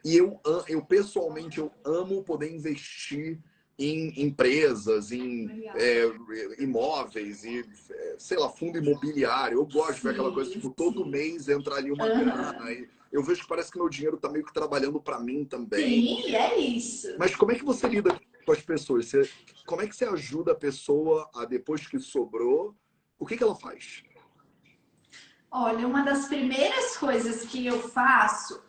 E 0.05 0.17
eu, 0.17 0.41
eu, 0.69 0.81
pessoalmente, 0.83 1.59
eu 1.59 1.73
amo 1.85 2.23
poder 2.23 2.55
investir 2.55 3.41
em 3.85 4.23
empresas, 4.23 5.11
em 5.11 5.67
é, 5.75 6.11
imóveis, 6.59 7.45
e, 7.45 7.61
é, 7.91 8.17
sei 8.19 8.39
lá, 8.39 8.49
fundo 8.49 8.79
imobiliário. 8.79 9.59
Eu 9.59 9.67
gosto 9.67 9.97
de 9.97 10.03
ver 10.03 10.11
aquela 10.11 10.33
coisa, 10.33 10.51
tipo, 10.51 10.71
todo 10.71 11.07
mês 11.07 11.49
entra 11.49 11.75
ali 11.75 11.91
uma 11.91 12.07
uhum. 12.07 12.25
grana. 12.25 12.73
E 12.73 12.89
eu 13.11 13.23
vejo 13.23 13.43
que 13.43 13.49
parece 13.49 13.71
que 13.71 13.79
meu 13.79 13.89
dinheiro 13.89 14.17
está 14.17 14.29
meio 14.29 14.45
que 14.45 14.55
trabalhando 14.55 15.01
para 15.01 15.19
mim 15.19 15.45
também. 15.45 15.85
Sim, 15.85 16.35
é 16.35 16.59
isso. 16.59 17.15
Mas 17.19 17.35
como 17.35 17.53
é 17.53 17.55
que 17.55 17.65
você 17.65 17.89
lida 17.89 18.19
com 18.45 18.53
as 18.53 18.63
pessoas? 18.63 19.07
Você, 19.07 19.29
como 19.67 19.83
é 19.83 19.87
que 19.87 19.95
você 19.95 20.05
ajuda 20.05 20.53
a 20.53 20.57
pessoa 20.57 21.29
a, 21.35 21.45
depois 21.45 21.87
que 21.87 21.99
sobrou, 21.99 22.75
o 23.19 23.27
que, 23.27 23.37
que 23.37 23.43
ela 23.43 23.55
faz? 23.55 24.03
Olha, 25.51 25.87
uma 25.87 26.03
das 26.03 26.27
primeiras 26.27 26.97
coisas 26.97 27.45
que 27.45 27.67
eu 27.67 27.79
faço 27.81 28.63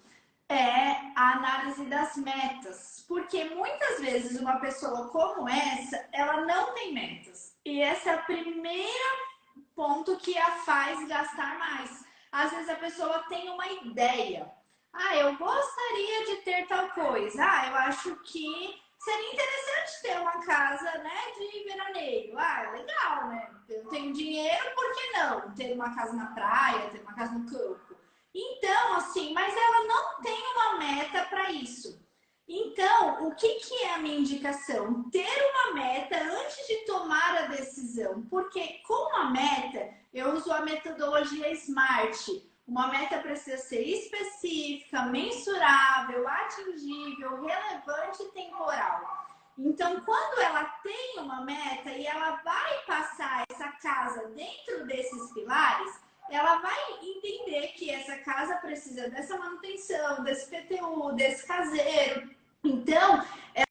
é 0.54 1.12
a 1.16 1.34
análise 1.34 1.86
das 1.86 2.16
metas. 2.18 3.06
Porque 3.08 3.46
muitas 3.46 4.00
vezes 4.00 4.40
uma 4.40 4.60
pessoa 4.60 5.10
como 5.10 5.50
essa, 5.50 6.08
ela 6.12 6.42
não 6.42 6.74
tem 6.74 6.94
metas. 6.94 7.56
E 7.66 7.82
esse 7.82 8.08
é 8.08 8.16
o 8.16 8.26
primeiro 8.26 9.34
ponto 9.76 10.18
que 10.18 10.38
a 10.38 10.52
faz 10.66 11.08
gastar 11.08 11.58
mais. 11.58 12.06
Às 12.32 12.52
vezes 12.52 12.70
a 12.70 12.76
pessoa 12.76 13.26
tem 13.30 13.50
uma 13.50 13.68
ideia. 13.68 14.52
Ah, 14.94 15.16
eu 15.16 15.36
gostaria 15.38 16.26
de 16.26 16.36
ter 16.44 16.68
tal 16.68 16.90
coisa. 16.90 17.44
Ah, 17.44 17.68
eu 17.68 17.76
acho 17.76 18.16
que 18.18 18.82
seria 19.00 19.34
interessante 19.34 20.02
ter 20.02 20.20
uma 20.20 20.46
casa, 20.46 20.98
né, 21.00 21.32
de 21.38 21.64
veraneio. 21.64 22.38
Ah, 22.38 22.72
legal, 22.72 23.28
né? 23.28 23.50
Eu 23.70 23.88
tenho 23.90 24.14
dinheiro, 24.14 24.76
por 24.76 24.92
que 24.94 25.12
não? 25.12 25.54
Ter 25.56 25.74
uma 25.74 25.94
casa 25.96 26.14
na 26.14 26.28
praia, 26.28 26.90
ter 26.90 27.02
uma 27.02 27.14
casa 27.14 27.34
no 27.34 27.50
campo. 27.50 27.93
Então, 28.34 28.94
assim, 28.96 29.34
mas 29.34 29.56
ela 29.56 29.86
não 29.86 30.22
tem 30.22 30.42
uma 30.56 30.78
meta 30.78 31.26
para 31.26 31.52
isso. 31.52 32.02
Então, 32.48 33.28
o 33.28 33.36
que, 33.36 33.56
que 33.60 33.84
é 33.84 33.94
a 33.94 34.00
minha 34.00 34.20
indicação? 34.20 35.10
Ter 35.10 35.28
uma 35.52 35.74
meta 35.76 36.18
antes 36.18 36.68
de 36.68 36.78
tomar 36.86 37.38
a 37.38 37.48
decisão. 37.48 38.24
Porque 38.24 38.82
com 38.86 39.16
a 39.16 39.30
meta, 39.30 39.94
eu 40.14 40.34
uso 40.34 40.52
a 40.52 40.62
metodologia 40.62 41.52
SMART. 41.54 42.44
Uma 42.68 42.88
meta 42.88 43.20
precisa 43.20 43.58
ser 43.58 43.82
específica, 43.82 45.04
mensurável, 45.04 46.28
atingível, 46.28 47.44
relevante 47.44 48.24
e 48.24 48.32
temporal. 48.32 49.24
Então, 49.58 50.02
quando 50.02 50.42
ela 50.42 50.64
tem 50.84 51.20
uma 51.20 51.42
meta 51.42 51.92
e 51.92 52.06
ela 52.06 52.38
vai 52.38 52.86
passar 52.86 53.44
essa 53.50 53.68
casa 53.74 54.28
dentro 54.30 54.86
desses 54.88 55.32
pilares, 55.32 56.03
ela 56.30 56.58
vai 56.58 56.78
entender 57.02 57.68
que 57.74 57.90
essa 57.90 58.18
casa 58.18 58.56
precisa 58.56 59.10
dessa 59.10 59.38
manutenção, 59.38 60.24
desse 60.24 60.50
PTU, 60.50 61.14
desse 61.14 61.46
caseiro. 61.46 62.30
Então, 62.64 63.24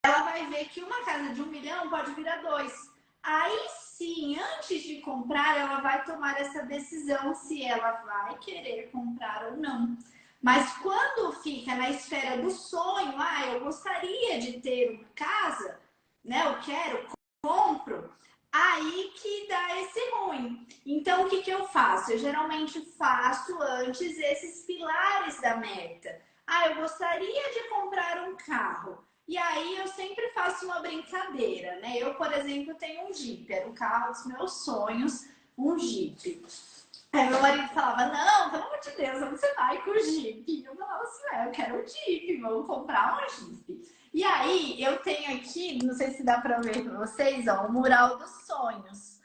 ela 0.05 0.23
vai 0.23 0.47
ver 0.47 0.67
que 0.67 0.83
uma 0.83 1.05
casa 1.05 1.35
de 1.35 1.43
um 1.43 1.47
milhão 1.47 1.89
pode 1.89 2.13
virar 2.13 2.43
dois. 2.43 2.73
Aí 3.23 3.69
sim, 3.97 4.39
antes 4.39 4.83
de 4.83 5.01
comprar, 5.01 5.59
ela 5.59 5.81
vai 5.81 6.05
tomar 6.05 6.41
essa 6.41 6.65
decisão 6.65 7.35
se 7.35 7.65
ela 7.65 7.93
vai 8.03 8.37
querer 8.39 8.91
comprar 8.91 9.45
ou 9.45 9.57
não. 9.57 9.97
Mas 10.43 10.73
quando 10.79 11.33
fica 11.41 11.75
na 11.77 11.91
esfera 11.91 12.43
do 12.43 12.51
sonho, 12.51 13.15
ah, 13.17 13.47
eu 13.47 13.61
gostaria 13.61 14.41
de 14.41 14.61
ter 14.61 14.91
uma 14.91 15.05
casa, 15.15 15.79
né? 16.25 16.43
Eu 16.47 16.59
quero, 16.61 17.07
compro. 17.41 17.92
Aí 18.53 19.13
que 19.17 19.49
dá 19.49 19.81
esse 19.81 20.01
ruim. 20.11 20.67
Então, 20.85 21.25
o 21.25 21.29
que, 21.31 21.43
que 21.43 21.51
eu 21.51 21.67
faço? 21.69 22.13
Eu 22.13 22.19
geralmente 22.19 22.81
faço 22.99 23.57
antes 23.63 24.19
esses 24.19 24.67
pilares 24.67 25.41
da 25.41 25.57
meta. 25.57 26.21
Ah, 26.47 26.69
eu 26.69 26.77
gostaria 26.77 27.53
de 27.55 27.69
comprar 27.71 28.29
um 28.29 28.37
carro. 28.37 29.03
E 29.27 29.39
aí 29.39 29.79
eu 29.79 29.89
sempre 29.89 30.29
faço 30.31 30.67
uma 30.67 30.81
brincadeira, 30.81 31.81
né? 31.81 31.97
Eu, 31.97 32.15
por 32.15 32.31
exemplo, 32.33 32.75
tenho 32.75 33.09
um 33.09 33.15
Jeep, 33.15 33.51
era 33.51 33.69
o 33.69 33.73
carro 33.73 34.13
dos 34.13 34.27
meus 34.27 34.65
sonhos, 34.65 35.27
um 35.57 35.79
Jeep. 35.79 36.45
Aí 37.13 37.29
meu 37.29 37.41
marido 37.41 37.69
falava, 37.69 38.07
não, 38.07 38.51
pelo 38.51 38.65
amor 38.65 38.81
de 38.81 38.91
Deus, 38.91 39.31
você 39.31 39.55
vai 39.55 39.83
com 39.83 39.91
o 39.91 40.01
Jeep? 40.01 40.65
Eu 40.65 40.77
falava 40.77 41.05
assim, 41.05 41.23
é, 41.33 41.47
eu 41.47 41.51
quero 41.53 41.83
um 41.83 41.87
Jeep, 41.87 42.41
vamos 42.41 42.67
comprar 42.67 43.25
um 43.25 43.29
Jeep. 43.29 44.02
E 44.13 44.23
aí 44.25 44.83
eu 44.83 44.99
tenho 45.03 45.37
aqui, 45.37 45.83
não 45.85 45.95
sei 45.95 46.11
se 46.11 46.23
dá 46.23 46.41
pra 46.41 46.61
ver 46.61 46.85
pra 46.85 46.99
vocês, 46.99 47.47
ó, 47.49 47.67
o 47.67 47.73
mural 47.73 48.19
dos 48.19 48.31
sonhos. 48.47 49.21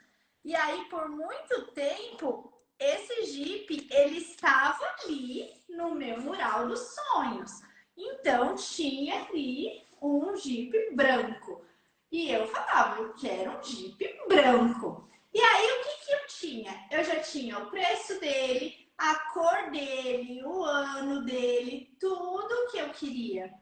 E 0.46 0.56
aí, 0.56 0.86
por 0.86 1.10
muito 1.10 1.68
tempo, 1.74 2.54
esse 2.80 3.26
Jeep, 3.26 3.88
ele 3.92 4.20
estava 4.20 4.86
ali 5.04 5.52
no 5.68 5.94
meu 5.94 6.22
mural 6.22 6.68
dos 6.70 6.80
sonhos. 6.80 7.52
Então, 7.98 8.56
tinha 8.56 9.24
ali 9.24 9.84
um 10.02 10.36
Jeep 10.38 10.96
branco. 10.96 11.66
E 12.10 12.32
eu 12.32 12.48
falava, 12.48 13.02
eu 13.02 13.14
quero 13.16 13.58
um 13.58 13.64
Jeep 13.64 14.20
branco. 14.30 15.10
E 15.34 15.40
aí, 15.42 15.68
o 15.72 15.84
que, 15.84 16.06
que 16.06 16.12
eu 16.14 16.28
tinha? 16.28 16.88
Eu 16.92 17.04
já 17.04 17.20
tinha 17.20 17.60
o 17.60 17.70
preço 17.70 18.18
dele, 18.22 18.90
a 18.98 19.16
cor 19.34 19.70
dele, 19.70 20.42
o 20.46 20.64
ano 20.64 21.26
dele, 21.26 21.94
tudo 22.00 22.72
que 22.72 22.78
eu 22.78 22.90
queria. 22.92 23.54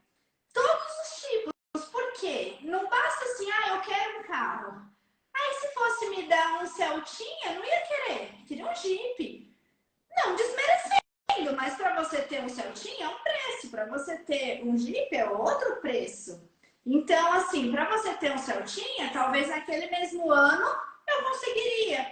Todos 0.54 0.95
tipos. 1.28 1.86
Por 1.92 2.14
quê? 2.14 2.58
Não 2.62 2.90
basta 2.90 3.26
assim, 3.26 3.50
ah, 3.52 3.76
eu 3.76 3.82
quero 3.82 4.20
um 4.20 4.24
carro. 4.24 4.82
Aí 5.34 5.54
se 5.56 5.74
fosse 5.74 6.10
me 6.10 6.24
dar 6.28 6.62
um 6.62 6.66
Celtinha, 6.66 7.54
não 7.54 7.64
ia 7.64 7.82
querer. 7.82 8.32
Queria 8.48 8.70
um 8.70 8.76
Jeep. 8.76 9.54
Não 10.16 10.36
desmerecendo, 10.36 11.56
mas 11.56 11.76
para 11.76 12.02
você 12.02 12.22
ter 12.22 12.42
um 12.42 12.50
Celtinha 12.50 13.06
é 13.06 13.10
um 13.10 13.20
preço, 13.20 13.70
para 13.70 13.86
você 13.86 14.18
ter 14.20 14.64
um 14.64 14.78
Jeep 14.78 15.14
é 15.16 15.30
outro 15.30 15.76
preço. 15.82 16.50
Então, 16.86 17.34
assim, 17.34 17.72
para 17.72 17.90
você 17.90 18.14
ter 18.14 18.32
um 18.32 18.38
Celtinha, 18.38 19.12
talvez 19.12 19.50
naquele 19.50 19.88
mesmo 19.88 20.32
ano 20.32 20.66
eu 21.08 21.24
conseguiria. 21.24 22.08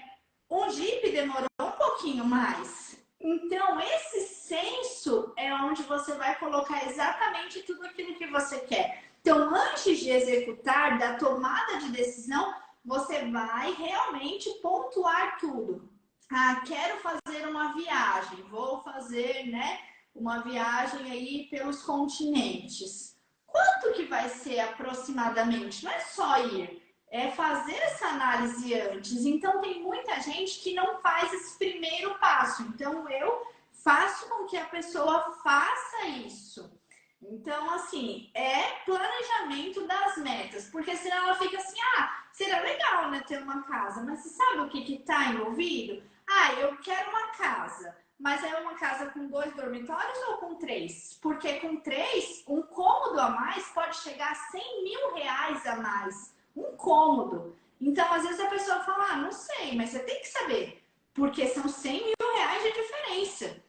Um 0.50 0.70
Jeep 0.70 1.12
demorou 1.12 1.48
um 1.62 1.72
pouquinho 1.72 2.26
mais. 2.26 2.83
Então, 3.24 3.80
esse 3.80 4.28
senso 4.28 5.34
é 5.38 5.54
onde 5.54 5.82
você 5.84 6.14
vai 6.16 6.38
colocar 6.38 6.86
exatamente 6.90 7.64
tudo 7.64 7.86
aquilo 7.86 8.16
que 8.16 8.28
você 8.28 8.60
quer. 8.60 9.06
Então, 9.22 9.56
antes 9.56 10.00
de 10.00 10.10
executar, 10.10 11.00
da 11.00 11.16
tomada 11.16 11.78
de 11.78 11.90
decisão, 11.92 12.54
você 12.84 13.26
vai 13.32 13.72
realmente 13.72 14.50
pontuar 14.62 15.40
tudo. 15.40 15.90
Ah, 16.30 16.62
quero 16.68 17.00
fazer 17.00 17.48
uma 17.48 17.74
viagem, 17.74 18.44
vou 18.50 18.82
fazer, 18.82 19.46
né, 19.46 19.80
uma 20.14 20.40
viagem 20.40 21.10
aí 21.10 21.48
pelos 21.50 21.82
continentes. 21.84 23.18
Quanto 23.48 23.94
que 23.94 24.04
vai 24.04 24.28
ser 24.28 24.60
aproximadamente? 24.60 25.86
Não 25.86 25.92
é 25.92 26.00
só 26.02 26.46
ir, 26.46 26.83
é 27.14 27.30
fazer 27.30 27.76
essa 27.76 28.08
análise 28.08 28.74
antes. 28.74 29.24
Então, 29.24 29.62
tem 29.62 29.84
muita 29.84 30.20
gente 30.20 30.60
que 30.62 30.74
não 30.74 31.00
faz 31.00 31.32
esse 31.32 31.56
primeiro 31.60 32.16
passo. 32.16 32.64
Então, 32.64 33.08
eu 33.08 33.46
faço 33.84 34.28
com 34.28 34.48
que 34.48 34.58
a 34.58 34.66
pessoa 34.66 35.32
faça 35.44 36.08
isso. 36.08 36.76
Então, 37.22 37.70
assim, 37.70 38.32
é 38.34 38.64
planejamento 38.84 39.86
das 39.86 40.18
metas, 40.18 40.70
porque 40.70 40.98
senão 40.98 41.18
ela 41.18 41.36
fica 41.36 41.58
assim, 41.58 41.80
ah, 41.98 42.24
seria 42.32 42.60
legal, 42.62 43.12
né, 43.12 43.24
ter 43.28 43.44
uma 43.44 43.62
casa, 43.62 44.02
mas 44.02 44.22
você 44.22 44.30
sabe 44.30 44.62
o 44.62 44.70
que 44.70 44.84
que 44.84 44.98
tá 45.04 45.28
envolvido? 45.28 46.04
Ah, 46.28 46.54
eu 46.54 46.76
quero 46.78 47.12
uma 47.12 47.28
casa, 47.28 47.96
mas 48.20 48.44
é 48.44 48.56
uma 48.60 48.74
casa 48.74 49.12
com 49.12 49.28
dois 49.28 49.54
dormitórios 49.56 50.18
ou 50.30 50.38
com 50.38 50.56
três? 50.56 51.20
Porque 51.22 51.60
com 51.60 51.78
três, 51.78 52.44
um 52.48 52.64
cômodo 52.64 53.20
a 53.20 53.30
mais 53.30 53.68
pode 53.68 53.98
chegar 53.98 54.32
a 54.32 54.36
100 54.36 54.84
mil 54.84 55.14
reais 55.14 55.66
a 55.68 55.76
mais, 55.76 56.33
um 56.56 56.76
cômodo. 56.78 57.56
Então, 57.80 58.12
às 58.14 58.24
vezes 58.24 58.40
a 58.40 58.50
pessoa 58.50 58.80
fala, 58.84 59.12
ah, 59.12 59.18
não 59.18 59.32
sei, 59.32 59.76
mas 59.76 59.90
você 59.90 60.00
tem 60.00 60.20
que 60.22 60.28
saber, 60.28 60.84
porque 61.14 61.48
são 61.48 61.68
100 61.68 61.94
mil 61.94 62.36
reais 62.36 62.64
de 62.64 62.72
diferença. 62.72 63.64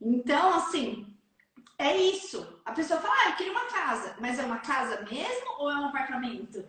Então, 0.00 0.54
assim, 0.54 1.06
é 1.78 1.96
isso. 1.96 2.60
A 2.64 2.72
pessoa 2.72 3.00
fala, 3.00 3.14
ah, 3.14 3.30
eu 3.30 3.36
queria 3.36 3.52
uma 3.52 3.66
casa. 3.66 4.16
Mas 4.20 4.38
é 4.38 4.44
uma 4.44 4.58
casa 4.58 5.00
mesmo 5.02 5.50
ou 5.58 5.70
é 5.70 5.76
um 5.76 5.86
apartamento? 5.86 6.66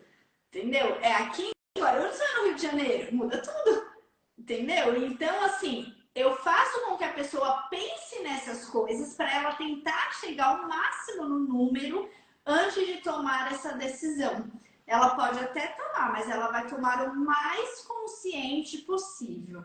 Entendeu? 0.48 0.98
É 1.02 1.14
aqui 1.14 1.52
em 1.78 1.82
Guarulhos 1.82 2.20
ou 2.20 2.26
é 2.26 2.36
no 2.36 2.44
Rio 2.46 2.56
de 2.56 2.62
Janeiro? 2.62 3.16
Muda 3.16 3.42
tudo. 3.42 3.92
Entendeu? 4.38 5.06
Então, 5.06 5.44
assim, 5.44 5.94
eu 6.16 6.36
faço 6.38 6.86
com 6.86 6.98
que 6.98 7.04
a 7.04 7.14
pessoa 7.14 7.68
pense 7.70 8.20
nessas 8.20 8.66
coisas 8.66 9.14
para 9.16 9.34
ela 9.34 9.56
tentar 9.56 10.14
chegar 10.14 10.48
ao 10.48 10.68
máximo 10.68 11.26
no 11.26 11.40
número 11.40 12.10
antes 12.46 12.86
de 12.86 12.98
tomar 12.98 13.52
essa 13.52 13.74
decisão. 13.74 14.50
Ela 14.92 15.16
pode 15.16 15.40
até 15.40 15.68
tomar, 15.68 16.12
mas 16.12 16.30
ela 16.30 16.52
vai 16.52 16.68
tomar 16.68 17.08
o 17.08 17.16
mais 17.16 17.82
consciente 17.84 18.80
possível. 18.80 19.64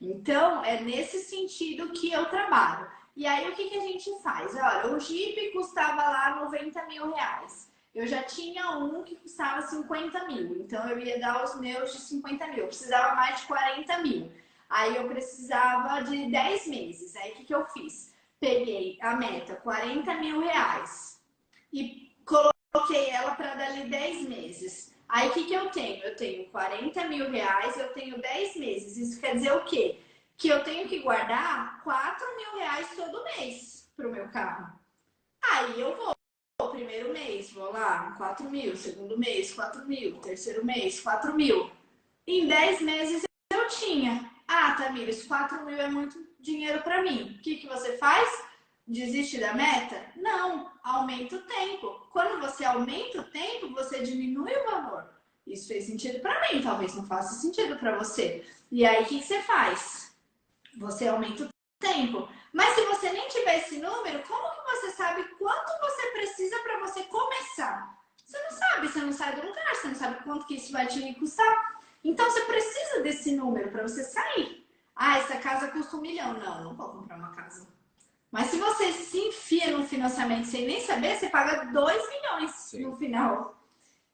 Então, 0.00 0.64
é 0.64 0.80
nesse 0.80 1.20
sentido 1.20 1.92
que 1.92 2.10
eu 2.10 2.26
trabalho. 2.26 2.90
E 3.14 3.24
aí, 3.24 3.48
o 3.48 3.54
que, 3.54 3.70
que 3.70 3.78
a 3.78 3.82
gente 3.82 4.10
faz? 4.20 4.52
Olha, 4.56 4.88
o 4.88 4.98
Jeep 4.98 5.52
custava 5.52 6.02
lá 6.02 6.42
90 6.42 6.86
mil 6.86 7.14
reais. 7.14 7.70
Eu 7.94 8.04
já 8.04 8.24
tinha 8.24 8.76
um 8.76 9.04
que 9.04 9.14
custava 9.14 9.62
50 9.62 10.26
mil, 10.26 10.56
então 10.56 10.88
eu 10.88 10.98
ia 10.98 11.20
dar 11.20 11.44
os 11.44 11.54
meus 11.60 11.92
de 11.92 12.00
50 12.00 12.48
mil. 12.48 12.58
Eu 12.58 12.66
precisava 12.66 13.14
mais 13.14 13.42
de 13.42 13.46
40 13.46 13.98
mil. 13.98 14.32
Aí 14.68 14.96
eu 14.96 15.06
precisava 15.06 16.02
de 16.02 16.28
10 16.32 16.66
meses. 16.66 17.14
Aí 17.14 17.30
o 17.30 17.34
que, 17.36 17.44
que 17.44 17.54
eu 17.54 17.64
fiz? 17.66 18.12
Peguei 18.40 18.98
a 19.00 19.14
meta, 19.14 19.54
40 19.54 20.14
mil 20.14 20.40
reais, 20.40 21.22
e 21.72 22.12
coloquei 22.26 22.53
ela 22.94 23.34
para 23.34 23.54
dali 23.54 23.84
10 23.88 24.28
meses. 24.28 24.92
Aí 25.08 25.28
o 25.28 25.32
que, 25.32 25.44
que 25.44 25.54
eu 25.54 25.70
tenho? 25.70 26.02
Eu 26.02 26.16
tenho 26.16 26.48
40 26.50 27.04
mil 27.06 27.30
reais, 27.30 27.76
eu 27.78 27.92
tenho 27.92 28.20
10 28.20 28.56
meses. 28.56 28.96
Isso 28.96 29.20
quer 29.20 29.34
dizer 29.34 29.52
o 29.52 29.64
quê? 29.64 30.00
que 30.36 30.48
eu 30.48 30.62
tenho 30.64 30.88
que 30.88 31.00
guardar 31.00 31.82
4 31.82 32.36
mil 32.36 32.58
reais 32.58 32.88
todo 32.96 33.24
mês 33.24 33.90
para 33.96 34.08
o 34.08 34.12
meu 34.12 34.28
carro. 34.28 34.78
Aí 35.42 35.80
eu 35.80 35.96
vou. 35.96 36.14
Primeiro 36.70 37.12
mês, 37.12 37.52
vou 37.52 37.72
lá, 37.72 38.14
4 38.16 38.48
mil. 38.50 38.76
Segundo 38.76 39.18
mês, 39.18 39.52
4 39.52 39.86
mil. 39.86 40.18
Terceiro 40.18 40.64
mês, 40.64 41.00
4 41.00 41.34
mil. 41.34 41.70
Em 42.26 42.48
10 42.48 42.80
meses 42.80 43.22
eu 43.52 43.68
tinha. 43.68 44.30
Ah, 44.46 44.74
Tamires, 44.74 45.24
4 45.24 45.64
mil 45.64 45.78
é 45.78 45.88
muito 45.88 46.18
dinheiro 46.40 46.82
para 46.82 47.02
mim. 47.02 47.36
O 47.38 47.42
que, 47.42 47.56
que 47.56 47.66
você 47.66 47.96
faz? 47.96 48.43
Desiste 48.86 49.40
da 49.40 49.54
meta? 49.54 50.12
Não, 50.14 50.70
aumenta 50.82 51.36
o 51.36 51.42
tempo. 51.42 52.06
Quando 52.12 52.40
você 52.40 52.64
aumenta 52.64 53.20
o 53.20 53.24
tempo, 53.24 53.72
você 53.72 54.02
diminui 54.02 54.54
o 54.54 54.70
valor. 54.70 55.08
Isso 55.46 55.68
fez 55.68 55.86
sentido 55.86 56.20
para 56.20 56.52
mim, 56.52 56.62
talvez 56.62 56.94
não 56.94 57.06
faça 57.06 57.34
sentido 57.34 57.78
para 57.78 57.96
você. 57.96 58.46
E 58.70 58.84
aí, 58.84 59.02
o 59.02 59.06
que, 59.06 59.22
você 59.22 59.40
faz? 59.42 60.14
Você 60.76 61.08
aumenta 61.08 61.44
o 61.44 61.48
tempo. 61.78 62.28
Mas 62.52 62.74
se 62.74 62.84
você 62.86 63.10
nem 63.10 63.26
tiver 63.28 63.58
esse 63.58 63.78
número, 63.78 64.22
como 64.26 64.50
que 64.50 64.70
você 64.70 64.90
sabe 64.90 65.24
quanto 65.38 65.80
você 65.80 66.06
precisa 66.08 66.58
para 66.62 66.80
você 66.80 67.04
começar? 67.04 67.98
Você 68.24 68.38
não 68.38 68.50
sabe, 68.50 68.88
você 68.88 69.00
não 69.00 69.12
sai 69.12 69.34
do 69.36 69.46
lugar, 69.46 69.74
você 69.74 69.88
não 69.88 69.94
sabe 69.94 70.22
quanto 70.24 70.46
que 70.46 70.56
isso 70.56 70.72
vai 70.72 70.86
te 70.86 71.14
custar. 71.14 71.80
Então 72.02 72.30
você 72.30 72.42
precisa 72.42 73.00
desse 73.00 73.34
número 73.34 73.70
para 73.70 73.82
você 73.82 74.04
sair. 74.04 74.66
Ah, 74.94 75.18
essa 75.18 75.38
casa 75.38 75.68
custa 75.68 75.96
um 75.96 76.00
milhão. 76.00 76.34
Não, 76.34 76.64
não 76.64 76.74
vou 76.74 76.88
comprar 76.88 77.16
uma 77.16 77.32
casa. 77.32 77.66
Mas 78.34 78.48
se 78.48 78.58
você 78.58 78.92
se 78.92 79.16
enfia 79.16 79.70
no 79.70 79.86
financiamento 79.86 80.46
sem 80.46 80.66
nem 80.66 80.80
saber, 80.80 81.14
você 81.16 81.28
paga 81.28 81.66
2 81.66 82.08
milhões 82.08 82.50
Sim. 82.50 82.82
no 82.82 82.96
final. 82.96 83.56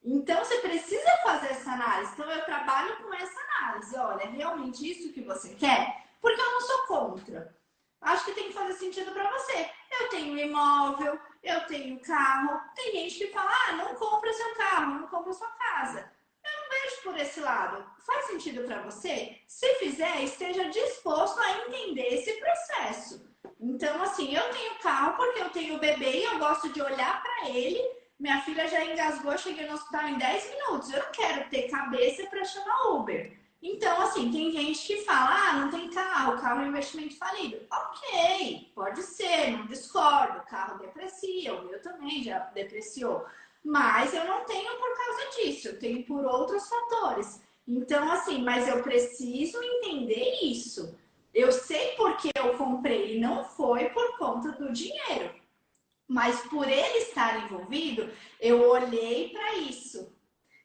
Então 0.05 0.45
você 0.45 0.59
precisa 0.59 1.11
fazer 1.23 1.47
essa 1.47 1.73
análise. 1.73 2.12
Então 2.12 2.31
eu 2.31 2.45
trabalho 2.45 2.99
com 2.99 3.14
essa 3.14 3.41
análise. 3.41 3.97
Olha, 3.97 4.25
é 4.25 4.27
realmente 4.27 4.91
isso 4.91 5.11
que 5.14 5.23
você 5.23 5.55
quer? 5.55 6.05
Porque 6.21 6.39
eu 6.39 6.51
não 6.51 6.61
sou 6.61 6.79
contra. 6.81 7.57
Acho 8.03 8.27
que 8.27 8.33
tem 8.33 8.49
que 8.49 8.53
fazer 8.53 8.75
sentido 8.75 9.11
para 9.11 9.31
você. 9.31 9.71
Eu 9.99 10.11
tenho 10.11 10.39
imóvel, 10.39 11.18
eu 11.43 11.66
tenho 11.66 11.99
carro. 12.01 12.61
Tem 12.75 12.93
gente 12.93 13.21
que 13.21 13.29
fala, 13.29 13.51
ah, 13.68 13.73
não 13.73 13.95
compra 13.95 14.31
seu 14.35 14.55
carro, 14.55 15.01
não 15.01 15.09
compra 15.09 15.33
sua 15.33 15.49
casa. 15.53 16.12
Eu 16.45 16.61
não 16.61 16.68
vejo 16.68 17.03
por 17.05 17.16
esse 17.18 17.41
lado. 17.41 17.91
Faz 18.01 18.27
sentido 18.27 18.64
para 18.66 18.83
você? 18.83 19.41
Se 19.49 19.77
fizer, 19.77 20.23
esteja 20.23 20.68
disposto 20.68 21.41
a 21.41 21.53
entender 21.61 22.16
esse 22.16 22.35
processo. 22.35 23.30
Então, 23.61 24.03
assim, 24.03 24.34
eu 24.34 24.43
tenho 24.51 24.78
carro 24.78 25.16
porque 25.16 25.41
eu 25.41 25.51
tenho 25.51 25.78
bebê 25.78 26.20
e 26.20 26.24
eu 26.24 26.38
gosto 26.38 26.72
de 26.72 26.80
olhar 26.80 27.22
para 27.22 27.51
ele. 27.51 27.80
Minha 28.18 28.41
filha 28.43 28.68
já 28.68 28.84
engasgou, 28.84 29.36
cheguei 29.38 29.66
no 29.66 29.74
hospital 29.74 30.09
em 30.09 30.18
10 30.18 30.51
minutos. 30.51 30.91
Eu 30.91 31.03
não 31.03 31.12
quero 31.12 31.49
ter 31.49 31.70
cabeça 31.70 32.26
para 32.26 32.45
chamar 32.45 32.88
Uber. 32.93 33.38
Então, 33.62 34.01
assim, 34.01 34.30
tem 34.30 34.51
gente 34.51 34.86
que 34.86 35.05
fala, 35.05 35.30
ah, 35.30 35.53
não 35.55 35.70
tem 35.70 35.91
carro, 35.91 36.41
carro 36.41 36.62
é 36.62 36.64
um 36.64 36.68
investimento 36.68 37.16
falido. 37.16 37.59
Ok, 37.70 38.72
pode 38.74 39.03
ser, 39.03 39.51
não 39.51 39.66
discordo, 39.66 40.47
carro 40.47 40.78
deprecia, 40.78 41.55
o 41.55 41.66
meu 41.66 41.80
também 41.82 42.22
já 42.22 42.38
depreciou. 42.38 43.26
Mas 43.62 44.14
eu 44.14 44.24
não 44.24 44.45
tenho 44.47 44.70
por 44.78 44.97
causa 44.97 45.36
disso, 45.36 45.68
eu 45.68 45.78
tenho 45.78 46.03
por 46.05 46.24
outros 46.24 46.66
fatores. 46.68 47.43
Então, 47.68 48.11
assim, 48.11 48.43
mas 48.43 48.66
eu 48.66 48.82
preciso 48.82 49.62
entender 49.62 50.41
isso. 50.43 50.99
Eu 51.33 51.53
sei 51.53 51.93
porque 51.97 52.31
eu 52.35 52.57
comprei 52.57 53.16
e 53.16 53.20
não 53.20 53.45
foi 53.45 53.91
por 53.91 54.18
conta 54.18 54.53
do 54.53 54.72
dinheiro. 54.72 55.35
Mas 56.09 56.41
por 56.49 56.68
ele 56.68 56.99
estar 56.99 57.45
envolvido, 57.45 58.11
eu 58.41 58.68
olhei 58.68 59.28
para 59.28 59.55
isso. 59.55 60.12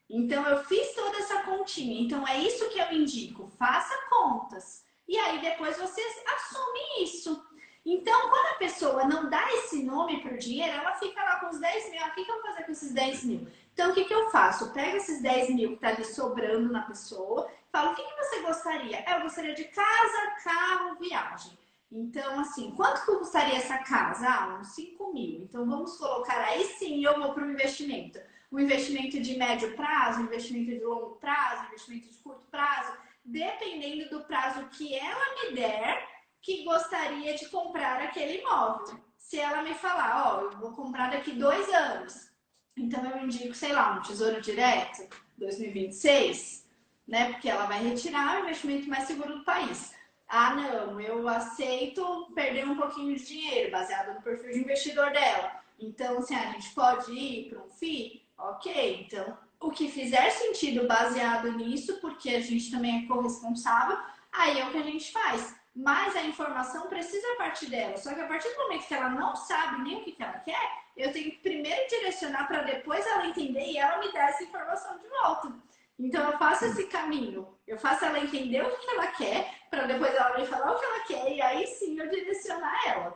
Então, 0.08 0.46
eu 0.46 0.64
fiz 0.64 0.94
toda 0.94 1.18
essa 1.18 1.42
continha. 1.42 2.00
Então, 2.00 2.26
é 2.26 2.38
isso 2.40 2.68
que 2.70 2.78
eu 2.78 2.92
indico. 2.92 3.48
Faça 3.58 3.94
contas. 4.08 4.84
E 5.06 5.16
aí, 5.16 5.40
depois 5.40 5.78
você 5.78 6.00
assume 6.34 7.04
isso. 7.04 7.44
Então, 7.84 8.28
quando 8.28 8.46
a 8.46 8.58
pessoa 8.58 9.04
não 9.04 9.30
dá 9.30 9.52
esse 9.54 9.84
nome 9.84 10.20
para 10.20 10.34
o 10.34 10.38
dinheiro, 10.38 10.72
ela 10.72 10.94
fica 10.94 11.22
lá 11.22 11.38
com 11.38 11.48
os 11.48 11.60
10 11.60 11.90
mil. 11.90 12.00
Ah, 12.02 12.08
o 12.08 12.14
que, 12.14 12.24
que 12.24 12.30
eu 12.30 12.34
vou 12.34 12.44
fazer 12.46 12.64
com 12.64 12.72
esses 12.72 12.92
10 12.92 13.24
mil? 13.24 13.48
Então, 13.76 13.90
o 13.90 13.94
que, 13.94 14.06
que 14.06 14.14
eu 14.14 14.30
faço? 14.30 14.72
Pego 14.72 14.96
esses 14.96 15.20
10 15.20 15.50
mil 15.50 15.68
que 15.68 15.74
está 15.74 15.88
ali 15.88 16.02
sobrando 16.02 16.72
na 16.72 16.80
pessoa, 16.80 17.46
falo, 17.70 17.92
o 17.92 17.94
que, 17.94 18.02
que 18.02 18.16
você 18.16 18.40
gostaria? 18.40 19.04
É, 19.06 19.18
eu 19.18 19.20
gostaria 19.20 19.54
de 19.54 19.64
casa, 19.64 20.30
carro, 20.42 20.98
viagem. 20.98 21.58
Então, 21.92 22.40
assim, 22.40 22.70
quanto 22.70 23.04
que 23.04 23.18
custaria 23.18 23.58
essa 23.58 23.76
casa? 23.76 24.26
Ah, 24.26 24.58
uns 24.58 24.68
5 24.68 25.12
mil. 25.12 25.42
Então, 25.42 25.66
vamos 25.66 25.98
colocar 25.98 26.40
aí 26.40 26.64
sim, 26.78 27.04
eu 27.04 27.20
vou 27.20 27.34
para 27.34 27.44
o 27.44 27.50
investimento 27.50 28.18
um 28.50 28.60
investimento 28.60 29.20
de 29.20 29.36
médio 29.36 29.76
prazo, 29.76 30.22
investimento 30.22 30.70
de 30.70 30.82
longo 30.82 31.16
prazo, 31.16 31.66
investimento 31.66 32.08
de 32.08 32.16
curto 32.18 32.46
prazo, 32.50 32.96
dependendo 33.22 34.08
do 34.08 34.24
prazo 34.24 34.66
que 34.68 34.94
ela 34.94 35.34
me 35.34 35.54
der, 35.54 36.08
que 36.40 36.64
gostaria 36.64 37.34
de 37.34 37.50
comprar 37.50 38.00
aquele 38.00 38.40
imóvel. 38.40 38.98
Se 39.18 39.38
ela 39.38 39.62
me 39.62 39.74
falar, 39.74 40.24
ó, 40.24 40.38
oh, 40.38 40.40
eu 40.44 40.58
vou 40.58 40.72
comprar 40.72 41.10
daqui 41.10 41.32
dois 41.32 41.68
anos, 41.68 42.30
então 42.76 43.04
eu 43.04 43.24
indico, 43.24 43.54
sei 43.54 43.72
lá, 43.72 43.92
um 43.92 44.02
tesouro 44.02 44.40
direto. 44.40 45.08
2026, 45.38 46.66
né? 47.06 47.32
Porque 47.32 47.48
ela 47.48 47.66
vai 47.66 47.82
retirar 47.82 48.36
o 48.36 48.44
investimento 48.44 48.88
mais 48.88 49.04
seguro 49.04 49.38
do 49.38 49.44
país. 49.44 49.94
Ah, 50.28 50.54
não, 50.54 51.00
eu 51.00 51.28
aceito 51.28 52.32
perder 52.34 52.66
um 52.66 52.76
pouquinho 52.76 53.14
de 53.16 53.24
dinheiro, 53.24 53.70
baseado 53.70 54.14
no 54.14 54.22
perfil 54.22 54.52
de 54.52 54.60
investidor 54.60 55.12
dela. 55.12 55.60
Então, 55.78 56.18
assim, 56.18 56.34
a 56.34 56.52
gente 56.52 56.70
pode 56.74 57.12
ir 57.12 57.50
para 57.50 57.62
um 57.62 57.70
FII? 57.70 58.22
Ok, 58.38 59.06
então 59.06 59.38
o 59.60 59.70
que 59.70 59.88
fizer 59.88 60.30
sentido 60.30 60.86
baseado 60.86 61.52
nisso, 61.52 61.98
porque 62.00 62.30
a 62.30 62.40
gente 62.40 62.70
também 62.70 63.04
é 63.04 63.06
corresponsável, 63.06 63.96
aí 64.30 64.58
é 64.58 64.66
o 64.66 64.70
que 64.70 64.78
a 64.78 64.82
gente 64.82 65.10
faz. 65.10 65.56
Mas 65.76 66.16
a 66.16 66.22
informação 66.22 66.88
precisa 66.88 67.36
partir 67.36 67.66
dela. 67.66 67.98
Só 67.98 68.14
que 68.14 68.20
a 68.20 68.26
partir 68.26 68.48
do 68.48 68.62
momento 68.62 68.86
que 68.86 68.94
ela 68.94 69.10
não 69.10 69.36
sabe 69.36 69.82
nem 69.82 69.98
o 69.98 70.04
que, 70.04 70.12
que 70.12 70.22
ela 70.22 70.38
quer, 70.38 70.70
eu 70.96 71.12
tenho 71.12 71.30
que 71.32 71.38
primeiro 71.38 71.86
direcionar 71.86 72.48
para 72.48 72.62
depois 72.62 73.06
ela 73.06 73.26
entender 73.26 73.66
e 73.66 73.76
ela 73.76 73.98
me 73.98 74.10
dar 74.10 74.30
essa 74.30 74.42
informação 74.42 74.96
de 74.96 75.06
volta. 75.06 75.52
Então 75.98 76.30
eu 76.30 76.38
faço 76.38 76.64
esse 76.64 76.84
caminho, 76.86 77.46
eu 77.66 77.78
faço 77.78 78.06
ela 78.06 78.18
entender 78.18 78.62
o 78.62 78.76
que 78.78 78.88
ela 78.88 79.06
quer, 79.08 79.50
para 79.70 79.86
depois 79.86 80.14
ela 80.14 80.38
me 80.38 80.46
falar 80.46 80.72
o 80.72 80.78
que 80.78 80.84
ela 80.84 81.00
quer, 81.00 81.32
e 81.32 81.42
aí 81.42 81.66
sim 81.66 81.98
eu 81.98 82.08
direcionar 82.08 82.74
ela. 82.86 83.14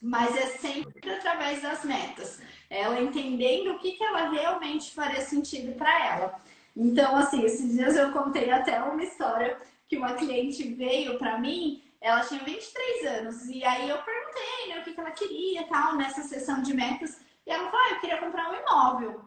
Mas 0.00 0.36
é 0.36 0.46
sempre 0.58 1.10
através 1.10 1.62
das 1.62 1.84
metas. 1.84 2.40
Ela 2.70 3.00
entendendo 3.00 3.72
o 3.72 3.78
que, 3.80 3.92
que 3.92 4.04
ela 4.04 4.28
realmente 4.28 4.94
faria 4.94 5.22
sentido 5.22 5.76
para 5.76 6.06
ela. 6.06 6.40
Então, 6.76 7.16
assim, 7.16 7.42
esses 7.42 7.72
dias 7.72 7.96
eu 7.96 8.12
contei 8.12 8.50
até 8.50 8.80
uma 8.80 9.02
história 9.02 9.58
que 9.88 9.96
uma 9.96 10.14
cliente 10.14 10.62
veio 10.74 11.18
para 11.18 11.38
mim, 11.38 11.82
ela 12.06 12.20
tinha 12.20 12.42
23 12.42 13.06
anos, 13.06 13.46
e 13.48 13.64
aí 13.64 13.88
eu 13.88 13.98
perguntei 13.98 14.68
né, 14.68 14.80
o 14.80 14.84
que, 14.84 14.92
que 14.92 15.00
ela 15.00 15.10
queria 15.10 15.66
tal, 15.66 15.96
nessa 15.96 16.22
sessão 16.22 16.62
de 16.62 16.72
metas, 16.72 17.20
e 17.44 17.50
ela 17.50 17.68
falou, 17.68 17.80
ah, 17.84 17.90
eu 17.90 18.00
queria 18.00 18.18
comprar 18.18 18.50
um 18.50 18.54
imóvel. 18.54 19.24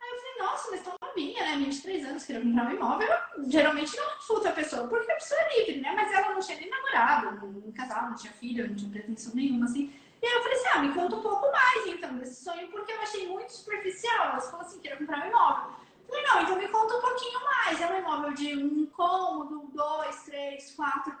Aí 0.00 0.10
eu 0.10 0.16
falei, 0.16 0.38
nossa, 0.38 0.70
mas 0.70 0.82
tão 0.82 0.94
novinha, 1.02 1.42
né? 1.42 1.56
23 1.58 2.06
anos, 2.06 2.24
queria 2.24 2.42
comprar 2.42 2.66
um 2.68 2.72
imóvel. 2.72 3.08
Eu, 3.08 3.50
geralmente 3.50 3.96
não 3.96 4.10
consulto 4.16 4.48
a 4.48 4.52
pessoa, 4.52 4.88
porque 4.88 5.12
a 5.12 5.14
pessoa 5.14 5.40
é 5.40 5.58
livre, 5.58 5.80
né? 5.80 5.92
Mas 5.94 6.12
ela 6.12 6.32
não 6.32 6.40
tinha 6.40 6.58
nem 6.58 6.70
namorado, 6.70 7.46
não, 7.46 7.72
casava, 7.72 8.08
não 8.08 8.16
tinha 8.16 8.32
filho, 8.32 8.68
não 8.68 8.74
tinha 8.74 8.90
pretensão 8.90 9.34
nenhuma, 9.34 9.66
assim. 9.66 9.92
E 10.22 10.26
aí 10.26 10.32
eu 10.32 10.42
falei 10.42 10.58
assim, 10.58 10.68
ah, 10.72 10.78
me 10.78 10.94
conta 10.94 11.16
um 11.16 11.22
pouco 11.22 11.52
mais 11.52 11.86
então 11.86 12.16
desse 12.16 12.44
sonho, 12.44 12.70
porque 12.70 12.92
eu 12.92 13.00
achei 13.00 13.28
muito 13.28 13.52
superficial. 13.52 14.26
Ela 14.26 14.40
falou 14.40 14.60
assim, 14.60 14.80
queria 14.80 14.96
comprar 14.96 15.24
um 15.24 15.28
imóvel. 15.28 15.74
Falei, 16.06 16.24
não, 16.24 16.42
então 16.42 16.56
me 16.56 16.68
conta 16.68 16.96
um 16.96 17.00
pouquinho 17.00 17.44
mais. 17.44 17.80
É 17.80 17.86
um 17.86 17.98
imóvel 17.98 18.32
de 18.32 18.56
um 18.56 18.86
cômodo, 18.86 19.70
dois, 19.74 20.22
três, 20.24 20.74
quatro. 20.74 21.14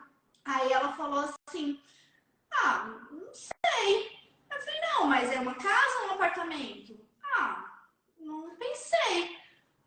Aí 0.44 0.72
ela 0.72 0.92
falou 0.92 1.30
assim, 1.48 1.80
ah, 2.52 3.00
não 3.10 3.32
sei. 3.32 4.18
Eu 4.50 4.60
falei, 4.60 4.80
não, 4.80 5.06
mas 5.06 5.32
é 5.32 5.40
uma 5.40 5.54
casa 5.54 5.98
ou 6.02 6.08
um 6.08 6.12
apartamento? 6.12 6.98
Ah, 7.36 7.64
não 8.18 8.56
pensei. 8.56 9.38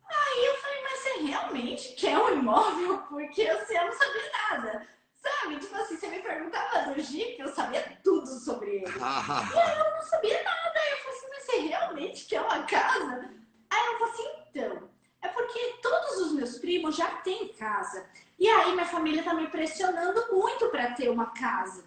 Aí 0.08 0.46
eu 0.46 0.56
falei, 0.56 0.82
mas 0.82 0.98
você 0.98 1.12
realmente 1.22 1.94
quer 1.94 2.18
um 2.18 2.38
imóvel? 2.38 2.98
Porque 3.08 3.42
assim, 3.42 3.76
eu 3.76 3.86
não 3.86 3.92
sabia 3.92 4.32
nada. 4.32 4.88
Sabe? 5.16 5.58
Tipo 5.58 5.76
assim, 5.76 5.96
você 5.96 6.08
me 6.08 6.22
perguntava 6.22 6.92
do 6.92 7.00
Jeep, 7.00 7.40
eu 7.40 7.48
sabia 7.48 7.98
tudo 8.02 8.26
sobre 8.26 8.76
ele. 8.76 8.86
e 8.96 9.58
aí 9.58 9.78
eu 9.78 9.94
não 9.94 10.02
sabia 10.02 10.42
nada. 10.42 10.80
Aí 10.80 10.90
eu 10.90 10.98
falei 10.98 11.18
assim, 11.18 11.28
mas 11.28 11.42
você 11.42 11.56
realmente 11.58 12.24
quer 12.26 12.40
uma 12.40 12.62
casa? 12.64 13.34
Aí 13.70 13.86
eu 13.86 13.98
falei 13.98 14.14
assim, 14.14 14.28
então, 14.50 14.95
é 15.22 15.28
porque 15.28 15.78
todos 15.82 16.18
os 16.26 16.32
meus 16.32 16.58
primos 16.58 16.96
já 16.96 17.08
têm 17.16 17.48
casa. 17.48 18.06
E 18.38 18.48
aí 18.48 18.72
minha 18.72 18.86
família 18.86 19.22
tá 19.22 19.34
me 19.34 19.48
pressionando 19.48 20.22
muito 20.32 20.68
para 20.68 20.92
ter 20.92 21.08
uma 21.08 21.26
casa. 21.26 21.84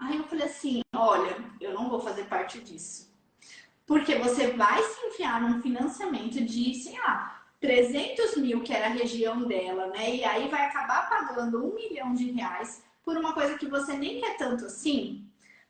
Aí 0.00 0.16
eu 0.16 0.24
falei 0.24 0.46
assim, 0.46 0.80
olha, 0.94 1.36
eu 1.60 1.72
não 1.74 1.88
vou 1.88 2.00
fazer 2.00 2.24
parte 2.24 2.60
disso. 2.60 3.12
Porque 3.86 4.16
você 4.16 4.48
vai 4.52 4.82
se 4.82 5.06
enfiar 5.06 5.40
num 5.40 5.60
financiamento 5.60 6.40
de, 6.40 6.74
sei 6.74 6.98
lá, 6.98 7.42
300 7.60 8.36
mil, 8.36 8.62
que 8.62 8.72
era 8.72 8.86
a 8.86 8.90
região 8.90 9.42
dela, 9.42 9.88
né? 9.88 10.16
E 10.16 10.24
aí 10.24 10.48
vai 10.48 10.66
acabar 10.66 11.08
pagando 11.08 11.64
um 11.64 11.74
milhão 11.74 12.14
de 12.14 12.30
reais 12.30 12.82
por 13.04 13.16
uma 13.16 13.32
coisa 13.34 13.58
que 13.58 13.68
você 13.68 13.94
nem 13.94 14.20
quer 14.20 14.36
tanto 14.36 14.64
assim. 14.66 15.26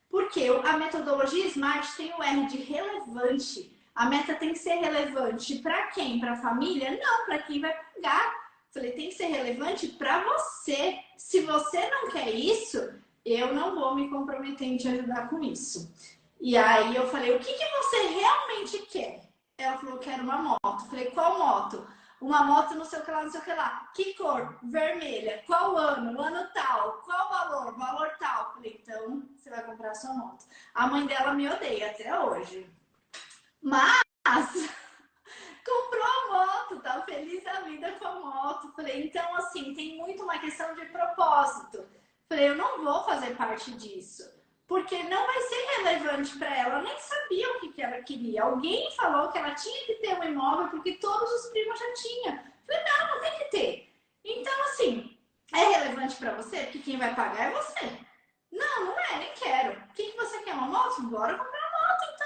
Porque 0.09 0.44
a 0.64 0.76
metodologia 0.76 1.46
SMART 1.48 1.96
tem 1.96 2.14
o 2.14 2.22
R 2.22 2.46
de 2.46 2.59
relevante. 2.59 3.73
A 3.95 4.07
meta 4.07 4.34
tem 4.34 4.53
que 4.53 4.59
ser 4.59 4.74
relevante 4.74 5.57
para 5.61 5.86
quem? 5.88 6.18
Para 6.18 6.32
a 6.32 6.42
família? 6.42 6.99
Não, 7.01 7.24
para 7.26 7.38
quem 7.38 7.61
vai 7.61 7.72
pagar. 7.95 8.45
Falei, 8.72 8.90
tem 8.90 9.09
que 9.09 9.14
ser 9.14 9.26
relevante 9.26 9.86
para 9.86 10.24
você. 10.24 10.99
Se 11.16 11.40
você 11.42 11.88
não 11.90 12.11
quer 12.11 12.28
isso, 12.30 12.92
eu 13.24 13.55
não 13.55 13.74
vou 13.76 13.95
me 13.95 14.11
comprometer 14.11 14.66
em 14.66 14.76
te 14.76 14.88
ajudar 14.88 15.28
com 15.28 15.40
isso. 15.40 15.95
E 16.40 16.57
aí 16.57 16.97
eu 16.97 17.09
falei, 17.09 17.36
o 17.36 17.38
que, 17.38 17.53
que 17.53 17.68
você 17.68 18.03
realmente 18.09 18.78
quer? 18.86 19.22
Ela 19.57 19.78
falou, 19.78 19.99
quero 19.99 20.24
uma 20.24 20.38
moto. 20.38 20.88
Falei, 20.90 21.07
qual 21.12 21.38
moto? 21.38 21.86
Uma 22.20 22.42
moto 22.42 22.74
não 22.74 22.84
sei 22.84 22.99
o 22.99 23.05
que 23.05 23.11
lá, 23.12 23.22
não 23.22 23.30
sei 23.30 23.40
o 23.40 23.45
que 23.45 23.55
lá. 23.55 23.90
Que 23.95 24.14
cor? 24.14 24.59
Vermelha. 24.62 25.45
Qual 25.47 25.76
ano? 25.76 26.20
Ano 26.20 26.49
tal. 26.53 27.03
Qual 27.05 27.28
valor? 27.28 27.78
Valor 27.78 28.11
tal. 28.18 28.55
Falei, 28.55 28.80
então 28.82 29.22
você 29.36 29.51
vai 29.51 29.62
comprar 29.62 29.90
a 29.90 29.95
sua 29.95 30.14
moto. 30.14 30.45
A 30.74 30.88
mãe 30.88 31.07
dela 31.07 31.32
me 31.32 31.49
odeia 31.49 31.90
até 31.90 32.18
hoje. 32.18 32.68
Mas 33.64 34.02
comprou 35.64 36.04
a 36.04 36.32
moto, 36.32 36.82
tá 36.82 37.02
feliz 37.02 37.42
da 37.42 37.62
vida 37.62 37.90
com 37.92 38.06
a 38.06 38.20
moto. 38.20 38.72
Falei, 38.76 39.06
então 39.06 39.34
assim, 39.36 39.74
tem 39.74 39.96
muito 39.96 40.22
uma 40.22 40.38
questão 40.38 40.74
de 40.74 40.84
propósito. 40.86 41.84
Falei, 42.28 42.50
eu 42.50 42.54
não 42.54 42.84
vou 42.84 43.02
fazer 43.04 43.34
parte 43.34 43.72
disso 43.72 44.22
porque 44.66 45.02
não 45.04 45.26
vai 45.26 45.40
ser 45.42 45.66
relevante 45.76 46.38
para 46.38 46.56
ela. 46.56 46.74
Ela 46.74 46.82
nem 46.82 46.98
sabia 46.98 47.50
o 47.52 47.60
que, 47.60 47.72
que 47.72 47.82
ela 47.82 48.02
queria. 48.02 48.42
Alguém 48.42 48.90
falou 48.96 49.30
que 49.30 49.38
ela 49.38 49.54
tinha 49.54 49.86
que 49.86 49.94
ter 49.94 50.18
um 50.18 50.24
imóvel 50.24 50.68
porque 50.68 50.94
todos 50.94 51.30
os 51.30 51.50
primos 51.50 51.78
já 51.78 51.92
tinham. 51.94 52.38
Falei, 52.66 52.84
não, 52.84 53.14
não 53.14 53.20
tem 53.20 53.38
que 53.38 53.44
ter. 53.44 53.94
Então, 54.24 54.64
assim, 54.64 55.18
é 55.54 55.58
relevante 55.58 56.16
para 56.16 56.34
você? 56.34 56.64
Porque 56.64 56.78
quem 56.78 56.98
vai 56.98 57.14
pagar 57.14 57.50
é 57.50 57.54
você. 57.54 57.90
Não, 58.50 58.86
não 58.86 58.98
é, 58.98 59.18
nem 59.18 59.32
quero. 59.34 59.72
O 59.72 59.92
que, 59.94 60.12
que 60.12 60.16
você 60.16 60.42
quer? 60.42 60.54
Uma 60.54 60.66
moto? 60.66 61.02
Bora 61.02 61.36
comprar 61.36 61.70
uma 61.70 61.88
moto, 61.88 62.14
então. 62.14 62.23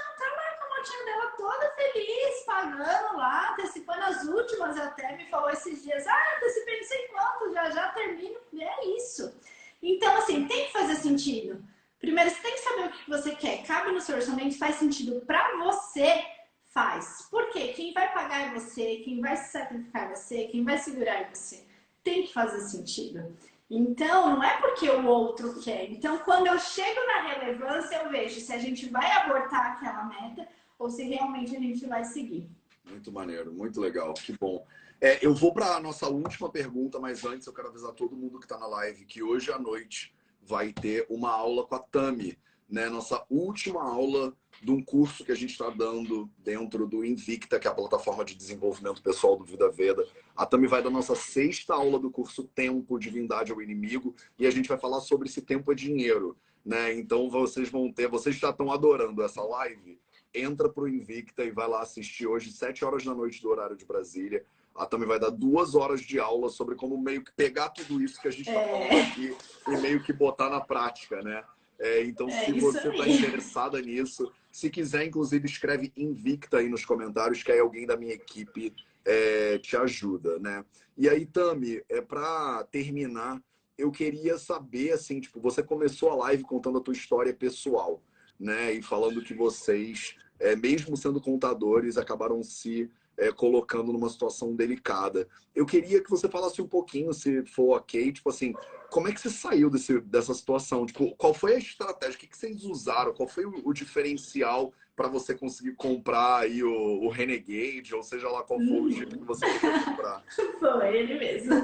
Lá 0.79 0.85
com 0.85 0.87
a 0.87 0.87
motinha 0.87 1.05
dela 1.05 1.31
toda 1.31 1.71
feliz, 1.71 2.43
pagando 2.45 3.17
lá, 3.17 3.53
antecipando 3.53 4.03
as 4.03 4.23
últimas 4.23 4.77
até. 4.77 5.17
Me 5.17 5.25
falou 5.29 5.49
esses 5.49 5.83
dias, 5.83 6.07
ah, 6.07 6.37
antecipei 6.37 6.77
não 6.77 6.87
sei 6.87 7.07
quanto, 7.07 7.53
já 7.53 7.69
já 7.69 7.89
termino. 7.89 8.39
E 8.53 8.63
é 8.63 8.97
isso. 8.97 9.33
Então, 9.81 10.15
assim, 10.17 10.47
tem 10.47 10.65
que 10.65 10.73
fazer 10.73 10.95
sentido. 10.95 11.63
Primeiro, 11.99 12.29
você 12.29 12.41
tem 12.41 12.53
que 12.53 12.59
saber 12.59 12.85
o 12.85 12.91
que 12.91 13.09
você 13.09 13.35
quer. 13.35 13.63
Cabe 13.65 13.91
no 13.91 14.01
seu 14.01 14.15
orçamento, 14.15 14.57
faz 14.57 14.75
sentido 14.75 15.21
para 15.25 15.57
você, 15.57 16.25
faz. 16.69 17.27
Por 17.29 17.49
quê? 17.49 17.73
Quem 17.75 17.93
vai 17.93 18.13
pagar 18.13 18.47
é 18.47 18.53
você, 18.53 18.97
quem 18.97 19.19
vai 19.19 19.35
se 19.35 19.51
sacrificar 19.51 20.03
é 20.03 20.15
você, 20.15 20.47
quem 20.47 20.63
vai 20.63 20.77
segurar 20.77 21.21
é 21.21 21.29
você. 21.33 21.65
Tem 22.03 22.23
que 22.23 22.33
fazer 22.33 22.61
sentido. 22.61 23.35
Então, 23.69 24.35
não 24.35 24.43
é 24.43 24.57
porque 24.61 24.89
o 24.89 25.05
outro 25.05 25.61
quer. 25.61 25.91
Então, 25.91 26.17
quando 26.19 26.47
eu 26.47 26.57
chego 26.57 26.99
na 27.05 27.21
relevância, 27.21 27.97
eu 27.97 28.09
vejo 28.09 28.39
se 28.39 28.51
a 28.51 28.57
gente 28.57 28.89
vai 28.89 29.11
abortar 29.11 29.73
aquela 29.73 30.05
meta 30.05 30.47
ou 30.79 30.89
se 30.89 31.03
realmente 31.03 31.55
a 31.55 31.59
gente 31.59 31.85
vai 31.85 32.05
seguir. 32.05 32.49
Muito 32.89 33.11
maneiro, 33.11 33.53
muito 33.53 33.79
legal, 33.79 34.13
que 34.13 34.35
bom. 34.35 34.65
É, 35.01 35.23
eu 35.23 35.35
vou 35.35 35.53
para 35.53 35.75
a 35.75 35.79
nossa 35.79 36.07
última 36.07 36.49
pergunta, 36.49 36.99
mas 36.99 37.23
antes 37.25 37.45
eu 37.45 37.53
quero 37.53 37.67
avisar 37.67 37.91
todo 37.91 38.15
mundo 38.15 38.39
que 38.39 38.45
está 38.45 38.57
na 38.57 38.65
live 38.65 39.05
que 39.05 39.21
hoje 39.21 39.51
à 39.51 39.59
noite 39.59 40.13
vai 40.41 40.73
ter 40.73 41.05
uma 41.09 41.31
aula 41.31 41.65
com 41.65 41.75
a 41.75 41.79
Tami, 41.79 42.37
né? 42.67 42.89
Nossa 42.89 43.23
última 43.29 43.83
aula 43.83 44.33
de 44.61 44.71
um 44.71 44.81
curso 44.81 45.23
que 45.23 45.31
a 45.31 45.35
gente 45.35 45.51
está 45.51 45.69
dando 45.69 46.29
dentro 46.37 46.87
do 46.87 47.05
Invicta, 47.05 47.59
que 47.59 47.67
é 47.67 47.71
a 47.71 47.73
plataforma 47.73 48.25
de 48.25 48.35
desenvolvimento 48.35 49.01
pessoal 49.01 49.37
do 49.37 49.45
Vida 49.45 49.69
Veda. 49.69 50.05
A 50.35 50.45
Tami 50.45 50.67
vai 50.67 50.81
dar 50.81 50.89
nossa 50.89 51.15
sexta 51.15 51.75
aula 51.75 51.99
do 51.99 52.09
curso 52.09 52.43
Tempo, 52.43 52.97
Divindade 52.97 53.51
ao 53.51 53.61
Inimigo, 53.61 54.15
e 54.37 54.47
a 54.47 54.51
gente 54.51 54.67
vai 54.67 54.77
falar 54.77 55.01
sobre 55.01 55.29
se 55.29 55.41
tempo 55.41 55.71
é 55.71 55.75
dinheiro, 55.75 56.35
né? 56.65 56.93
Então 56.93 57.29
vocês 57.29 57.69
vão 57.69 57.91
ter, 57.91 58.07
vocês 58.07 58.35
já 58.35 58.49
estão 58.49 58.71
adorando 58.71 59.23
essa 59.23 59.41
live, 59.41 59.99
entra 60.33 60.69
para 60.69 60.83
o 60.83 60.87
Invicta 60.87 61.43
e 61.43 61.51
vai 61.51 61.67
lá 61.67 61.81
assistir 61.81 62.27
hoje, 62.27 62.51
sete 62.51 62.83
horas 62.85 63.03
da 63.03 63.13
noite 63.13 63.41
do 63.41 63.49
horário 63.49 63.75
de 63.75 63.85
Brasília. 63.85 64.45
A 64.75 64.85
Tami 64.85 65.05
vai 65.05 65.19
dar 65.19 65.29
duas 65.29 65.75
horas 65.75 66.01
de 66.01 66.19
aula 66.19 66.49
sobre 66.49 66.75
como 66.75 66.97
meio 66.97 67.23
que 67.23 67.31
pegar 67.33 67.69
tudo 67.69 68.01
isso 68.01 68.21
que 68.21 68.27
a 68.27 68.31
gente 68.31 68.47
está 68.47 68.61
é. 68.61 68.89
falando 68.89 69.11
aqui 69.11 69.35
e 69.67 69.77
meio 69.81 70.03
que 70.03 70.13
botar 70.13 70.49
na 70.49 70.61
prática, 70.61 71.21
né? 71.21 71.43
É, 71.77 72.03
então, 72.03 72.27
é, 72.27 72.45
se 72.45 72.59
você 72.59 72.89
está 72.89 73.07
interessada 73.07 73.81
nisso, 73.81 74.31
se 74.51 74.69
quiser, 74.69 75.05
inclusive, 75.05 75.45
escreve 75.45 75.91
Invicta 75.95 76.57
aí 76.57 76.67
nos 76.67 76.85
comentários, 76.85 77.41
que 77.41 77.51
aí 77.51 77.59
alguém 77.59 77.85
da 77.85 77.95
minha 77.95 78.13
equipe 78.13 78.73
é, 79.05 79.57
te 79.59 79.77
ajuda, 79.77 80.37
né? 80.39 80.63
E 80.97 81.07
aí, 81.07 81.25
Tami, 81.25 81.81
é, 81.87 82.01
para 82.01 82.63
terminar, 82.65 83.41
eu 83.77 83.91
queria 83.91 84.37
saber, 84.37 84.91
assim, 84.91 85.21
tipo, 85.21 85.39
você 85.39 85.63
começou 85.63 86.11
a 86.11 86.15
live 86.15 86.43
contando 86.43 86.77
a 86.79 86.81
tua 86.81 86.93
história 86.93 87.33
pessoal, 87.33 88.01
né? 88.39 88.73
E 88.73 88.81
falando 88.81 89.21
que 89.21 89.33
vocês, 89.33 90.15
é, 90.39 90.55
mesmo 90.55 90.95
sendo 90.95 91.19
contadores, 91.19 91.97
acabaram 91.97 92.41
se 92.41 92.89
é, 93.19 93.31
colocando 93.31 93.91
numa 93.91 94.09
situação 94.09 94.55
delicada. 94.55 95.27
Eu 95.53 95.65
queria 95.65 96.01
que 96.01 96.09
você 96.09 96.29
falasse 96.29 96.61
um 96.61 96.67
pouquinho, 96.67 97.13
se 97.13 97.45
for 97.45 97.77
ok, 97.77 98.13
tipo 98.13 98.29
assim, 98.29 98.53
como 98.89 99.07
é 99.07 99.11
que 99.11 99.19
você 99.19 99.29
saiu 99.29 99.69
desse, 99.69 99.99
dessa 99.99 100.33
situação? 100.33 100.85
Tipo, 100.85 101.13
qual 101.15 101.33
foi 101.33 101.55
a 101.55 101.59
estratégia? 101.59 102.15
O 102.15 102.19
que, 102.19 102.27
que 102.27 102.37
vocês 102.37 102.63
usaram? 102.63 103.13
Qual 103.13 103.27
foi 103.27 103.45
o, 103.45 103.61
o 103.65 103.73
diferencial 103.73 104.73
para 104.95 105.07
você 105.07 105.33
conseguir 105.33 105.75
comprar 105.75 106.39
aí 106.39 106.63
o, 106.63 107.03
o, 107.03 107.09
Renegade, 107.09 107.95
ou 107.95 108.03
seja 108.03 108.27
lá 108.29 108.43
qual 108.43 108.59
for 108.59 108.81
o 108.81 108.91
jeito 108.91 109.17
que 109.17 109.25
você 109.25 109.45
queria 109.45 109.85
comprar? 109.85 110.23
Foi 110.59 110.97
ele 110.97 111.17
mesmo. 111.17 111.55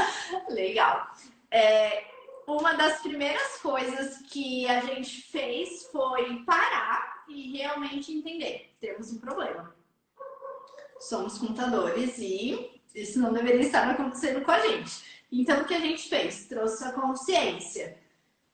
Legal. 0.48 1.06
É, 1.50 2.04
uma 2.48 2.72
das 2.72 3.00
primeiras 3.00 3.58
coisas 3.58 4.18
que 4.30 4.66
a 4.66 4.80
gente 4.80 5.22
fez 5.30 5.84
foi 5.92 6.42
parar 6.44 7.24
e 7.28 7.56
realmente 7.56 8.12
entender. 8.12 8.74
Temos 8.80 9.12
um 9.12 9.18
problema 9.18 9.78
somos 11.00 11.38
contadores 11.38 12.18
e 12.18 12.80
isso 12.94 13.20
não 13.20 13.32
deveria 13.32 13.60
estar 13.60 13.88
acontecendo 13.88 14.44
com 14.44 14.50
a 14.50 14.60
gente. 14.60 15.22
Então, 15.30 15.60
o 15.60 15.64
que 15.64 15.74
a 15.74 15.80
gente 15.80 16.08
fez? 16.08 16.46
Trouxe 16.46 16.84
a 16.84 16.92
consciência. 16.92 17.98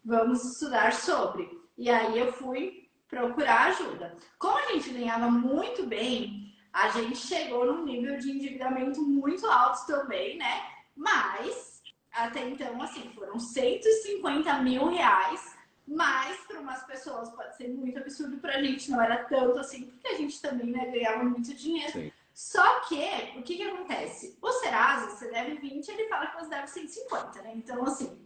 Vamos 0.05 0.45
estudar 0.45 0.93
sobre. 0.93 1.49
E 1.79 1.89
aí 1.89 2.19
eu 2.19 2.33
fui 2.33 2.89
procurar 3.09 3.69
ajuda. 3.69 4.17
Como 4.39 4.59
a 4.59 4.73
gente 4.73 4.91
ganhava 4.91 5.31
muito 5.31 5.87
bem, 5.87 6.53
a 6.73 6.89
gente 6.89 7.17
chegou 7.17 7.65
num 7.65 7.85
nível 7.85 8.19
de 8.19 8.31
endividamento 8.31 9.01
muito 9.01 9.47
alto 9.47 9.87
também, 9.87 10.37
né? 10.37 10.63
Mas, 10.97 11.74
até 12.15 12.49
então, 12.49 12.81
assim, 12.81 13.11
foram 13.15 13.39
150 13.39 14.63
mil 14.63 14.89
reais. 14.89 15.55
Mas, 15.87 16.39
para 16.47 16.61
umas 16.61 16.83
pessoas, 16.85 17.29
pode 17.31 17.57
ser 17.57 17.69
muito 17.69 17.99
absurdo 17.99 18.39
para 18.39 18.57
a 18.57 18.63
gente, 18.63 18.91
não 18.91 19.03
era 19.03 19.25
tanto 19.25 19.59
assim, 19.59 19.85
porque 19.85 20.09
a 20.09 20.17
gente 20.17 20.41
também 20.41 20.69
né, 20.69 20.87
ganhava 20.87 21.23
muito 21.25 21.53
dinheiro. 21.53 21.93
Sim. 21.93 22.13
Só 22.33 22.81
que, 22.81 23.05
o 23.37 23.43
que 23.43 23.57
que 23.57 23.63
acontece? 23.63 24.37
O 24.41 24.51
Serasa, 24.53 25.11
você 25.11 25.31
deve 25.31 25.57
20, 25.57 25.89
ele 25.89 26.09
fala 26.09 26.27
que 26.27 26.43
você 26.43 26.51
deve 26.51 26.67
150, 26.69 27.43
né? 27.43 27.53
Então, 27.55 27.85
assim, 27.85 28.19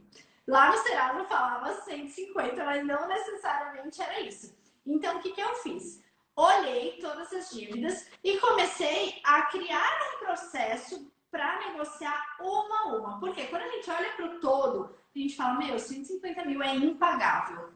lá 0.46 0.70
no 0.70 0.78
Serasa 0.78 1.24
falava 1.24 1.74
150, 1.82 2.64
mas 2.64 2.86
não 2.86 3.08
necessariamente 3.08 4.00
era 4.00 4.20
isso. 4.20 4.56
Então, 4.86 5.18
o 5.18 5.20
que 5.20 5.32
que 5.32 5.40
eu 5.40 5.54
fiz? 5.56 6.00
Olhei 6.36 6.98
todas 7.00 7.32
as 7.32 7.50
dívidas 7.50 8.08
e 8.22 8.38
comecei 8.38 9.20
a 9.24 9.42
criar 9.42 9.98
um 10.14 10.24
processo 10.24 11.12
para 11.30 11.58
negociar 11.66 12.36
uma 12.40 12.80
a 12.80 12.96
uma. 12.96 13.20
Porque 13.20 13.46
quando 13.46 13.62
a 13.62 13.68
gente 13.68 13.90
olha 13.90 14.12
para 14.12 14.26
o 14.26 14.40
todo, 14.40 14.94
a 15.14 15.18
gente 15.18 15.36
fala, 15.36 15.58
meu, 15.58 15.78
150 15.78 16.44
mil 16.44 16.62
é 16.62 16.74
impagável. 16.74 17.70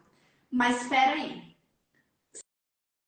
Mas 0.50 0.82
espera 0.82 1.12
aí, 1.12 1.56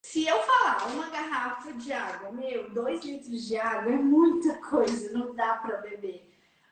se 0.03 0.26
eu 0.26 0.40
falar 0.42 0.86
uma 0.92 1.09
garrafa 1.11 1.72
de 1.72 1.92
água, 1.92 2.30
meu, 2.30 2.70
dois 2.70 3.05
litros 3.05 3.47
de 3.47 3.57
água 3.57 3.92
é 3.92 3.97
muita 3.97 4.55
coisa, 4.59 5.16
não 5.16 5.34
dá 5.34 5.57
para 5.57 5.78
beber. 5.78 6.30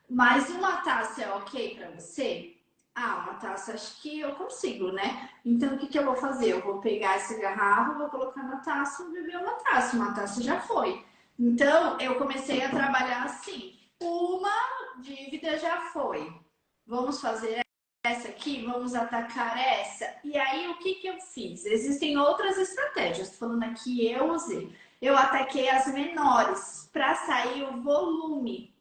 Mas 0.09 0.49
uma 0.51 0.77
taça 0.83 1.23
é 1.23 1.33
ok 1.33 1.75
para 1.75 1.91
você? 1.91 2.57
Ah, 2.95 3.25
uma 3.25 3.35
taça 3.35 3.73
acho 3.73 4.01
que 4.03 4.21
eu 4.21 4.35
consigo, 4.35 4.93
né? 4.93 5.31
Então 5.45 5.75
o 5.75 5.79
que, 5.79 5.87
que 5.87 5.99
eu 5.99 6.05
vou 6.05 6.15
fazer? 6.15 6.51
Eu 6.51 6.61
vou 6.61 6.81
pegar 6.81 7.15
essa 7.15 7.39
garrafa, 7.39 7.99
vou 7.99 8.11
colocar 8.11 8.43
na 8.43 8.59
taça 8.59 9.09
beber 9.09 9.39
uma 9.39 9.55
taça. 9.55 9.97
Uma 9.97 10.15
taça 10.15 10.43
já 10.43 10.61
foi. 10.61 11.05
Então 11.45 11.99
eu 11.99 12.15
comecei 12.19 12.63
a 12.63 12.69
trabalhar 12.69 13.25
assim. 13.25 13.77
Uma 14.01 14.55
dívida 15.01 15.59
já 15.59 15.91
foi. 15.93 16.33
Vamos 16.87 17.21
fazer 17.21 17.63
essa 18.07 18.29
aqui, 18.29 18.65
vamos 18.65 18.95
atacar 18.95 19.59
essa. 19.59 20.09
E 20.23 20.39
aí, 20.39 20.69
o 20.69 20.79
que, 20.79 20.95
que 20.95 21.09
eu 21.09 21.21
fiz? 21.21 21.67
Existem 21.67 22.17
outras 22.17 22.59
estratégias, 22.59 23.37
falando 23.37 23.65
aqui 23.65 24.09
eu 24.09 24.31
usei. 24.31 24.73
Eu 25.01 25.17
ataquei 25.17 25.69
as 25.69 25.93
menores 25.93 26.89
para 26.93 27.17
sair 27.17 27.65
o 27.65 27.83
volume. 27.83 28.73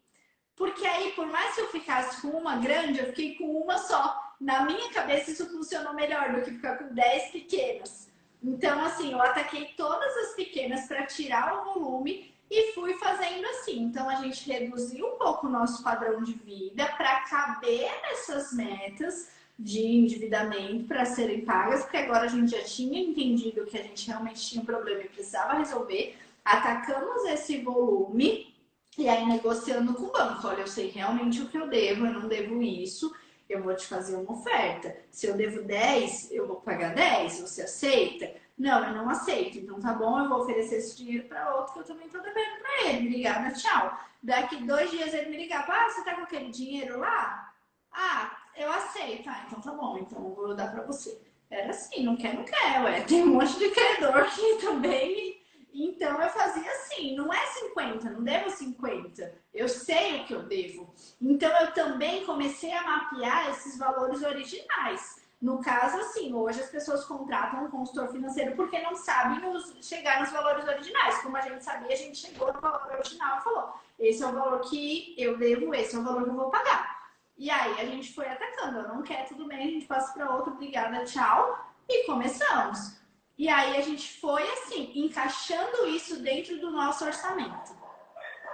Porque 0.54 0.86
aí, 0.86 1.10
por 1.16 1.26
mais 1.26 1.56
que 1.56 1.62
eu 1.62 1.68
ficasse 1.68 2.22
com 2.22 2.28
uma 2.28 2.58
grande, 2.58 3.00
eu 3.00 3.06
fiquei 3.06 3.34
com 3.34 3.60
uma 3.60 3.76
só. 3.78 4.36
Na 4.40 4.64
minha 4.64 4.88
cabeça, 4.92 5.32
isso 5.32 5.50
funcionou 5.50 5.94
melhor 5.94 6.32
do 6.32 6.42
que 6.42 6.52
ficar 6.52 6.76
com 6.78 6.94
10 6.94 7.32
pequenas. 7.32 8.08
Então, 8.40 8.84
assim, 8.84 9.10
eu 9.10 9.20
ataquei 9.20 9.74
todas 9.76 10.16
as 10.18 10.34
pequenas 10.34 10.86
para 10.86 11.06
tirar 11.06 11.58
o 11.58 11.74
volume 11.74 12.32
e 12.52 12.72
fui 12.72 12.92
fazendo 12.94 13.46
assim. 13.46 13.80
Então 13.80 14.10
a 14.10 14.16
gente 14.16 14.46
reduziu 14.50 15.06
um 15.06 15.16
pouco 15.16 15.46
o 15.46 15.50
nosso 15.50 15.82
padrão 15.82 16.22
de 16.22 16.34
vida 16.34 16.86
para 16.98 17.20
caber 17.20 17.90
nessas 18.02 18.52
metas 18.52 19.30
de 19.58 19.80
endividamento 19.80 20.84
para 20.84 21.06
serem 21.06 21.46
pagas, 21.46 21.82
porque 21.82 21.96
agora 21.96 22.24
a 22.24 22.28
gente 22.28 22.50
já 22.50 22.62
tinha 22.62 23.00
entendido 23.00 23.64
que 23.64 23.78
a 23.78 23.82
gente 23.82 24.06
realmente 24.06 24.42
tinha 24.42 24.60
um 24.60 24.66
problema 24.66 25.00
e 25.00 25.08
precisava 25.08 25.54
resolver. 25.54 26.14
Atacamos 26.44 27.24
esse 27.24 27.62
volume 27.62 28.54
e 28.98 29.08
aí 29.08 29.24
negociando 29.24 29.94
com 29.94 30.04
o 30.04 30.12
banco. 30.12 30.46
Olha, 30.46 30.60
eu 30.60 30.66
sei 30.66 30.88
realmente 30.88 31.40
o 31.40 31.48
que 31.48 31.56
eu 31.56 31.68
devo, 31.68 32.04
eu 32.04 32.12
não 32.12 32.28
devo 32.28 32.62
isso, 32.62 33.14
eu 33.48 33.62
vou 33.62 33.74
te 33.74 33.86
fazer 33.86 34.14
uma 34.16 34.32
oferta. 34.32 34.94
Se 35.10 35.26
eu 35.26 35.34
devo 35.34 35.62
10, 35.62 36.32
eu 36.32 36.46
vou 36.46 36.56
pagar 36.56 36.94
10, 36.94 37.40
você 37.40 37.62
aceita? 37.62 38.41
Não, 38.62 38.84
eu 38.84 38.94
não 38.94 39.10
aceito. 39.10 39.58
Então 39.58 39.80
tá 39.80 39.92
bom, 39.92 40.20
eu 40.20 40.28
vou 40.28 40.42
oferecer 40.42 40.76
esse 40.76 40.96
dinheiro 40.96 41.26
para 41.26 41.56
outro 41.56 41.72
que 41.72 41.80
eu 41.80 41.84
também 41.84 42.08
tô 42.08 42.20
devendo 42.20 42.60
para 42.60 42.90
ele. 42.90 43.08
Obrigada, 43.08 43.52
tchau. 43.52 43.98
Daqui 44.22 44.54
dois 44.62 44.88
dias 44.88 45.12
ele 45.12 45.30
me 45.30 45.36
ligar, 45.36 45.68
ah, 45.68 45.90
você 45.90 46.04
tá 46.04 46.14
com 46.14 46.22
aquele 46.22 46.48
dinheiro 46.48 47.00
lá? 47.00 47.52
Ah, 47.90 48.30
eu 48.56 48.70
aceito. 48.70 49.28
Ah, 49.28 49.42
então 49.48 49.60
tá 49.60 49.72
bom, 49.72 49.98
então 49.98 50.24
eu 50.24 50.32
vou 50.32 50.54
dar 50.54 50.70
para 50.70 50.84
você. 50.84 51.20
Era 51.50 51.70
assim, 51.70 52.04
não 52.04 52.16
quer, 52.16 52.34
não 52.34 52.44
quer, 52.44 52.84
ué. 52.84 53.00
Tem 53.00 53.24
um 53.24 53.34
monte 53.34 53.58
de 53.58 53.68
credor 53.70 54.16
aqui 54.18 54.58
também. 54.62 55.42
Então 55.74 56.22
eu 56.22 56.30
fazia 56.30 56.70
assim, 56.70 57.16
não 57.16 57.32
é 57.32 57.44
50, 57.44 58.10
não 58.10 58.22
devo 58.22 58.48
50. 58.48 59.34
Eu 59.52 59.68
sei 59.68 60.20
o 60.20 60.24
que 60.24 60.34
eu 60.34 60.44
devo. 60.44 60.94
Então 61.20 61.50
eu 61.62 61.72
também 61.72 62.24
comecei 62.24 62.72
a 62.72 62.84
mapear 62.84 63.50
esses 63.50 63.76
valores 63.76 64.22
originais. 64.22 65.21
No 65.42 65.60
caso, 65.60 65.98
assim, 65.98 66.32
hoje 66.32 66.60
as 66.60 66.70
pessoas 66.70 67.04
contratam 67.04 67.64
um 67.64 67.70
consultor 67.70 68.08
financeiro 68.12 68.54
porque 68.54 68.80
não 68.80 68.94
sabem 68.94 69.40
nos, 69.40 69.74
chegar 69.84 70.20
nos 70.20 70.30
valores 70.30 70.64
originais. 70.68 71.20
Como 71.20 71.36
a 71.36 71.40
gente 71.40 71.64
sabia, 71.64 71.92
a 71.92 71.96
gente 71.96 72.16
chegou 72.16 72.52
no 72.52 72.60
valor 72.60 72.92
original 72.92 73.38
e 73.38 73.42
falou: 73.42 73.74
esse 73.98 74.22
é 74.22 74.26
o 74.28 74.32
valor 74.32 74.60
que 74.60 75.16
eu 75.18 75.36
devo, 75.36 75.74
esse 75.74 75.96
é 75.96 75.98
o 75.98 76.04
valor 76.04 76.22
que 76.22 76.30
eu 76.30 76.36
vou 76.36 76.48
pagar. 76.48 76.96
E 77.36 77.50
aí 77.50 77.72
a 77.80 77.84
gente 77.84 78.14
foi 78.14 78.28
atacando. 78.28 78.78
Eu 78.78 78.88
não 78.94 79.02
quer, 79.02 79.26
tudo 79.26 79.48
bem, 79.48 79.58
a 79.58 79.70
gente 79.70 79.86
passa 79.86 80.12
para 80.12 80.32
outro, 80.32 80.52
obrigada, 80.52 81.04
tchau. 81.04 81.58
E 81.88 82.06
começamos. 82.06 83.02
E 83.36 83.48
aí 83.48 83.76
a 83.76 83.80
gente 83.80 84.20
foi 84.20 84.48
assim, 84.52 84.92
encaixando 84.94 85.88
isso 85.88 86.22
dentro 86.22 86.60
do 86.60 86.70
nosso 86.70 87.04
orçamento. 87.04 87.76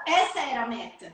Essa 0.06 0.40
era 0.40 0.62
a 0.62 0.66
meta. 0.66 1.12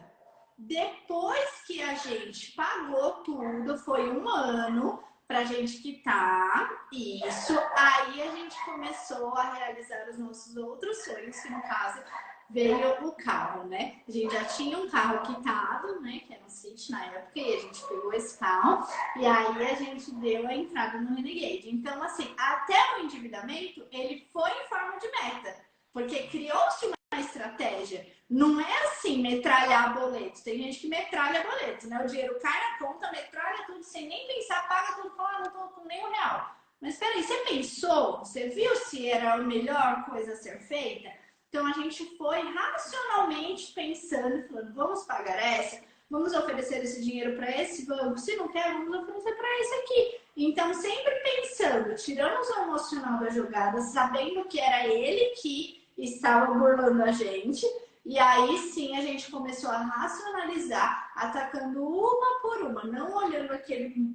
Depois 0.57 1.63
que 1.67 1.83
a 1.83 1.95
gente 1.95 2.53
pagou 2.53 3.25
tudo, 3.25 3.77
foi 3.77 4.09
um 4.09 4.29
ano, 4.29 5.03
para 5.27 5.41
a 5.41 5.45
gente 5.45 5.79
quitar 5.79 6.87
isso. 6.93 7.59
Aí 7.77 8.23
a 8.23 8.31
gente 8.31 8.57
começou 8.65 9.37
a 9.37 9.55
realizar 9.55 10.09
os 10.11 10.19
nossos 10.19 10.57
outros 10.57 11.05
sonhos, 11.05 11.41
que 11.41 11.51
no 11.51 11.63
caso 11.63 12.03
veio 12.51 13.07
o 13.07 13.13
carro, 13.13 13.65
né? 13.65 14.03
A 14.07 14.11
gente 14.13 14.33
já 14.33 14.45
tinha 14.45 14.79
um 14.79 14.89
carro 14.89 15.23
quitado, 15.23 16.01
né? 16.01 16.21
Que 16.27 16.35
era 16.35 16.45
um 16.45 16.49
City 16.49 16.93
na 16.93 17.05
época, 17.07 17.39
e 17.39 17.55
a 17.55 17.61
gente 17.61 17.85
pegou 17.87 18.13
esse 18.13 18.39
carro 18.39 18.87
e 19.17 19.27
aí 19.27 19.71
a 19.71 19.75
gente 19.75 20.15
deu 20.17 20.47
a 20.47 20.55
entrada 20.55 21.01
no 21.01 21.15
Renegade. 21.15 21.71
Então, 21.71 22.03
assim, 22.03 22.35
até 22.39 22.79
o 22.97 23.01
endividamento, 23.01 23.87
ele 23.91 24.29
foi 24.33 24.51
em 24.51 24.69
forma 24.69 24.99
de 24.99 25.11
meta, 25.11 25.57
porque 25.93 26.29
criou-se 26.29 26.87
uma 26.87 27.21
estratégia. 27.21 28.07
Não 28.29 28.61
é 28.61 28.85
assim, 28.87 29.21
metralhar 29.21 29.95
boleto. 29.95 30.43
Tem 30.43 30.59
gente 30.59 30.81
que 30.81 30.89
metralha 30.89 31.43
boleto, 31.43 31.87
né? 31.87 32.03
O 32.03 32.07
dinheiro 32.07 32.39
cai 32.41 32.71
na 32.71 32.79
conta, 32.79 33.11
metralha 33.13 33.65
tudo 33.67 33.83
sem 33.83 34.09
nem 34.09 34.27
pensar, 34.27 34.67
paga 34.67 34.95
tudo, 34.95 35.15
fala, 35.15 35.41
não 35.41 35.51
tô 35.51 35.69
com 35.75 35.87
nem 35.87 36.05
um 36.05 36.11
real. 36.11 36.57
Mas 36.81 36.99
peraí, 36.99 37.23
você 37.23 37.37
pensou? 37.45 38.19
Você 38.19 38.49
viu 38.49 38.75
se 38.77 39.09
era 39.09 39.35
a 39.35 39.39
melhor 39.39 40.05
coisa 40.05 40.33
a 40.33 40.37
ser 40.37 40.59
feita? 40.61 41.11
Então 41.49 41.67
a 41.67 41.73
gente 41.73 42.17
foi 42.17 42.41
racionalmente 42.41 43.73
pensando, 43.73 44.49
falando, 44.49 44.75
vamos 44.75 45.05
pagar 45.05 45.41
essa, 45.41 45.81
vamos 46.11 46.35
oferecer 46.35 46.83
esse 46.83 47.03
dinheiro 47.03 47.37
para 47.37 47.51
esse 47.51 47.87
banco, 47.87 48.19
se 48.19 48.37
não 48.37 48.49
quer, 48.49 48.73
vamos 48.73 49.03
oferecer 49.03 49.37
para 49.37 49.61
esse 49.61 49.75
aqui. 49.75 50.21
Então, 50.37 50.75
sempre 50.75 51.15
pensando, 51.15 51.95
tiramos 51.95 52.49
o 52.51 52.63
emocional 52.63 53.21
da 53.21 53.31
jogada, 53.31 53.81
sabendo 53.83 54.45
que 54.47 54.59
era 54.59 54.87
ele 54.89 55.33
que 55.37 55.87
estava 55.97 56.53
burlando 56.53 57.05
a 57.05 57.13
gente, 57.13 57.65
e 58.05 58.19
aí 58.19 58.59
sim 58.59 58.97
a 58.97 59.01
gente 59.01 59.31
começou 59.31 59.71
a 59.71 59.79
racionalizar, 59.79 61.11
atacando 61.17 61.83
uma 61.87 62.41
por 62.41 62.63
uma, 62.63 62.85
não 62.85 63.15
olhando 63.17 63.53
aquele 63.53 64.15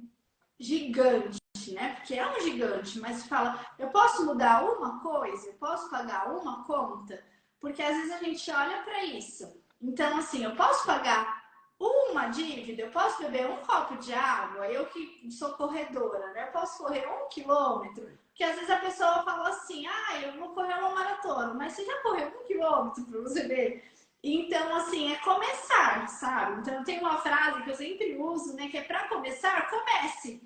gigante, 0.58 1.40
né? 1.72 1.94
Porque 1.96 2.14
é 2.14 2.30
um 2.30 2.40
gigante, 2.40 3.00
mas 3.00 3.26
fala, 3.26 3.58
eu 3.78 3.88
posso 3.88 4.24
mudar 4.24 4.64
uma 4.64 5.00
coisa? 5.00 5.48
Eu 5.48 5.54
posso 5.54 5.90
pagar 5.90 6.30
uma 6.30 6.64
conta? 6.64 7.22
Porque 7.58 7.82
às 7.82 7.96
vezes 7.96 8.12
a 8.12 8.18
gente 8.18 8.50
olha 8.50 8.82
para 8.82 9.04
isso. 9.04 9.60
Então, 9.80 10.16
assim, 10.18 10.44
eu 10.44 10.54
posso 10.54 10.86
pagar 10.86 11.39
uma 11.88 12.28
dívida, 12.28 12.82
eu 12.82 12.90
posso 12.90 13.22
beber 13.22 13.46
um 13.48 13.56
copo 13.58 13.96
de 13.96 14.12
água, 14.12 14.66
eu 14.68 14.86
que 14.86 15.30
sou 15.30 15.54
corredora, 15.54 16.32
né? 16.32 16.44
Eu 16.48 16.52
posso 16.52 16.78
correr 16.82 17.06
um 17.06 17.28
quilômetro. 17.28 18.06
Porque 18.28 18.44
às 18.44 18.54
vezes 18.54 18.70
a 18.70 18.78
pessoa 18.78 19.22
fala 19.22 19.48
assim, 19.48 19.86
ah, 19.86 20.20
eu 20.20 20.32
vou 20.38 20.50
correr 20.54 20.74
uma 20.74 20.90
maratona, 20.90 21.54
mas 21.54 21.72
você 21.72 21.84
já 21.84 22.02
correu 22.02 22.28
um 22.28 22.46
quilômetro 22.46 23.04
para 23.04 23.20
você 23.20 23.46
ver 23.48 23.84
Então, 24.22 24.74
assim, 24.76 25.12
é 25.12 25.16
começar, 25.18 26.06
sabe? 26.08 26.60
Então, 26.60 26.84
tem 26.84 26.98
uma 27.00 27.18
frase 27.18 27.62
que 27.62 27.70
eu 27.70 27.74
sempre 27.74 28.16
uso, 28.18 28.54
né? 28.54 28.68
Que 28.68 28.78
é 28.78 28.82
para 28.82 29.08
começar, 29.08 29.70
comece. 29.70 30.42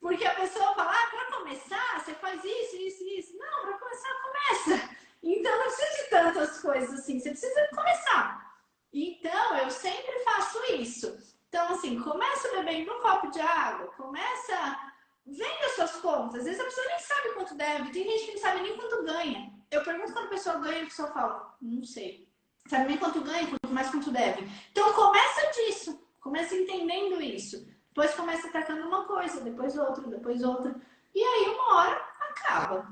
Porque 0.00 0.24
a 0.24 0.34
pessoa 0.34 0.74
fala, 0.74 0.92
ah, 0.92 1.06
para 1.10 1.38
começar, 1.38 2.00
você 2.00 2.14
faz 2.14 2.42
isso, 2.44 2.76
isso, 2.76 3.04
isso. 3.04 3.36
Não, 3.36 3.62
para 3.62 3.78
começar, 3.78 4.08
começa. 4.22 4.90
Então, 5.22 5.58
não 5.58 5.64
precisa 5.64 6.04
de 6.04 6.10
tantas 6.10 6.60
coisas 6.60 7.00
assim, 7.00 7.18
você 7.18 7.30
precisa 7.30 7.68
começar. 7.74 8.47
Então, 8.92 9.56
eu 9.58 9.70
sempre 9.70 10.18
faço 10.20 10.58
isso. 10.74 11.18
Então, 11.48 11.72
assim, 11.72 11.98
começa 12.00 12.50
bebendo 12.50 12.92
um 12.92 13.00
copo 13.00 13.30
de 13.30 13.40
água, 13.40 13.86
começa 13.96 14.78
vendo 15.26 15.64
as 15.64 15.72
suas 15.72 15.92
contas. 15.96 16.40
Às 16.40 16.44
vezes 16.44 16.60
a 16.60 16.64
pessoa 16.64 16.86
nem 16.86 16.98
sabe 16.98 17.34
quanto 17.34 17.54
deve, 17.54 17.90
tem 17.90 18.04
gente 18.04 18.26
que 18.26 18.32
não 18.32 18.40
sabe 18.40 18.62
nem 18.62 18.76
quanto 18.76 19.04
ganha. 19.04 19.52
Eu 19.70 19.84
pergunto 19.84 20.12
quando 20.12 20.26
a 20.26 20.30
pessoa 20.30 20.58
ganha, 20.58 20.82
a 20.82 20.86
pessoa 20.86 21.12
fala, 21.12 21.56
não 21.60 21.84
sei. 21.84 22.28
Sabe 22.66 22.86
nem 22.86 22.98
quanto 22.98 23.20
ganha, 23.22 23.46
quanto 23.46 23.74
mais 23.74 23.90
quanto 23.90 24.10
deve. 24.10 24.46
Então 24.70 24.92
começa 24.92 25.50
disso, 25.52 26.00
começa 26.20 26.54
entendendo 26.54 27.20
isso. 27.20 27.66
Depois 27.88 28.14
começa 28.14 28.48
atacando 28.48 28.86
uma 28.86 29.06
coisa, 29.06 29.40
depois 29.40 29.76
outra, 29.76 30.06
depois 30.06 30.42
outra. 30.42 30.74
E 31.14 31.22
aí 31.22 31.48
uma 31.48 31.74
hora 31.76 31.96
acaba. 32.20 32.90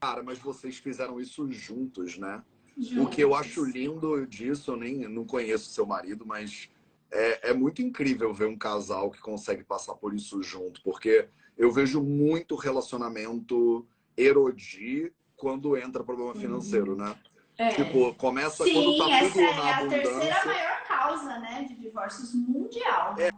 Cara, 0.00 0.22
mas 0.22 0.38
vocês 0.38 0.78
fizeram 0.78 1.20
isso 1.20 1.50
juntos, 1.50 2.18
né? 2.18 2.42
Juntos. 2.76 3.04
O 3.04 3.06
que 3.08 3.20
eu 3.22 3.34
acho 3.34 3.64
lindo 3.64 4.26
disso, 4.26 4.72
eu 4.72 4.76
nem 4.76 5.08
não 5.08 5.24
conheço 5.24 5.70
seu 5.70 5.86
marido, 5.86 6.24
mas 6.26 6.70
é, 7.10 7.50
é 7.50 7.54
muito 7.54 7.82
incrível 7.82 8.32
ver 8.32 8.46
um 8.46 8.56
casal 8.56 9.10
que 9.10 9.20
consegue 9.20 9.62
passar 9.62 9.94
por 9.94 10.14
isso 10.14 10.42
junto, 10.42 10.80
porque 10.82 11.28
eu 11.56 11.70
vejo 11.70 12.02
muito 12.02 12.56
relacionamento 12.56 13.86
erodir 14.16 15.12
quando 15.36 15.76
entra 15.76 16.04
problema 16.04 16.34
financeiro, 16.34 16.96
né? 16.96 17.14
É. 17.58 17.68
Tipo, 17.70 18.14
começa 18.14 18.64
Sim, 18.64 18.72
quando 18.72 18.96
tá 18.96 19.04
tudo 19.04 19.12
essa 19.12 19.40
na 19.40 19.68
é 19.68 19.74
abundância. 19.74 20.10
a 20.10 20.20
terceira 20.20 20.44
maior 20.46 20.84
causa, 20.88 21.38
né, 21.38 21.64
de 21.64 21.74
divórcios 21.74 22.34
mundial. 22.34 23.14
É. 23.18 23.31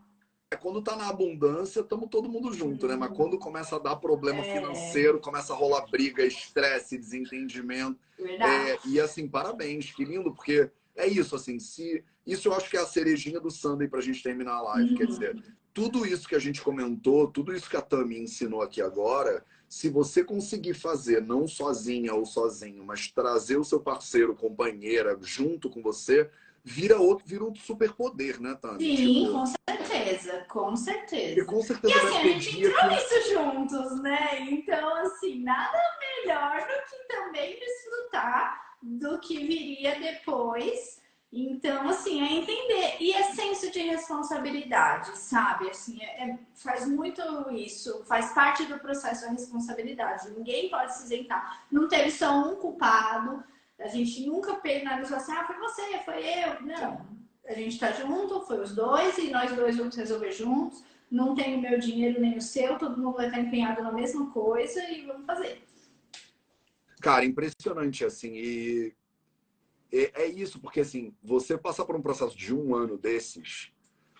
é 0.55 0.57
quando 0.57 0.81
tá 0.81 0.97
na 0.97 1.09
abundância, 1.09 1.81
estamos 1.81 2.09
todo 2.09 2.29
mundo 2.29 2.53
junto, 2.53 2.89
né? 2.89 2.97
Mas 2.97 3.11
uhum. 3.11 3.17
quando 3.17 3.39
começa 3.39 3.77
a 3.77 3.79
dar 3.79 3.97
problema 3.97 4.41
é. 4.41 4.55
financeiro, 4.55 5.21
começa 5.21 5.53
a 5.53 5.57
rolar 5.57 5.87
briga, 5.87 6.25
estresse, 6.25 6.97
desentendimento. 6.97 7.99
É, 8.19 8.79
e 8.87 8.99
assim, 9.01 9.29
parabéns, 9.29 9.93
que 9.93 10.05
lindo, 10.05 10.33
porque 10.33 10.71
é 10.97 11.07
isso, 11.07 11.35
assim, 11.37 11.59
se. 11.59 12.03
Isso 12.27 12.49
eu 12.49 12.55
acho 12.55 12.71
que 12.71 12.77
é 12.77 12.81
a 12.81 12.87
cerejinha 12.87 13.39
do 13.39 13.51
Sunday 13.51 13.87
pra 13.87 14.01
gente 14.01 14.23
terminar 14.23 14.55
a 14.55 14.63
live. 14.63 14.91
Uhum. 14.93 14.97
Quer 14.97 15.07
dizer, 15.07 15.45
tudo 15.75 16.07
isso 16.07 16.27
que 16.27 16.35
a 16.35 16.39
gente 16.39 16.63
comentou, 16.63 17.27
tudo 17.27 17.55
isso 17.55 17.69
que 17.69 17.77
a 17.77 17.83
Tami 17.83 18.19
ensinou 18.19 18.63
aqui 18.63 18.81
agora, 18.81 19.45
se 19.69 19.91
você 19.91 20.23
conseguir 20.23 20.75
fazer, 20.75 21.21
não 21.21 21.49
sozinha 21.49 22.15
ou 22.15 22.25
sozinho, 22.25 22.85
mas 22.85 23.11
trazer 23.11 23.57
o 23.57 23.65
seu 23.65 23.81
parceiro, 23.81 24.35
companheira, 24.35 25.19
junto 25.21 25.69
com 25.69 25.83
você, 25.83 26.31
vira 26.65 26.99
outro, 26.99 27.27
vira 27.27 27.45
um 27.45 27.55
superpoder, 27.55 28.41
né, 28.41 28.55
Tami? 28.55 28.79
Sim, 28.79 29.25
tipo... 29.27 29.33
com 29.33 29.47
certeza, 29.47 30.47
com 30.49 30.77
certeza. 30.77 31.41
E 31.41 31.45
com 31.45 31.63
certeza 31.63 31.95
e 31.95 31.99
assim, 31.99 32.17
a 32.17 32.23
gente 32.23 32.59
entrou 32.59 32.81
que... 32.81 32.95
nisso 32.95 33.33
juntos, 33.33 34.03
né? 34.03 34.41
Então, 34.41 34.97
assim, 34.97 35.43
nada 35.43 35.79
melhor 36.01 36.61
do 36.61 36.91
que 36.91 37.15
também 37.15 37.59
desfrutar 37.61 38.65
do 38.83 39.19
que 39.19 39.47
viria 39.47 39.99
depois 40.01 41.05
então, 41.37 41.89
assim, 41.89 42.23
é 42.23 42.33
entender. 42.33 42.97
E 43.01 43.13
é 43.13 43.25
senso 43.25 43.69
de 43.73 43.81
responsabilidade, 43.81 45.19
sabe? 45.19 45.69
Assim, 45.69 46.01
é, 46.01 46.31
é, 46.31 46.39
faz 46.55 46.87
muito 46.87 47.21
isso, 47.51 48.05
faz 48.05 48.33
parte 48.33 48.65
do 48.67 48.79
processo 48.79 49.27
a 49.27 49.31
responsabilidade. 49.31 50.31
Ninguém 50.31 50.71
pode 50.71 50.95
se 50.95 51.05
isentar. 51.05 51.65
Não 51.73 51.89
teve 51.89 52.13
só 52.13 52.39
um 52.39 52.55
culpado. 52.55 53.43
A 53.79 53.89
gente 53.89 54.27
nunca 54.27 54.55
penalizou 54.55 55.17
assim, 55.17 55.33
ah, 55.33 55.47
foi 55.47 55.59
você, 55.59 55.99
foi 56.05 56.25
eu. 56.25 56.63
Não. 56.63 57.07
A 57.47 57.53
gente 57.55 57.79
tá 57.79 57.93
junto, 57.93 58.41
foi 58.43 58.61
os 58.61 58.75
dois, 58.75 59.19
e 59.19 59.31
nós 59.31 59.53
dois 59.53 59.77
vamos 59.77 59.97
resolver 59.97 60.33
juntos. 60.33 60.83
Não 61.11 61.35
tem 61.35 61.57
o 61.57 61.61
meu 61.61 61.79
dinheiro 61.79 62.21
nem 62.21 62.39
o 62.39 62.43
seu, 62.43 62.79
todo 62.79 63.01
mundo 63.01 63.17
vai 63.17 63.27
estar 63.27 63.41
empenhado 63.41 63.83
na 63.83 63.93
mesma 63.93 64.31
coisa 64.31 64.83
e 64.91 65.07
vamos 65.07 65.27
fazer. 65.27 65.63
Cara, 67.01 67.25
impressionante, 67.25 68.05
assim. 68.05 68.33
E 68.35 68.95
é, 69.93 70.23
é 70.23 70.27
isso, 70.27 70.59
porque 70.59 70.81
assim, 70.81 71.15
você 71.23 71.57
passar 71.57 71.85
por 71.85 71.95
um 71.95 72.03
processo 72.03 72.37
de 72.37 72.55
um 72.55 72.75
ano 72.75 72.97
desses, 72.97 73.71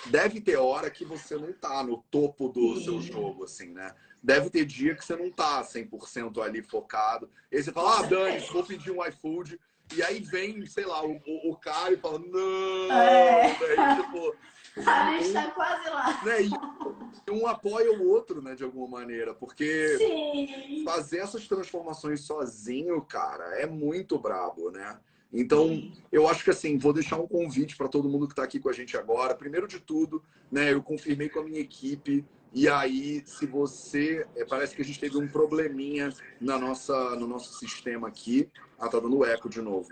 deve 0.07 0.41
ter 0.41 0.57
hora 0.57 0.91
que 0.91 1.05
você 1.05 1.37
não 1.37 1.53
tá 1.53 1.83
no 1.83 2.05
topo 2.11 2.49
do 2.49 2.79
seu 2.81 3.01
jogo, 3.01 3.45
assim, 3.45 3.73
né? 3.73 3.95
Deve 4.25 4.49
ter 4.49 4.65
dia 4.65 4.95
que 4.95 5.05
você 5.05 5.15
não 5.15 5.31
tá 5.31 5.63
100% 5.63 6.43
ali 6.43 6.63
focado. 6.63 7.29
E 7.53 7.59
aí 7.59 7.63
você 7.63 7.71
fala, 7.71 7.99
ah, 7.99 8.03
Dani, 8.05 8.39
vou 8.51 8.65
pedir 8.65 8.91
um 8.91 9.05
iFood. 9.05 9.61
E 9.95 10.03
aí 10.03 10.19
vem, 10.21 10.65
sei 10.65 10.87
lá, 10.87 11.05
o, 11.05 11.21
o, 11.27 11.51
o 11.51 11.57
cara 11.57 11.93
e 11.93 11.99
fala, 11.99 12.19
não! 12.19 12.91
É. 12.91 13.55
Daí, 13.59 14.03
tipo, 14.03 14.35
a 14.89 15.19
gente 15.21 15.31
tá 15.31 15.51
quase 15.51 15.91
lá. 15.91 16.25
Né? 16.25 16.43
E 16.43 17.31
um 17.31 17.47
apoia 17.47 17.93
o 17.93 18.09
outro, 18.09 18.41
né, 18.41 18.55
de 18.55 18.65
alguma 18.65 18.89
maneira. 18.89 19.35
Porque 19.35 19.99
Sim. 19.99 20.85
fazer 20.87 21.19
essas 21.19 21.47
transformações 21.47 22.23
sozinho, 22.23 23.03
cara, 23.03 23.61
é 23.61 23.67
muito 23.67 24.19
brabo, 24.19 24.71
né? 24.71 24.99
Então, 25.31 25.83
eu 26.11 26.27
acho 26.27 26.45
que 26.45 26.51
assim, 26.51 26.79
vou 26.79 26.95
deixar 26.95 27.19
um 27.19 27.27
convite 27.27 27.77
para 27.77 27.89
todo 27.89 28.09
mundo 28.09 28.27
que 28.27 28.33
está 28.33 28.45
aqui 28.45 28.59
com 28.59 28.71
a 28.71 28.73
gente 28.73 28.97
agora. 28.97 29.35
Primeiro 29.35 29.69
de 29.69 29.81
tudo, 29.81 30.23
né, 30.51 30.73
eu 30.73 30.83
confirmei 30.83 31.29
com 31.29 31.41
a 31.41 31.45
minha 31.45 31.61
equipe. 31.61 32.25
E 32.55 32.69
aí, 32.69 33.21
se 33.27 33.47
você. 33.47 34.25
É, 34.37 34.45
parece 34.45 34.77
que 34.77 34.83
a 34.83 34.85
gente 34.85 35.01
teve 35.01 35.19
um 35.19 35.27
probleminha 35.27 36.15
na 36.41 36.57
nossa, 36.57 37.17
no 37.17 37.27
nosso 37.27 37.59
sistema 37.59 38.07
aqui. 38.07 38.49
Ah, 38.79 38.89
tá 38.89 39.01
dando 39.01 39.25
eco 39.25 39.49
de 39.49 39.61
novo. 39.61 39.89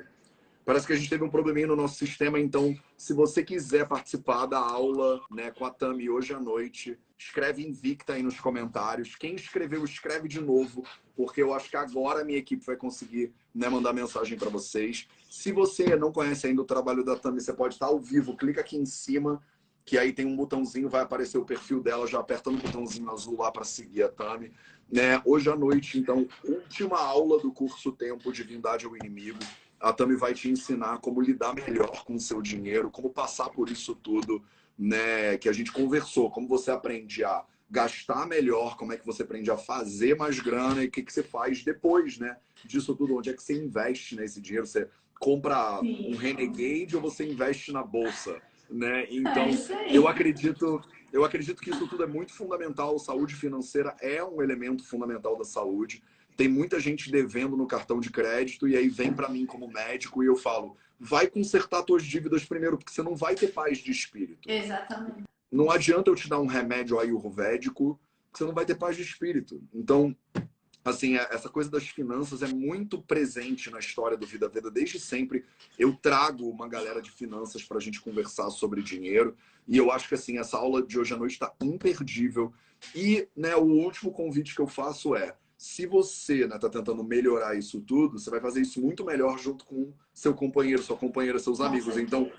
Parece 0.65 0.87
que 0.87 0.93
a 0.93 0.97
gente 0.97 1.11
teve 1.11 1.25
um 1.25 1.29
probleminha 1.29 1.67
no 1.67 1.75
nosso 1.75 1.97
sistema, 1.97 2.39
então, 2.39 2.73
se 2.97 3.13
você 3.13 3.43
quiser 3.43 3.89
participar 3.89 4.47
da 4.47 4.59
aula 4.59 5.21
né, 5.29 5.51
com 5.51 5.65
a 5.65 5.71
Tami 5.71 6.09
hoje 6.09 6.33
à 6.33 6.39
noite, 6.39 6.97
escreve 7.19 7.67
Invicta 7.67 8.13
aí 8.13 8.23
nos 8.23 8.39
comentários. 8.39 9.17
Quem 9.17 9.35
escreveu, 9.35 9.85
escreve 9.85 10.29
de 10.29 10.41
novo, 10.41 10.85
porque 11.17 11.43
eu 11.43 11.53
acho 11.53 11.69
que 11.69 11.77
agora 11.77 12.21
a 12.21 12.25
minha 12.25 12.39
equipe 12.39 12.65
vai 12.65 12.77
conseguir 12.77 13.33
né, 13.53 13.69
mandar 13.69 13.93
mensagem 13.93 14.39
para 14.39 14.51
vocês. 14.51 15.09
Se 15.29 15.51
você 15.51 15.97
não 15.97 16.13
conhece 16.13 16.47
ainda 16.47 16.63
o 16.63 16.67
trabalho 16.67 17.05
da 17.05 17.17
Tami, 17.17 17.41
você 17.41 17.53
pode 17.53 17.75
estar 17.75 17.87
ao 17.87 17.99
vivo, 17.99 18.37
clica 18.37 18.61
aqui 18.61 18.77
em 18.77 18.87
cima, 18.87 19.43
que 19.85 19.99
aí 19.99 20.13
tem 20.13 20.27
um 20.27 20.37
botãozinho, 20.37 20.89
vai 20.89 21.03
aparecer 21.03 21.39
o 21.39 21.45
perfil 21.45 21.83
dela, 21.83 22.07
já 22.07 22.21
aperta 22.21 22.51
no 22.51 22.59
botãozinho 22.59 23.11
azul 23.11 23.39
lá 23.39 23.51
para 23.51 23.65
seguir 23.65 24.03
a 24.05 24.09
Tami. 24.09 24.53
Né? 24.91 25.21
Hoje 25.25 25.51
à 25.51 25.57
noite, 25.57 25.99
então, 25.99 26.29
última 26.45 27.01
aula 27.01 27.41
do 27.41 27.51
curso 27.51 27.93
Tempo 27.93 28.33
Divindade 28.33 28.87
ao 28.87 28.97
Inimigo 28.97 29.39
a 29.83 29.93
Tami 29.93 30.15
vai 30.15 30.33
te 30.33 30.49
ensinar 30.49 30.99
como 30.99 31.21
lidar 31.21 31.53
melhor 31.55 32.05
com 32.05 32.15
o 32.15 32.21
seu 32.21 32.41
dinheiro, 32.41 32.89
como 32.89 33.11
passar 33.11 33.51
por 33.51 33.69
isso 33.69 33.97
tudo, 33.97 34.43
né? 34.79 35.37
Que 35.39 35.49
a 35.49 35.53
gente 35.53 35.73
conversou, 35.73 36.31
como 36.31 36.47
você 36.47 36.71
aprende 36.71 37.25
a 37.25 37.45
gastar 37.69 38.29
melhor, 38.29 38.77
como 38.77 38.93
é 38.93 38.97
que 38.97 39.05
você 39.05 39.25
aprende 39.25 39.51
a 39.51 39.57
fazer 39.57 40.17
mais 40.17 40.39
grana 40.39 40.85
e 40.85 40.87
o 40.87 40.91
que, 40.91 41.03
que 41.03 41.13
você 41.13 41.23
faz 41.23 41.65
depois, 41.65 42.17
né? 42.17 42.37
Disso 42.65 42.95
tudo, 42.95 43.17
onde 43.17 43.31
é 43.31 43.33
que 43.33 43.43
você 43.43 43.55
investe 43.55 44.15
nesse 44.15 44.41
dinheiro? 44.41 44.67
Você 44.67 44.89
compra 45.19 45.81
Sim. 45.81 46.13
um 46.13 46.17
Renegade 46.17 46.95
ou 46.95 47.03
você 47.03 47.29
investe 47.29 47.73
na 47.73 47.83
bolsa, 47.83 48.41
né? 48.73 49.07
Então, 49.11 49.45
é 49.45 49.97
eu 49.97 50.09
acredito, 50.09 50.81
eu 51.13 51.25
acredito 51.25 51.61
que 51.61 51.71
isso 51.71 51.87
tudo 51.87 52.03
é 52.03 52.07
muito 52.07 52.33
fundamental. 52.33 52.99
Saúde 52.99 53.35
financeira 53.35 53.95
é 54.01 54.23
um 54.25 54.43
elemento 54.43 54.85
fundamental 54.85 55.37
da 55.37 55.45
saúde 55.45 56.03
tem 56.37 56.49
muita 56.49 56.81
gente 56.81 57.11
devendo 57.11 57.57
no 57.57 57.67
cartão 57.67 58.01
de 58.01 58.11
crédito 58.11 58.67
e 58.69 58.77
aí 58.77 58.89
vem 58.89 59.13
para 59.13 59.29
mim 59.29 59.47
como 59.47 59.69
médico 59.69 60.23
e 60.23 60.27
eu 60.27 60.37
falo, 60.37 60.77
vai 60.99 61.27
consertar 61.27 61.85
suas 61.87 62.05
dívidas 62.05 62.45
primeiro, 62.45 62.79
porque 62.79 62.93
você 62.93 63.03
não 63.03 63.15
vai 63.15 63.35
ter 63.35 63.49
paz 63.49 63.79
de 63.79 63.91
espírito. 63.91 64.49
Exatamente. 64.51 65.25
Não 65.51 65.71
adianta 65.71 66.11
eu 66.11 66.15
te 66.15 66.29
dar 66.29 66.41
um 66.41 66.47
remédio 66.47 66.99
ayurvédico, 66.99 68.01
você 68.33 68.45
não 68.45 68.55
vai 68.55 68.65
ter 68.65 68.77
paz 68.77 68.97
de 68.97 69.03
espírito. 69.03 69.63
Então, 69.75 70.17
assim, 70.85 71.17
é, 71.17 71.29
essa 71.31 71.49
coisa 71.49 71.71
das 71.71 71.87
finanças 71.89 72.43
é 72.43 72.49
muito 72.49 73.01
presente 73.03 73.71
na 73.71 73.79
história 73.79 74.17
do 74.17 74.27
Vida 74.27 74.49
Veda 74.49 74.71
desde 74.71 74.99
sempre. 74.99 75.45
Eu 75.79 75.95
trago 75.95 76.49
uma 76.49 76.69
galera 76.69 77.01
de 77.01 77.11
finanças 77.11 77.63
para 77.63 77.79
a 77.79 77.81
gente 77.81 78.01
conversar 78.01 78.51
sobre 78.51 78.83
dinheiro 78.83 79.37
e 79.67 79.77
eu 79.77 79.91
acho 79.91 80.09
que 80.09 80.15
assim 80.15 80.39
essa 80.39 80.57
aula 80.57 80.83
de 80.83 80.99
hoje 80.99 81.15
à 81.15 81.17
noite 81.17 81.33
está 81.33 81.53
imperdível. 81.63 82.53
E, 82.95 83.29
né, 83.37 83.55
o 83.55 83.63
último 83.63 84.11
convite 84.11 84.55
que 84.55 84.61
eu 84.61 84.67
faço 84.67 85.15
é 85.15 85.37
se 85.63 85.87
você 85.87 86.43
está 86.43 86.55
né, 86.55 86.59
tá 86.59 86.69
tentando 86.69 87.05
melhorar 87.05 87.57
isso 87.57 87.81
tudo, 87.83 88.19
você 88.19 88.29
vai 88.29 88.41
fazer 88.41 88.63
isso 88.63 88.81
muito 88.81 89.05
melhor 89.05 89.39
junto 89.39 89.65
com 89.65 89.93
seu 90.13 90.35
companheiro, 90.35 90.83
sua 90.83 90.97
companheira, 90.97 91.39
seus 91.39 91.61
amigos. 91.61 91.97
Então, 91.97 92.33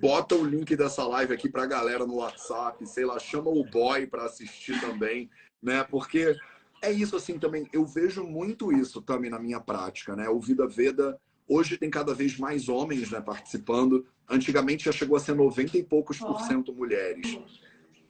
bota 0.00 0.34
o 0.34 0.42
link 0.42 0.74
dessa 0.74 1.06
live 1.06 1.34
aqui 1.34 1.50
para 1.50 1.64
a 1.64 1.66
galera 1.66 2.06
no 2.06 2.14
WhatsApp, 2.14 2.86
sei 2.86 3.04
lá, 3.04 3.18
chama 3.18 3.50
o 3.50 3.62
boy 3.62 4.06
para 4.06 4.24
assistir 4.24 4.80
também, 4.80 5.28
né? 5.62 5.84
Porque 5.84 6.34
é 6.82 6.90
isso 6.92 7.16
assim 7.16 7.38
também. 7.38 7.68
Eu 7.72 7.86
vejo 7.86 8.24
muito 8.24 8.72
isso 8.72 9.00
também 9.00 9.30
na 9.30 9.38
minha 9.38 9.60
prática, 9.60 10.14
né? 10.16 10.28
O 10.28 10.40
Vida 10.40 10.66
Veda 10.66 11.18
hoje 11.48 11.78
tem 11.78 11.88
cada 11.88 12.12
vez 12.12 12.36
mais 12.36 12.68
homens, 12.68 13.10
né, 13.10 13.20
participando. 13.20 14.06
Antigamente 14.28 14.84
já 14.84 14.92
chegou 14.92 15.16
a 15.16 15.20
ser 15.20 15.34
90 15.34 15.78
e 15.78 15.82
poucos 15.82 16.18
por 16.18 16.40
cento 16.40 16.72
mulheres. 16.72 17.38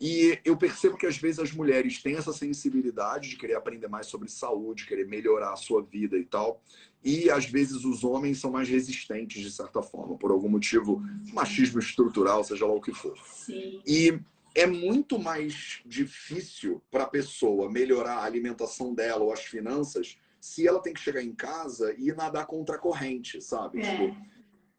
E 0.01 0.37
eu 0.45 0.57
percebo 0.57 0.97
que 0.97 1.07
às 1.07 1.17
vezes 1.17 1.39
as 1.39 1.53
mulheres 1.53 2.03
têm 2.03 2.17
essa 2.17 2.33
sensibilidade 2.33 3.31
de 3.31 3.37
querer 3.37 3.55
aprender 3.55 3.87
mais 3.87 4.09
sobre 4.09 4.29
saúde, 4.29 4.87
querer 4.87 5.07
melhorar 5.07 5.53
a 5.53 5.57
sua 5.57 5.81
vida 5.81 6.19
e 6.19 6.25
tal. 6.25 6.61
E 7.05 7.31
às 7.31 7.47
vezes 7.47 7.85
os 7.85 8.03
homens 8.03 8.41
são 8.41 8.51
mais 8.51 8.69
resistentes, 8.69 9.41
de 9.41 9.51
certa 9.53 9.81
forma, 9.81 10.17
por 10.17 10.33
algum 10.33 10.49
motivo, 10.49 11.01
machismo 11.33 11.79
estrutural, 11.79 12.43
seja 12.43 12.67
lá 12.67 12.73
o 12.73 12.81
que 12.81 12.93
for. 12.93 13.17
Sim. 13.25 13.81
E 13.87 14.19
é 14.55 14.67
muito 14.67 15.19
mais 15.19 15.81
difícil 15.87 16.83
para 16.91 17.05
a 17.05 17.09
pessoa 17.09 17.71
melhorar 17.71 18.19
a 18.19 18.25
alimentação 18.25 18.95
dela 18.95 19.25
ou 19.25 19.33
as 19.33 19.41
finanças 19.41 20.19
se 20.41 20.67
ela 20.67 20.81
tem 20.81 20.93
que 20.93 21.01
chegar 21.01 21.23
em 21.23 21.35
casa 21.35 21.95
e 21.97 22.13
nadar 22.13 22.47
contra 22.47 22.77
a 22.77 22.79
corrente, 22.79 23.41
sabe? 23.41 23.81
É. 23.81 23.83
Tipo, 23.83 24.17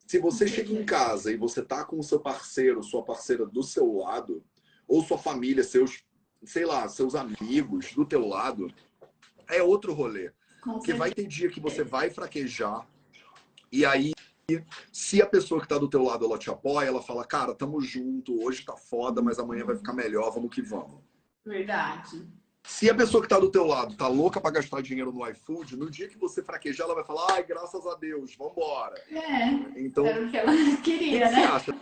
se 0.05 0.19
você 0.19 0.47
chega 0.47 0.73
em 0.73 0.85
casa 0.85 1.31
e 1.31 1.37
você 1.37 1.61
tá 1.61 1.85
com 1.85 1.97
o 1.97 2.03
seu 2.03 2.19
parceiro, 2.19 2.83
sua 2.83 3.03
parceira 3.03 3.45
do 3.45 3.63
seu 3.63 3.91
lado, 3.93 4.43
ou 4.87 5.01
sua 5.03 5.17
família, 5.17 5.63
seus, 5.63 6.03
sei 6.43 6.65
lá, 6.65 6.87
seus 6.89 7.15
amigos 7.15 7.93
do 7.93 8.05
teu 8.05 8.27
lado, 8.27 8.71
é 9.47 9.63
outro 9.63 9.93
rolê. 9.93 10.31
Com 10.61 10.73
Porque 10.73 10.93
vai 10.93 11.09
certeza. 11.09 11.27
ter 11.27 11.33
dia 11.33 11.49
que 11.49 11.59
você 11.59 11.83
vai 11.83 12.09
fraquejar, 12.09 12.85
e 13.71 13.85
aí, 13.85 14.12
se 14.91 15.21
a 15.21 15.25
pessoa 15.25 15.61
que 15.61 15.67
tá 15.67 15.77
do 15.77 15.89
teu 15.89 16.03
lado, 16.03 16.25
ela 16.25 16.37
te 16.37 16.49
apoia, 16.49 16.87
ela 16.87 17.01
fala, 17.01 17.25
cara, 17.25 17.55
tamo 17.55 17.81
junto, 17.81 18.43
hoje 18.43 18.65
tá 18.65 18.75
foda, 18.75 19.21
mas 19.21 19.39
amanhã 19.39 19.65
vai 19.65 19.75
ficar 19.75 19.93
melhor, 19.93 20.31
vamos 20.31 20.53
que 20.53 20.61
vamos. 20.61 21.01
Verdade. 21.45 22.27
Se 22.65 22.89
a 22.89 22.95
pessoa 22.95 23.21
que 23.21 23.27
tá 23.27 23.37
do 23.39 23.51
teu 23.51 23.65
lado 23.65 23.95
tá 23.95 24.07
louca 24.07 24.39
pra 24.39 24.51
gastar 24.51 24.81
dinheiro 24.81 25.11
no 25.11 25.27
iFood, 25.29 25.75
no 25.75 25.89
dia 25.89 26.07
que 26.07 26.17
você 26.17 26.41
fraquejar, 26.41 26.85
ela 26.85 26.95
vai 26.95 27.03
falar, 27.03 27.33
ai, 27.33 27.43
graças 27.43 27.85
a 27.85 27.95
Deus, 27.95 28.35
vambora. 28.35 28.95
É, 29.11 29.79
Então, 29.81 30.05
era 30.05 30.25
o 30.25 30.29
que 30.29 30.37
ela 30.37 30.51
o 30.51 30.77
que 30.77 30.97
queria, 30.97 31.27
você 31.27 31.35
né? 31.35 31.45
acha 31.45 31.75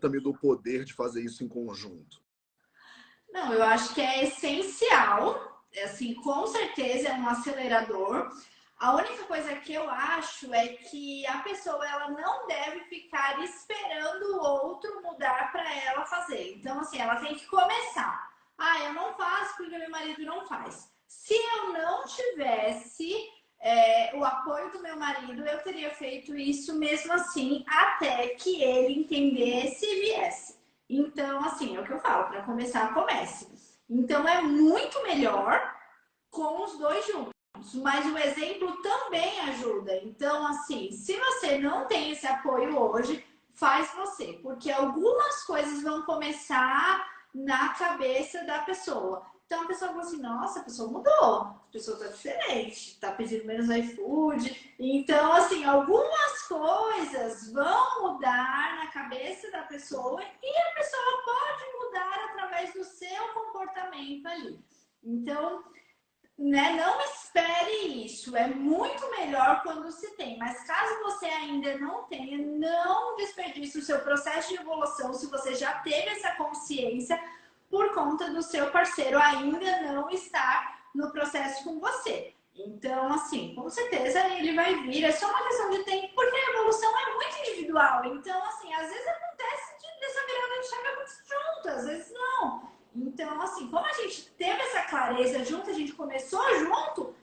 também 0.00 0.20
do 0.20 0.32
poder 0.32 0.84
de 0.84 0.94
fazer 0.94 1.22
isso 1.22 1.44
em 1.44 1.48
conjunto? 1.48 2.22
Não, 3.30 3.52
eu 3.52 3.62
acho 3.62 3.94
que 3.94 4.00
é 4.00 4.24
essencial, 4.24 5.62
assim, 5.84 6.14
com 6.14 6.46
certeza 6.46 7.08
é 7.08 7.14
um 7.14 7.28
acelerador. 7.28 8.30
A 8.82 8.96
única 8.96 9.22
coisa 9.26 9.54
que 9.54 9.72
eu 9.72 9.88
acho 9.88 10.52
é 10.52 10.66
que 10.66 11.24
a 11.28 11.38
pessoa 11.38 11.88
ela 11.88 12.10
não 12.10 12.48
deve 12.48 12.80
ficar 12.86 13.40
esperando 13.44 14.24
o 14.24 14.42
outro 14.42 15.00
mudar 15.04 15.52
para 15.52 15.72
ela 15.84 16.04
fazer. 16.04 16.54
Então, 16.56 16.80
assim, 16.80 16.98
ela 16.98 17.14
tem 17.14 17.36
que 17.36 17.46
começar. 17.46 18.28
Ah, 18.58 18.80
eu 18.80 18.92
não 18.92 19.14
faço 19.14 19.56
porque 19.56 19.78
meu 19.78 19.88
marido 19.88 20.24
não 20.24 20.44
faz. 20.48 20.90
Se 21.06 21.32
eu 21.32 21.72
não 21.72 22.04
tivesse 22.06 23.14
é, 23.60 24.16
o 24.16 24.24
apoio 24.24 24.72
do 24.72 24.82
meu 24.82 24.96
marido, 24.96 25.46
eu 25.46 25.62
teria 25.62 25.94
feito 25.94 26.36
isso 26.36 26.76
mesmo 26.76 27.12
assim, 27.12 27.64
até 27.68 28.30
que 28.30 28.64
ele 28.64 28.98
entendesse 28.98 29.86
e 29.86 30.00
viesse. 30.00 30.58
Então, 30.90 31.44
assim, 31.44 31.76
é 31.76 31.80
o 31.80 31.84
que 31.84 31.92
eu 31.92 32.00
falo, 32.00 32.24
para 32.24 32.42
começar, 32.42 32.92
comece. 32.92 33.48
Então, 33.88 34.26
é 34.26 34.42
muito 34.42 35.00
melhor 35.04 35.72
com 36.32 36.64
os 36.64 36.76
dois 36.76 37.06
juntos. 37.06 37.31
Mas 37.74 38.06
o 38.06 38.18
exemplo 38.18 38.82
também 38.82 39.40
ajuda. 39.40 39.96
Então, 40.04 40.46
assim, 40.46 40.90
se 40.92 41.16
você 41.18 41.58
não 41.58 41.86
tem 41.86 42.10
esse 42.12 42.26
apoio 42.26 42.78
hoje, 42.78 43.24
faz 43.54 43.92
você. 43.94 44.38
Porque 44.42 44.70
algumas 44.70 45.44
coisas 45.44 45.82
vão 45.82 46.02
começar 46.02 47.06
na 47.34 47.70
cabeça 47.70 48.44
da 48.44 48.60
pessoa. 48.60 49.24
Então 49.52 49.64
a 49.64 49.66
pessoa 49.66 49.90
fala 49.90 50.02
assim, 50.02 50.22
nossa, 50.22 50.60
a 50.60 50.62
pessoa 50.62 50.90
mudou, 50.90 51.34
a 51.34 51.68
pessoa 51.70 51.98
tá 51.98 52.06
diferente, 52.06 52.98
tá 52.98 53.12
pedindo 53.12 53.44
menos 53.44 53.68
iFood. 53.68 54.74
Então, 54.78 55.30
assim, 55.30 55.62
algumas 55.62 56.42
coisas 56.48 57.52
vão 57.52 58.02
mudar 58.02 58.76
na 58.76 58.86
cabeça 58.86 59.50
da 59.50 59.60
pessoa 59.64 60.22
e 60.22 60.56
a 60.56 60.74
pessoa 60.74 61.22
pode 61.22 61.84
mudar 61.84 62.30
através 62.30 62.72
do 62.72 62.82
seu 62.82 63.28
comportamento 63.34 64.26
ali. 64.26 64.58
Então, 65.04 65.62
né, 66.42 66.72
não 66.72 67.00
espere 67.02 68.04
isso. 68.04 68.36
É 68.36 68.48
muito 68.48 69.08
melhor 69.12 69.62
quando 69.62 69.92
se 69.92 70.10
tem. 70.16 70.36
Mas 70.38 70.64
caso 70.64 71.02
você 71.04 71.26
ainda 71.26 71.78
não 71.78 72.02
tenha, 72.04 72.36
não 72.36 73.14
desperdice 73.14 73.78
o 73.78 73.82
seu 73.82 74.00
processo 74.00 74.48
de 74.48 74.60
evolução 74.60 75.14
se 75.14 75.26
você 75.26 75.54
já 75.54 75.72
teve 75.80 76.08
essa 76.08 76.32
consciência 76.32 77.22
por 77.70 77.94
conta 77.94 78.30
do 78.30 78.42
seu 78.42 78.70
parceiro 78.72 79.18
ainda 79.18 79.82
não 79.82 80.10
estar 80.10 80.82
no 80.92 81.12
processo 81.12 81.62
com 81.62 81.78
você. 81.78 82.34
Então, 82.56 83.12
assim, 83.14 83.54
com 83.54 83.70
certeza 83.70 84.26
ele 84.34 84.54
vai 84.54 84.74
vir. 84.82 85.04
É 85.04 85.12
só 85.12 85.28
uma 85.28 85.46
questão 85.46 85.70
de 85.70 85.84
tempo, 85.84 86.12
porque 86.12 86.36
a 86.36 86.50
evolução 86.50 86.92
é 86.98 87.14
muito 87.14 87.38
individual. 87.38 88.04
Então, 88.04 88.44
assim, 88.46 88.74
às 88.74 88.88
vezes 88.90 89.06
acontece 89.06 89.78
de, 89.78 90.00
dessa 90.00 90.26
virada 90.26 90.60
de 90.60 90.68
chave 90.68 91.02
junto, 91.24 91.68
às 91.68 91.86
vezes 91.86 92.12
não. 92.12 92.71
Então, 92.94 93.40
assim, 93.40 93.68
como 93.68 93.84
a 93.86 93.92
gente 93.92 94.30
teve 94.32 94.60
essa 94.60 94.82
clareza 94.82 95.44
junto, 95.44 95.70
a 95.70 95.72
gente 95.72 95.92
começou 95.92 96.42
junto, 96.58 97.14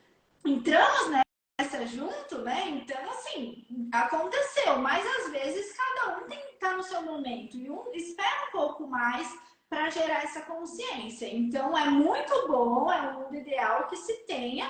entramos 0.44 1.08
nessa 1.08 1.86
junto, 1.86 2.38
né? 2.38 2.68
Então, 2.68 3.10
assim, 3.10 3.64
aconteceu. 3.92 4.78
Mas 4.78 5.04
às 5.06 5.30
vezes 5.30 5.76
cada 5.76 6.18
um 6.18 6.28
tem 6.28 6.38
que 6.38 6.54
estar 6.54 6.76
no 6.76 6.82
seu 6.82 7.02
momento 7.02 7.56
e 7.56 7.70
um 7.70 7.92
espera 7.92 8.48
um 8.48 8.52
pouco 8.52 8.86
mais 8.86 9.32
para 9.68 9.88
gerar 9.88 10.24
essa 10.24 10.42
consciência. 10.42 11.32
Então, 11.32 11.78
é 11.78 11.88
muito 11.88 12.48
bom, 12.48 12.90
é 12.90 13.02
um 13.02 13.20
mundo 13.20 13.36
ideal 13.36 13.86
que 13.86 13.96
se 13.96 14.14
tenha 14.26 14.68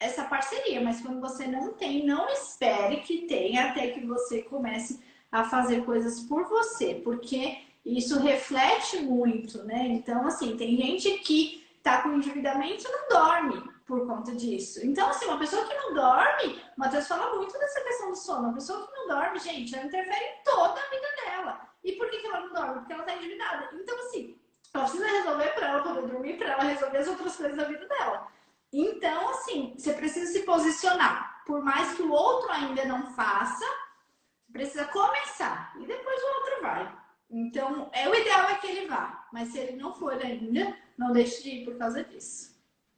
essa 0.00 0.24
parceria, 0.24 0.80
mas 0.80 1.00
quando 1.00 1.20
você 1.20 1.46
não 1.46 1.74
tem, 1.74 2.04
não 2.04 2.28
espere 2.30 3.02
que 3.02 3.26
tenha 3.26 3.70
até 3.70 3.88
que 3.88 4.04
você 4.04 4.42
comece 4.42 5.00
a 5.30 5.44
fazer 5.44 5.84
coisas 5.84 6.20
por 6.20 6.48
você, 6.48 6.94
porque 7.04 7.58
isso 7.96 8.18
reflete 8.18 8.98
muito, 8.98 9.62
né? 9.64 9.86
Então, 9.88 10.26
assim, 10.26 10.56
tem 10.56 10.76
gente 10.76 11.18
que 11.18 11.66
tá 11.82 12.02
com 12.02 12.12
endividamento 12.12 12.84
e 12.86 12.92
não 12.92 13.08
dorme 13.08 13.70
por 13.86 14.06
conta 14.06 14.34
disso. 14.34 14.84
Então, 14.84 15.08
assim, 15.08 15.26
uma 15.26 15.38
pessoa 15.38 15.66
que 15.66 15.74
não 15.74 15.94
dorme, 15.94 16.62
o 16.76 16.80
Matheus 16.80 17.08
fala 17.08 17.34
muito 17.36 17.52
dessa 17.58 17.80
questão 17.80 18.10
do 18.10 18.16
sono. 18.16 18.48
Uma 18.48 18.54
pessoa 18.54 18.86
que 18.86 18.92
não 18.92 19.08
dorme, 19.08 19.38
gente, 19.38 19.74
ela 19.74 19.86
interfere 19.86 20.24
em 20.24 20.44
toda 20.44 20.80
a 20.80 20.90
vida 20.90 21.08
dela. 21.24 21.60
E 21.82 21.92
por 21.92 22.08
que, 22.10 22.24
ela 22.24 22.40
não 22.40 22.52
dorme? 22.52 22.74
Porque 22.80 22.92
ela 22.92 23.02
tá 23.02 23.14
endividada. 23.14 23.70
Então, 23.72 23.98
assim, 23.98 24.38
ela 24.72 24.84
precisa 24.84 25.06
resolver 25.08 25.48
para 25.54 25.68
ela 25.68 25.82
poder 25.82 26.06
dormir, 26.06 26.38
para 26.38 26.52
ela 26.52 26.62
resolver 26.62 26.98
as 26.98 27.08
outras 27.08 27.36
coisas 27.36 27.56
da 27.56 27.64
vida 27.64 27.86
dela. 27.86 28.28
Então, 28.72 29.30
assim, 29.30 29.74
você 29.76 29.92
precisa 29.94 30.30
se 30.30 30.44
posicionar. 30.44 31.42
Por 31.44 31.62
mais 31.64 31.94
que 31.94 32.02
o 32.02 32.12
outro 32.12 32.52
ainda 32.52 32.84
não 32.84 33.12
faça, 33.14 33.64
precisa 34.52 34.84
começar. 34.84 35.72
E 35.80 35.86
depois 35.86 36.22
o 36.22 36.26
outro 36.26 36.62
vai. 36.62 36.99
Então, 37.30 37.90
é, 37.92 38.08
o 38.08 38.14
ideal 38.14 38.50
é 38.50 38.56
que 38.56 38.66
ele 38.66 38.88
vá. 38.88 39.28
Mas 39.32 39.48
se 39.48 39.58
ele 39.58 39.76
não 39.76 39.94
for 39.94 40.12
ainda, 40.14 40.76
não 40.98 41.12
deixe 41.12 41.42
de 41.42 41.50
ir 41.50 41.64
por 41.64 41.76
causa 41.76 42.02
disso. 42.02 42.50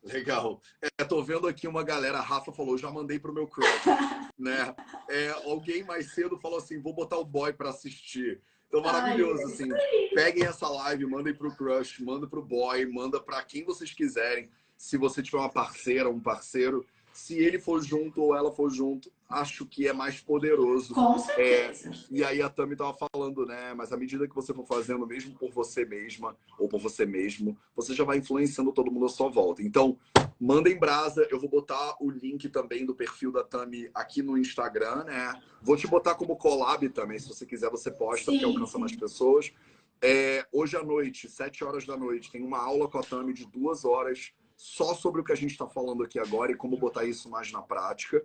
Legal. 0.03 0.61
É, 0.80 1.05
tô 1.05 1.22
vendo 1.22 1.47
aqui 1.47 1.68
uma 1.68 1.85
galera, 1.85 2.18
a 2.18 2.22
Rafa 2.22 2.53
falou, 2.53 2.76
já 2.76 2.91
mandei 2.91 3.20
pro 3.20 3.33
meu 3.33 3.47
crush, 3.47 3.68
né? 4.37 4.74
É, 5.09 5.30
alguém 5.45 5.85
mais 5.85 6.12
cedo 6.12 6.39
falou 6.39 6.59
assim, 6.59 6.80
vou 6.80 6.93
botar 6.93 7.18
o 7.18 7.24
boy 7.24 7.53
para 7.53 7.70
assistir. 7.70 8.41
Então, 8.66 8.80
maravilhoso, 8.80 9.43
Ai, 9.43 9.53
assim. 9.53 9.68
Peguem 10.14 10.45
essa 10.45 10.66
live, 10.66 11.07
mandem 11.07 11.35
pro 11.35 11.55
crush, 11.55 12.03
manda 12.03 12.26
pro 12.26 12.43
boy, 12.43 12.87
manda 12.87 13.20
para 13.20 13.43
quem 13.45 13.64
vocês 13.64 13.93
quiserem. 13.93 14.51
Se 14.76 14.97
você 14.97 15.22
tiver 15.22 15.39
uma 15.39 15.53
parceira, 15.53 16.09
um 16.09 16.18
parceiro, 16.18 16.85
se 17.13 17.39
ele 17.39 17.59
for 17.59 17.83
junto 17.83 18.23
ou 18.23 18.35
ela 18.35 18.51
for 18.51 18.71
junto, 18.71 19.11
acho 19.29 19.67
que 19.67 19.87
é 19.87 19.93
mais 19.93 20.21
poderoso. 20.21 20.95
Com 20.95 21.19
certeza. 21.19 21.91
É, 21.91 21.93
e 22.11 22.25
aí 22.25 22.43
a 22.43 22.49
Tami 22.49 22.77
tava 22.77 22.97
falando, 23.13 23.45
né? 23.47 23.75
Mas 23.75 23.93
à 23.93 23.97
medida 23.97 24.27
que 24.27 24.35
você 24.35 24.53
for 24.55 24.67
fazendo, 24.67 25.07
mesmo 25.07 25.35
por 25.39 25.51
você 25.51 25.85
mesma 25.85 26.37
ou 26.59 26.69
por 26.69 26.81
você 26.81 27.05
mesmo, 27.05 27.57
você 27.75 27.95
já 27.95 28.05
vai 28.05 28.19
influenciando 28.19 28.73
todo 28.73 28.91
mundo 28.91 29.07
à 29.07 29.09
sua 29.09 29.29
volta. 29.29 29.63
Então, 29.63 29.99
mandem 30.41 30.79
brasa. 30.79 31.27
Eu 31.31 31.39
vou 31.39 31.49
botar 31.49 31.97
o 32.01 32.11
link 32.11 32.49
também 32.49 32.85
do 32.87 32.95
perfil 32.95 33.31
da 33.31 33.45
Tami 33.45 33.91
aqui 33.95 34.23
no 34.23 34.39
Instagram, 34.39 35.05
né? 35.05 35.41
Vou 35.61 35.77
te 35.77 35.87
botar 35.87 36.15
como 36.15 36.37
collab 36.37 36.89
também, 36.89 37.19
se 37.19 37.29
você 37.29 37.47
quiser, 37.47 37.71
você 37.71 37.91
posta, 37.91 38.33
Sim, 38.33 38.39
que 38.39 38.45
alcança 38.45 38.73
sim. 38.73 38.81
mais 38.81 38.97
pessoas. 38.97 39.53
É, 40.01 40.45
hoje 40.51 40.77
à 40.77 40.83
noite, 40.83 41.29
sete 41.29 41.63
horas 41.63 41.87
da 41.87 41.97
noite, 41.97 42.31
tem 42.31 42.43
uma 42.43 42.59
aula 42.59 42.89
com 42.89 42.99
a 42.99 43.03
Tami 43.03 43.33
de 43.33 43.47
duas 43.47 43.85
horas 43.85 44.33
só 44.63 44.95
sobre 44.95 45.21
o 45.21 45.25
que 45.25 45.33
a 45.33 45.37
gente 45.37 45.51
está 45.51 45.67
falando 45.67 46.05
aqui 46.05 46.21
agora 46.21 46.53
e 46.53 46.57
como 46.57 46.77
botar 46.77 47.05
isso 47.05 47.29
mais 47.29 47.51
na 47.51 47.61
prática. 47.61 48.25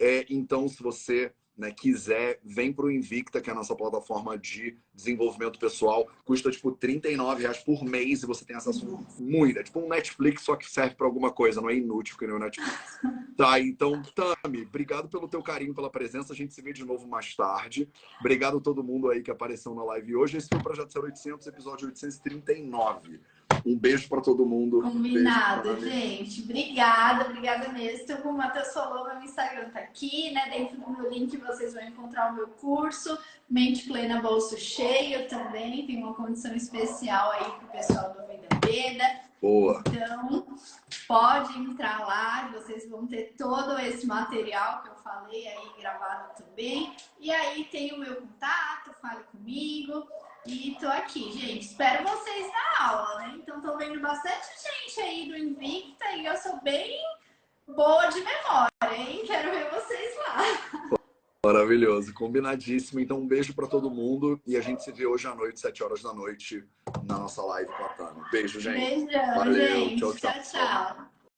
É, 0.00 0.26
então, 0.28 0.68
se 0.68 0.82
você 0.82 1.32
né, 1.56 1.70
quiser, 1.70 2.40
vem 2.44 2.72
para 2.72 2.86
o 2.86 2.90
Invicta, 2.90 3.40
que 3.40 3.48
é 3.48 3.52
a 3.52 3.56
nossa 3.56 3.74
plataforma 3.76 4.36
de 4.36 4.76
desenvolvimento 4.92 5.60
pessoal. 5.60 6.10
Custa 6.24 6.50
tipo 6.50 6.72
39 6.72 7.42
reais 7.42 7.58
por 7.58 7.84
mês 7.84 8.24
e 8.24 8.26
você 8.26 8.44
tem 8.44 8.56
acesso 8.56 9.06
muito. 9.20 9.60
É 9.60 9.62
tipo 9.62 9.78
um 9.78 9.88
Netflix, 9.88 10.42
só 10.42 10.56
que 10.56 10.68
serve 10.68 10.96
para 10.96 11.06
alguma 11.06 11.30
coisa, 11.30 11.60
não 11.60 11.70
é 11.70 11.76
inútil 11.76 12.18
que 12.18 12.26
nem 12.26 12.34
o 12.34 12.40
Netflix. 12.40 13.00
tá, 13.38 13.60
então, 13.60 14.02
Tami, 14.02 14.62
obrigado 14.62 15.08
pelo 15.08 15.28
teu 15.28 15.40
carinho, 15.40 15.72
pela 15.72 15.88
presença. 15.88 16.32
A 16.32 16.36
gente 16.36 16.52
se 16.52 16.60
vê 16.60 16.72
de 16.72 16.84
novo 16.84 17.06
mais 17.06 17.32
tarde. 17.36 17.88
Obrigado 18.18 18.58
a 18.58 18.60
todo 18.60 18.82
mundo 18.82 19.08
aí 19.08 19.22
que 19.22 19.30
apareceu 19.30 19.72
na 19.72 19.84
live 19.84 20.16
hoje. 20.16 20.36
Esse 20.36 20.48
foi 20.48 20.58
o 20.58 20.62
Projeto 20.64 21.00
0800, 21.00 21.46
episódio 21.46 21.86
839. 21.86 23.20
Um 23.66 23.76
beijo 23.76 24.08
para 24.08 24.20
todo 24.20 24.46
mundo. 24.46 24.80
Combinado, 24.80 25.72
um 25.72 25.80
gente. 25.80 26.40
Obrigada, 26.42 27.24
obrigada 27.24 27.68
mesmo. 27.70 28.04
Então, 28.04 28.18
como 28.18 28.34
o 28.34 28.38
Matheus 28.38 28.72
falou, 28.72 29.04
meu 29.04 29.20
Instagram 29.22 29.70
tá 29.70 29.80
aqui, 29.80 30.30
né? 30.30 30.48
Dentro 30.50 30.76
do 30.76 30.88
meu 30.88 31.10
link 31.10 31.36
vocês 31.36 31.74
vão 31.74 31.82
encontrar 31.82 32.30
o 32.30 32.36
meu 32.36 32.46
curso, 32.46 33.18
Mente 33.50 33.88
Plena 33.88 34.22
Bolso 34.22 34.56
Cheio 34.56 35.28
também. 35.28 35.84
Tem 35.84 35.96
uma 36.00 36.14
condição 36.14 36.54
especial 36.54 37.32
aí 37.32 37.50
pro 37.58 37.66
pessoal 37.68 38.14
do 38.14 38.24
Vida 38.28 38.46
Veda. 38.64 39.26
Boa. 39.42 39.82
Então, 39.88 40.46
pode 41.08 41.58
entrar 41.58 42.06
lá, 42.06 42.48
vocês 42.52 42.88
vão 42.88 43.04
ter 43.04 43.34
todo 43.36 43.78
esse 43.80 44.06
material 44.06 44.82
que 44.82 44.90
eu 44.90 44.94
falei 44.94 45.48
aí 45.48 45.70
gravado 45.80 46.34
também. 46.36 46.92
E 47.18 47.32
aí 47.32 47.64
tem 47.64 47.92
o 47.92 47.98
meu 47.98 48.14
contato, 48.14 48.94
fale 49.02 49.24
comigo. 49.24 50.06
E 50.46 50.76
tô 50.78 50.86
aqui, 50.86 51.32
gente. 51.32 51.66
Espero 51.66 52.04
vocês 52.08 52.46
na 52.52 52.88
aula, 52.88 53.18
né? 53.18 53.34
Então 53.36 53.60
tô 53.60 53.76
vendo 53.76 54.00
bastante 54.00 54.46
gente 54.62 55.00
aí 55.00 55.28
do 55.28 55.36
Invicta 55.36 56.08
e 56.16 56.24
eu 56.24 56.36
sou 56.36 56.60
bem 56.62 57.00
boa 57.66 58.06
de 58.06 58.20
memória, 58.20 58.96
hein? 58.96 59.22
Quero 59.26 59.50
ver 59.50 59.68
vocês 59.70 60.16
lá. 60.18 60.98
Maravilhoso, 61.44 62.14
combinadíssimo. 62.14 63.00
Então, 63.00 63.18
um 63.18 63.26
beijo 63.26 63.54
para 63.54 63.66
todo 63.66 63.90
mundo 63.90 64.40
e 64.46 64.56
a 64.56 64.60
gente 64.60 64.82
se 64.82 64.92
vê 64.92 65.06
hoje 65.06 65.26
à 65.26 65.34
noite, 65.34 65.60
7 65.60 65.82
horas 65.82 66.02
da 66.02 66.12
noite, 66.12 66.64
na 67.04 67.18
nossa 67.18 67.42
live 67.42 67.70
com 67.72 67.84
a 67.84 67.88
Tana. 67.90 68.28
Beijo, 68.30 68.60
gente. 68.60 69.06
Beijão, 69.06 69.34
Valeu, 69.36 69.66
gente. 69.66 69.98
tchau, 69.98 70.14
tchau. 70.14 70.32
tchau. 70.32 70.42
tchau. 70.42 71.15